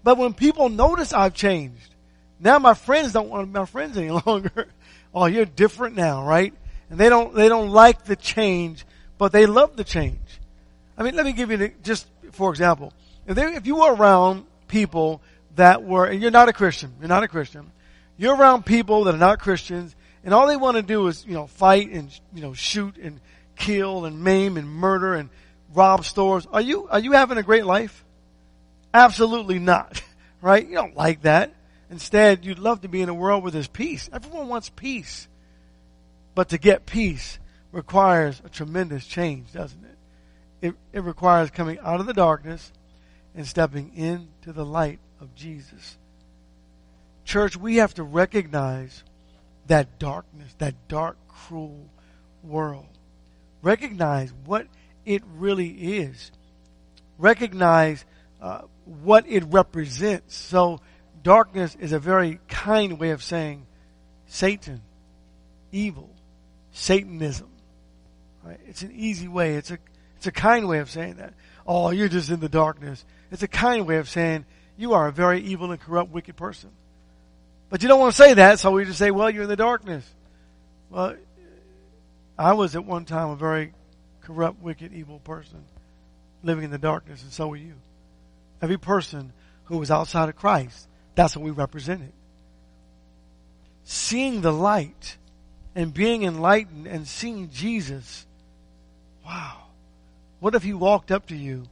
but 0.03 0.17
when 0.17 0.33
people 0.33 0.69
notice 0.69 1.13
I've 1.13 1.33
changed, 1.33 1.93
now 2.39 2.59
my 2.59 2.73
friends 2.73 3.11
don't 3.11 3.29
want 3.29 3.43
to 3.43 3.47
be 3.47 3.59
my 3.59 3.65
friends 3.65 3.97
any 3.97 4.11
longer. 4.25 4.67
oh, 5.13 5.25
you're 5.25 5.45
different 5.45 5.95
now, 5.95 6.25
right? 6.25 6.53
And 6.89 6.99
they 6.99 7.09
don't 7.09 7.33
they 7.33 7.49
don't 7.49 7.69
like 7.69 8.05
the 8.05 8.15
change, 8.15 8.85
but 9.17 9.31
they 9.31 9.45
love 9.45 9.75
the 9.75 9.83
change. 9.83 10.19
I 10.97 11.03
mean, 11.03 11.15
let 11.15 11.25
me 11.25 11.33
give 11.33 11.51
you 11.51 11.71
just 11.83 12.07
for 12.31 12.49
example, 12.49 12.93
if, 13.25 13.35
they, 13.35 13.43
if 13.55 13.65
you 13.65 13.77
were 13.77 13.93
around 13.93 14.45
people 14.67 15.21
that 15.55 15.83
were, 15.83 16.05
and 16.05 16.21
you're 16.21 16.31
not 16.31 16.49
a 16.49 16.53
Christian, 16.53 16.93
you're 16.99 17.09
not 17.09 17.23
a 17.23 17.27
Christian, 17.27 17.71
You're 18.17 18.35
around 18.35 18.65
people 18.65 19.05
that 19.05 19.15
are 19.15 19.19
not 19.19 19.39
Christians, 19.39 19.95
and 20.23 20.33
all 20.33 20.47
they 20.47 20.57
want 20.57 20.77
to 20.77 20.83
do 20.83 21.07
is, 21.07 21.25
you 21.25 21.33
know, 21.33 21.47
fight 21.47 21.89
and, 21.91 22.09
you 22.33 22.41
know, 22.41 22.53
shoot 22.53 22.97
and 22.97 23.19
kill 23.55 24.05
and 24.05 24.23
maim 24.23 24.57
and 24.57 24.67
murder 24.67 25.13
and 25.13 25.29
rob 25.73 26.05
stores. 26.05 26.47
Are 26.51 26.61
you, 26.61 26.87
are 26.87 26.99
you 26.99 27.11
having 27.11 27.37
a 27.37 27.43
great 27.43 27.65
life? 27.65 28.03
Absolutely 28.93 29.59
not. 29.59 30.01
Right? 30.41 30.67
You 30.67 30.75
don't 30.75 30.95
like 30.95 31.23
that. 31.23 31.55
Instead, 31.89 32.45
you'd 32.45 32.59
love 32.59 32.81
to 32.81 32.87
be 32.87 33.01
in 33.01 33.09
a 33.09 33.15
world 33.15 33.41
where 33.41 33.51
there's 33.51 33.67
peace. 33.67 34.07
Everyone 34.13 34.47
wants 34.47 34.69
peace. 34.69 35.27
But 36.35 36.49
to 36.49 36.59
get 36.59 36.85
peace 36.85 37.39
requires 37.71 38.39
a 38.45 38.49
tremendous 38.49 39.07
change, 39.07 39.51
doesn't 39.53 39.83
it? 39.83 40.67
It, 40.67 40.75
it 40.93 40.99
requires 40.99 41.49
coming 41.49 41.79
out 41.79 41.99
of 41.99 42.05
the 42.05 42.13
darkness 42.13 42.71
and 43.33 43.47
stepping 43.47 43.95
into 43.95 44.53
the 44.53 44.65
light 44.65 44.99
of 45.19 45.33
Jesus. 45.35 45.97
Church, 47.23 47.57
we 47.57 47.77
have 47.77 47.93
to 47.95 48.03
recognize 48.03 49.03
that 49.67 49.97
darkness, 49.99 50.53
that 50.59 50.75
dark, 50.87 51.17
cruel 51.27 51.89
world. 52.43 52.87
Recognize 53.61 54.31
what 54.45 54.67
it 55.05 55.23
really 55.35 55.69
is. 55.69 56.31
Recognize 57.17 58.05
uh, 58.41 58.61
what 58.85 59.25
it 59.27 59.43
represents. 59.45 60.35
So, 60.35 60.81
darkness 61.23 61.75
is 61.79 61.91
a 61.91 61.99
very 61.99 62.39
kind 62.47 62.99
way 62.99 63.09
of 63.09 63.23
saying 63.23 63.65
Satan, 64.27 64.81
evil, 65.71 66.09
Satanism. 66.71 67.49
Right? 68.43 68.59
It's 68.67 68.83
an 68.83 68.91
easy 68.93 69.27
way. 69.27 69.55
It's 69.55 69.71
a 69.71 69.79
it's 70.17 70.27
a 70.27 70.31
kind 70.31 70.67
way 70.67 70.79
of 70.79 70.89
saying 70.89 71.15
that. 71.15 71.33
Oh, 71.65 71.89
you're 71.89 72.09
just 72.09 72.29
in 72.29 72.39
the 72.39 72.49
darkness. 72.49 73.03
It's 73.31 73.43
a 73.43 73.47
kind 73.47 73.87
way 73.87 73.97
of 73.97 74.07
saying 74.07 74.45
you 74.77 74.93
are 74.93 75.07
a 75.07 75.11
very 75.11 75.41
evil 75.41 75.71
and 75.71 75.79
corrupt, 75.79 76.11
wicked 76.11 76.35
person. 76.35 76.69
But 77.69 77.81
you 77.81 77.87
don't 77.87 77.99
want 77.99 78.13
to 78.13 78.17
say 78.17 78.33
that, 78.35 78.59
so 78.59 78.71
we 78.71 78.85
just 78.85 78.99
say, 78.99 79.11
well, 79.11 79.29
you're 79.29 79.43
in 79.43 79.49
the 79.49 79.55
darkness. 79.55 80.05
Well, 80.89 81.15
I 82.37 82.53
was 82.53 82.75
at 82.75 82.85
one 82.85 83.05
time 83.05 83.29
a 83.29 83.35
very 83.35 83.73
corrupt, 84.21 84.61
wicked, 84.61 84.93
evil 84.93 85.19
person 85.19 85.63
living 86.43 86.63
in 86.63 86.71
the 86.71 86.77
darkness, 86.77 87.23
and 87.23 87.31
so 87.31 87.47
were 87.47 87.55
you. 87.55 87.73
Every 88.61 88.77
person 88.77 89.33
who 89.65 89.77
was 89.77 89.89
outside 89.89 90.29
of 90.29 90.35
Christ, 90.35 90.87
that's 91.15 91.35
what 91.35 91.43
we 91.43 91.51
represented. 91.51 92.11
Seeing 93.83 94.41
the 94.41 94.53
light 94.53 95.17
and 95.75 95.93
being 95.93 96.23
enlightened 96.23 96.87
and 96.87 97.07
seeing 97.07 97.49
Jesus, 97.49 98.25
wow. 99.25 99.57
What 100.39 100.55
if 100.55 100.63
he 100.63 100.73
walked 100.73 101.11
up 101.11 101.27
to 101.27 101.35
you 101.35 101.63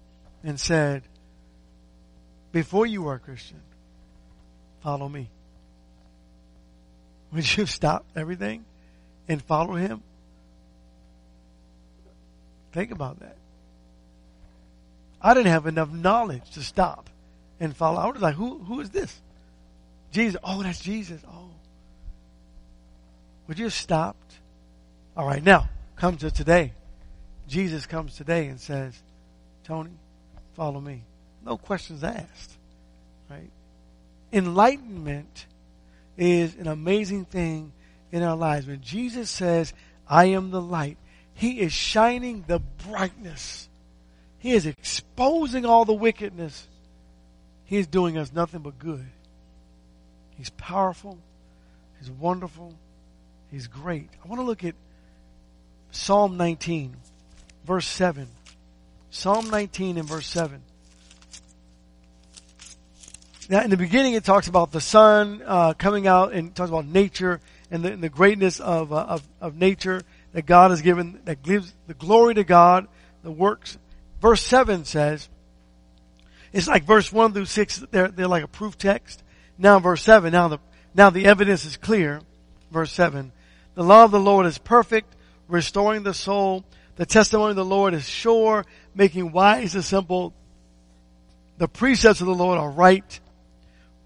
and 0.43 0.59
said, 0.59 1.03
before 2.53 2.85
you 2.85 3.01
were 3.01 3.15
a 3.15 3.19
Christian, 3.19 3.59
follow 4.81 5.09
me? 5.09 5.29
Would 7.33 7.57
you 7.57 7.65
stop 7.65 8.05
everything 8.15 8.63
and 9.27 9.41
follow 9.41 9.73
him? 9.73 10.01
Think 12.71 12.91
about 12.91 13.19
that. 13.19 13.35
I 15.21 15.33
didn't 15.33 15.51
have 15.51 15.67
enough 15.67 15.91
knowledge 15.91 16.51
to 16.51 16.61
stop 16.61 17.09
and 17.59 17.75
follow. 17.75 17.99
I 17.99 18.07
was 18.07 18.21
like, 18.21 18.35
who, 18.35 18.59
who 18.59 18.81
is 18.81 18.91
this? 18.91 19.19
Jesus. 20.11 20.39
Oh, 20.43 20.61
that's 20.61 20.79
Jesus. 20.79 21.21
Oh. 21.27 21.49
Would 23.47 23.57
you 23.57 23.65
have 23.65 23.73
stopped? 23.73 24.33
All 25.17 25.25
right, 25.25 25.43
now, 25.43 25.69
come 25.95 26.17
to 26.17 26.29
today. 26.29 26.73
Jesus 27.47 27.85
comes 27.87 28.15
today 28.15 28.47
and 28.47 28.59
says, 28.59 29.01
Tony, 29.63 29.91
follow 30.55 30.79
me. 30.79 31.03
No 31.45 31.57
questions 31.57 32.03
asked. 32.03 32.57
Right? 33.29 33.51
Enlightenment 34.31 35.45
is 36.17 36.55
an 36.55 36.67
amazing 36.67 37.25
thing 37.25 37.71
in 38.11 38.23
our 38.23 38.35
lives. 38.35 38.67
When 38.67 38.81
Jesus 38.81 39.29
says, 39.29 39.73
I 40.07 40.25
am 40.25 40.51
the 40.51 40.61
light, 40.61 40.97
He 41.33 41.59
is 41.59 41.73
shining 41.73 42.45
the 42.47 42.59
brightness 42.59 43.69
he 44.43 44.51
is 44.51 44.65
exposing 44.65 45.65
all 45.65 45.85
the 45.85 45.93
wickedness. 45.93 46.67
He 47.63 47.77
is 47.77 47.87
doing 47.87 48.17
us 48.17 48.33
nothing 48.33 48.59
but 48.59 48.77
good. 48.77 49.05
He's 50.37 50.49
powerful. 50.49 51.17
He's 51.97 52.11
wonderful. 52.11 52.73
He's 53.49 53.67
great. 53.67 54.09
I 54.21 54.27
want 54.27 54.41
to 54.41 54.45
look 54.45 54.65
at 54.65 54.75
Psalm 55.91 56.35
19, 56.35 56.93
verse 57.63 57.87
7. 57.87 58.27
Psalm 59.11 59.49
19 59.49 59.97
and 59.97 60.09
verse 60.09 60.27
7. 60.27 60.61
Now, 63.49 63.63
in 63.63 63.69
the 63.69 63.77
beginning, 63.77 64.13
it 64.13 64.23
talks 64.23 64.47
about 64.47 64.71
the 64.71 64.81
sun 64.81 65.41
uh, 65.45 65.73
coming 65.73 66.07
out 66.07 66.33
and 66.33 66.55
talks 66.55 66.69
about 66.69 66.85
nature 66.85 67.41
and 67.71 67.83
the, 67.83 67.91
and 67.91 68.03
the 68.03 68.09
greatness 68.09 68.59
of, 68.59 68.93
uh, 68.93 68.97
of, 68.97 69.27
of 69.41 69.55
nature 69.55 70.01
that 70.33 70.45
God 70.45 70.71
has 70.71 70.81
given, 70.81 71.19
that 71.25 71.43
gives 71.43 71.73
the 71.87 71.93
glory 71.93 72.35
to 72.35 72.43
God, 72.43 72.87
the 73.23 73.31
works 73.31 73.77
verse 74.23 74.41
7 74.41 74.85
says, 74.85 75.27
it's 76.53 76.67
like 76.67 76.85
verse 76.85 77.11
1 77.11 77.33
through 77.33 77.45
6, 77.45 77.85
they're, 77.91 78.07
they're 78.07 78.27
like 78.27 78.45
a 78.45 78.47
proof 78.47 78.77
text. 78.77 79.21
Now 79.57 79.79
verse 79.79 80.01
7, 80.01 80.31
now 80.31 80.47
the, 80.47 80.59
now 80.95 81.09
the 81.09 81.25
evidence 81.25 81.65
is 81.65 81.75
clear. 81.75 82.21
Verse 82.71 82.91
7, 82.93 83.33
the 83.75 83.83
law 83.83 84.05
of 84.05 84.11
the 84.11 84.19
Lord 84.19 84.45
is 84.45 84.57
perfect, 84.57 85.13
restoring 85.49 86.03
the 86.03 86.13
soul. 86.13 86.63
The 86.95 87.05
testimony 87.05 87.49
of 87.49 87.57
the 87.57 87.65
Lord 87.65 87.93
is 87.93 88.07
sure, 88.07 88.65
making 88.95 89.33
wise 89.33 89.73
the 89.73 89.83
simple. 89.83 90.33
The 91.57 91.67
precepts 91.67 92.21
of 92.21 92.27
the 92.27 92.33
Lord 92.33 92.57
are 92.57 92.69
right, 92.69 93.19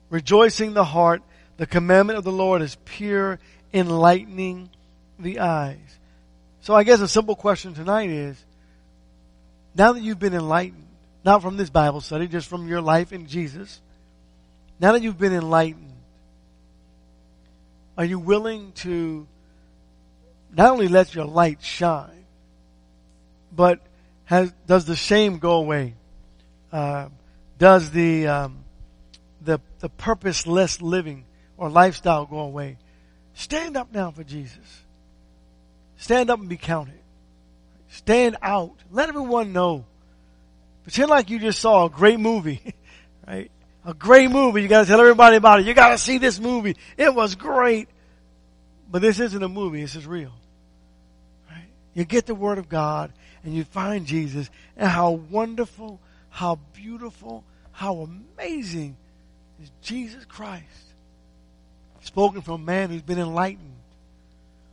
rejoicing 0.09 0.73
the 0.73 0.85
heart. 0.85 1.21
The 1.57 1.65
commandment 1.65 2.17
of 2.17 2.23
the 2.23 2.31
Lord 2.31 2.61
is 2.61 2.77
pure, 2.85 3.39
enlightening 3.73 4.69
the 5.19 5.39
eyes. 5.39 5.97
So 6.61 6.75
I 6.75 6.83
guess 6.83 7.01
a 7.01 7.07
simple 7.07 7.35
question 7.35 7.73
tonight 7.73 8.09
is, 8.09 8.43
now 9.75 9.93
that 9.93 10.01
you've 10.01 10.19
been 10.19 10.33
enlightened, 10.33 10.85
not 11.23 11.41
from 11.41 11.57
this 11.57 11.69
Bible 11.69 12.01
study, 12.01 12.27
just 12.27 12.47
from 12.47 12.67
your 12.67 12.81
life 12.81 13.13
in 13.13 13.27
Jesus, 13.27 13.81
now 14.79 14.91
that 14.91 15.01
you've 15.01 15.17
been 15.17 15.33
enlightened, 15.33 15.93
are 17.97 18.05
you 18.05 18.19
willing 18.19 18.71
to 18.73 19.27
not 20.53 20.71
only 20.71 20.87
let 20.87 21.15
your 21.15 21.25
light 21.25 21.63
shine, 21.63 22.25
but 23.51 23.79
has, 24.25 24.53
does 24.67 24.85
the 24.85 24.95
shame 24.95 25.39
go 25.39 25.53
away? 25.53 25.95
Uh, 26.71 27.09
does 27.57 27.91
the, 27.91 28.27
um, 28.27 28.63
the, 29.47 29.61
the 29.79 29.89
purposeless 29.89 30.81
living 30.81 31.25
or 31.57 31.69
lifestyle 31.69 32.25
go 32.25 32.39
away? 32.39 32.77
Stand 33.33 33.77
up 33.77 33.91
now 33.93 34.11
for 34.11 34.23
Jesus. 34.23 34.83
Stand 35.95 36.29
up 36.29 36.39
and 36.39 36.49
be 36.49 36.57
counted. 36.57 36.99
Stand 37.89 38.37
out. 38.41 38.75
Let 38.91 39.09
everyone 39.09 39.53
know. 39.53 39.85
Pretend 40.83 41.09
like 41.09 41.29
you 41.29 41.39
just 41.39 41.59
saw 41.59 41.85
a 41.85 41.89
great 41.89 42.19
movie, 42.19 42.61
right? 43.27 43.49
A 43.85 43.93
great 43.93 44.29
movie. 44.29 44.61
You 44.61 44.67
gotta 44.67 44.85
tell 44.85 44.99
everybody 44.99 45.37
about 45.37 45.61
it. 45.61 45.65
You 45.65 45.73
gotta 45.73 45.97
see 45.97 46.17
this 46.17 46.39
movie. 46.39 46.75
It 46.97 47.15
was 47.15 47.35
great. 47.35 47.87
But 48.89 49.01
this 49.01 49.19
isn't 49.19 49.41
a 49.41 49.49
movie. 49.49 49.81
This 49.81 49.95
is 49.95 50.05
real. 50.05 50.33
Right? 51.49 51.69
You 51.93 52.03
get 52.05 52.25
the 52.25 52.35
Word 52.35 52.57
of 52.57 52.67
God 52.69 53.13
and 53.43 53.55
you 53.55 53.63
find 53.63 54.05
Jesus 54.05 54.49
and 54.75 54.89
how 54.89 55.11
wonderful, 55.11 56.01
how 56.29 56.59
beautiful, 56.73 57.43
how 57.71 58.09
amazing 58.37 58.97
is 59.61 59.71
Jesus 59.81 60.25
Christ. 60.25 60.63
Spoken 62.01 62.41
from 62.41 62.61
a 62.61 62.65
man 62.65 62.89
who's 62.89 63.01
been 63.01 63.19
enlightened, 63.19 63.75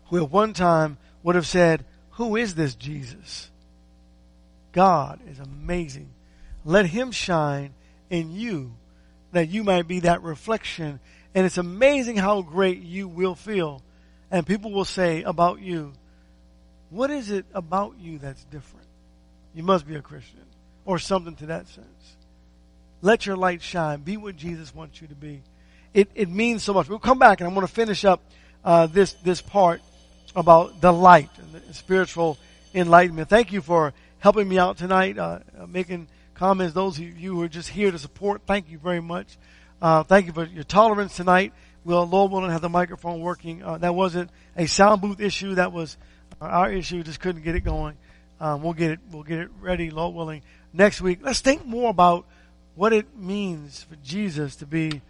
who 0.07 0.23
at 0.23 0.31
one 0.31 0.53
time 0.53 0.99
would 1.23 1.35
have 1.35 1.47
said, 1.47 1.85
who 2.13 2.37
is 2.37 2.55
this 2.55 2.75
Jesus? 2.75 3.51
God 4.73 5.21
is 5.29 5.39
amazing. 5.39 6.11
Let 6.65 6.87
him 6.87 7.11
shine 7.11 7.75
in 8.11 8.33
you 8.33 8.73
that 9.33 9.49
you 9.49 9.65
might 9.65 9.89
be 9.89 10.01
that 10.01 10.23
reflection. 10.23 11.01
And 11.35 11.45
it's 11.45 11.59
amazing 11.59 12.17
how 12.17 12.43
great 12.43 12.81
you 12.83 13.09
will 13.09 13.35
feel. 13.35 13.83
And 14.31 14.47
people 14.47 14.73
will 14.73 14.85
say 14.85 15.23
about 15.23 15.61
you, 15.61 15.93
what 16.91 17.11
is 17.11 17.31
it 17.31 17.47
about 17.53 17.99
you 17.99 18.19
that's 18.19 18.45
different? 18.45 18.87
You 19.55 19.65
must 19.65 19.87
be 19.87 19.97
a 19.97 20.03
Christian 20.03 20.45
or 20.85 20.99
something 20.99 21.35
to 21.37 21.47
that 21.47 21.69
sense. 21.69 22.17
Let 23.05 23.27
your 23.27 23.37
light 23.37 23.61
shine. 23.61 24.01
Be 24.01 24.17
what 24.17 24.35
Jesus 24.35 24.75
wants 24.75 25.03
you 25.03 25.09
to 25.09 25.15
be. 25.15 25.43
It, 25.93 26.09
it 26.15 26.31
means 26.31 26.65
so 26.65 26.73
much. 26.73 26.89
We'll 26.89 26.99
come 26.99 27.19
back 27.19 27.39
and 27.39 27.47
I'm 27.47 27.53
going 27.53 27.67
to 27.67 27.73
finish 27.73 28.03
up 28.03 28.23
uh, 28.65 28.87
this, 28.87 29.13
this 29.23 29.43
part 29.43 29.83
about 30.35 30.81
the 30.81 30.91
light 30.91 31.29
and 31.37 31.53
the 31.53 31.75
spiritual 31.75 32.39
enlightenment. 32.75 33.29
Thank 33.29 33.53
you 33.53 33.61
for 33.61 33.93
helping 34.21 34.49
me 34.49 34.59
out 34.59 34.79
tonight, 34.79 35.19
uh, 35.19 35.41
uh, 35.61 35.67
making 35.67 36.09
comments. 36.33 36.73
Those 36.73 36.97
of 36.97 37.05
you 37.05 37.35
who 37.35 37.43
are 37.43 37.49
just 37.49 37.69
here 37.69 37.91
to 37.91 37.99
support, 37.99 38.41
thank 38.47 38.71
you 38.71 38.79
very 38.79 39.03
much. 39.03 39.37
Uh, 39.83 40.03
thank 40.03 40.25
you 40.25 40.33
for 40.33 40.47
your 40.47 40.65
tolerance 40.65 41.15
tonight. 41.15 41.53
We'll, 41.85 42.07
Lord 42.07 42.33
willing, 42.33 42.53
have 42.53 42.63
the 42.63 42.71
microphone 42.71 43.21
working. 43.21 43.63
Uh, 43.63 43.77
that 43.77 43.95
wasn't 43.95 44.31
a 44.57 44.65
sound 44.65 45.03
booth 45.03 45.21
issue. 45.21 45.57
That 45.57 45.73
was 45.73 45.99
uh, 46.41 46.47
our 46.47 46.73
issue. 46.73 47.03
Just 47.03 47.21
couldn't 47.21 47.43
get 47.43 47.55
it 47.55 47.65
going. 47.65 47.99
Um, 48.41 48.63
we'll 48.63 48.73
get 48.73 48.93
it. 48.93 49.01
We'll 49.13 49.25
get 49.25 49.41
it 49.41 49.51
ready, 49.61 49.91
Lord 49.91 50.15
willing, 50.15 50.41
next 50.73 51.03
week. 51.03 51.19
Let's 51.21 51.41
think 51.41 51.67
more 51.67 51.91
about 51.91 52.25
what 52.75 52.93
it 52.93 53.17
means 53.17 53.83
for 53.83 53.97
Jesus 53.97 54.57
to 54.57 54.67
be 54.67 55.01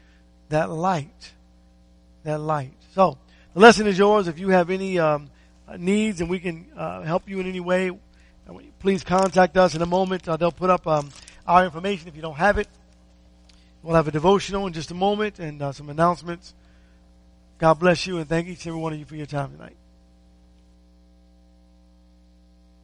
that 0.48 0.70
light 0.70 1.32
that 2.24 2.40
light. 2.40 2.72
So 2.94 3.16
the 3.54 3.60
lesson 3.60 3.86
is 3.86 3.96
yours. 3.96 4.28
If 4.28 4.38
you 4.38 4.48
have 4.48 4.70
any 4.70 4.98
um, 4.98 5.30
needs 5.78 6.20
and 6.20 6.28
we 6.28 6.40
can 6.40 6.66
uh, 6.76 7.02
help 7.02 7.28
you 7.28 7.38
in 7.40 7.46
any 7.46 7.60
way, 7.60 7.92
please 8.80 9.04
contact 9.04 9.56
us 9.56 9.74
in 9.74 9.82
a 9.82 9.86
moment. 9.86 10.28
Uh, 10.28 10.36
they'll 10.36 10.52
put 10.52 10.70
up 10.70 10.86
um, 10.86 11.10
our 11.46 11.64
information 11.64 12.08
if 12.08 12.16
you 12.16 12.22
don't 12.22 12.36
have 12.36 12.58
it. 12.58 12.68
We'll 13.82 13.96
have 13.96 14.08
a 14.08 14.12
devotional 14.12 14.66
in 14.66 14.72
just 14.72 14.90
a 14.90 14.94
moment 14.94 15.38
and 15.38 15.60
uh, 15.62 15.72
some 15.72 15.90
announcements. 15.90 16.54
God 17.58 17.74
bless 17.74 18.06
you 18.06 18.18
and 18.18 18.28
thank 18.28 18.48
each 18.48 18.64
and 18.64 18.72
every 18.72 18.80
one 18.80 18.92
of 18.94 18.98
you 18.98 19.04
for 19.04 19.16
your 19.16 19.26
time 19.26 19.52
tonight. 19.52 19.76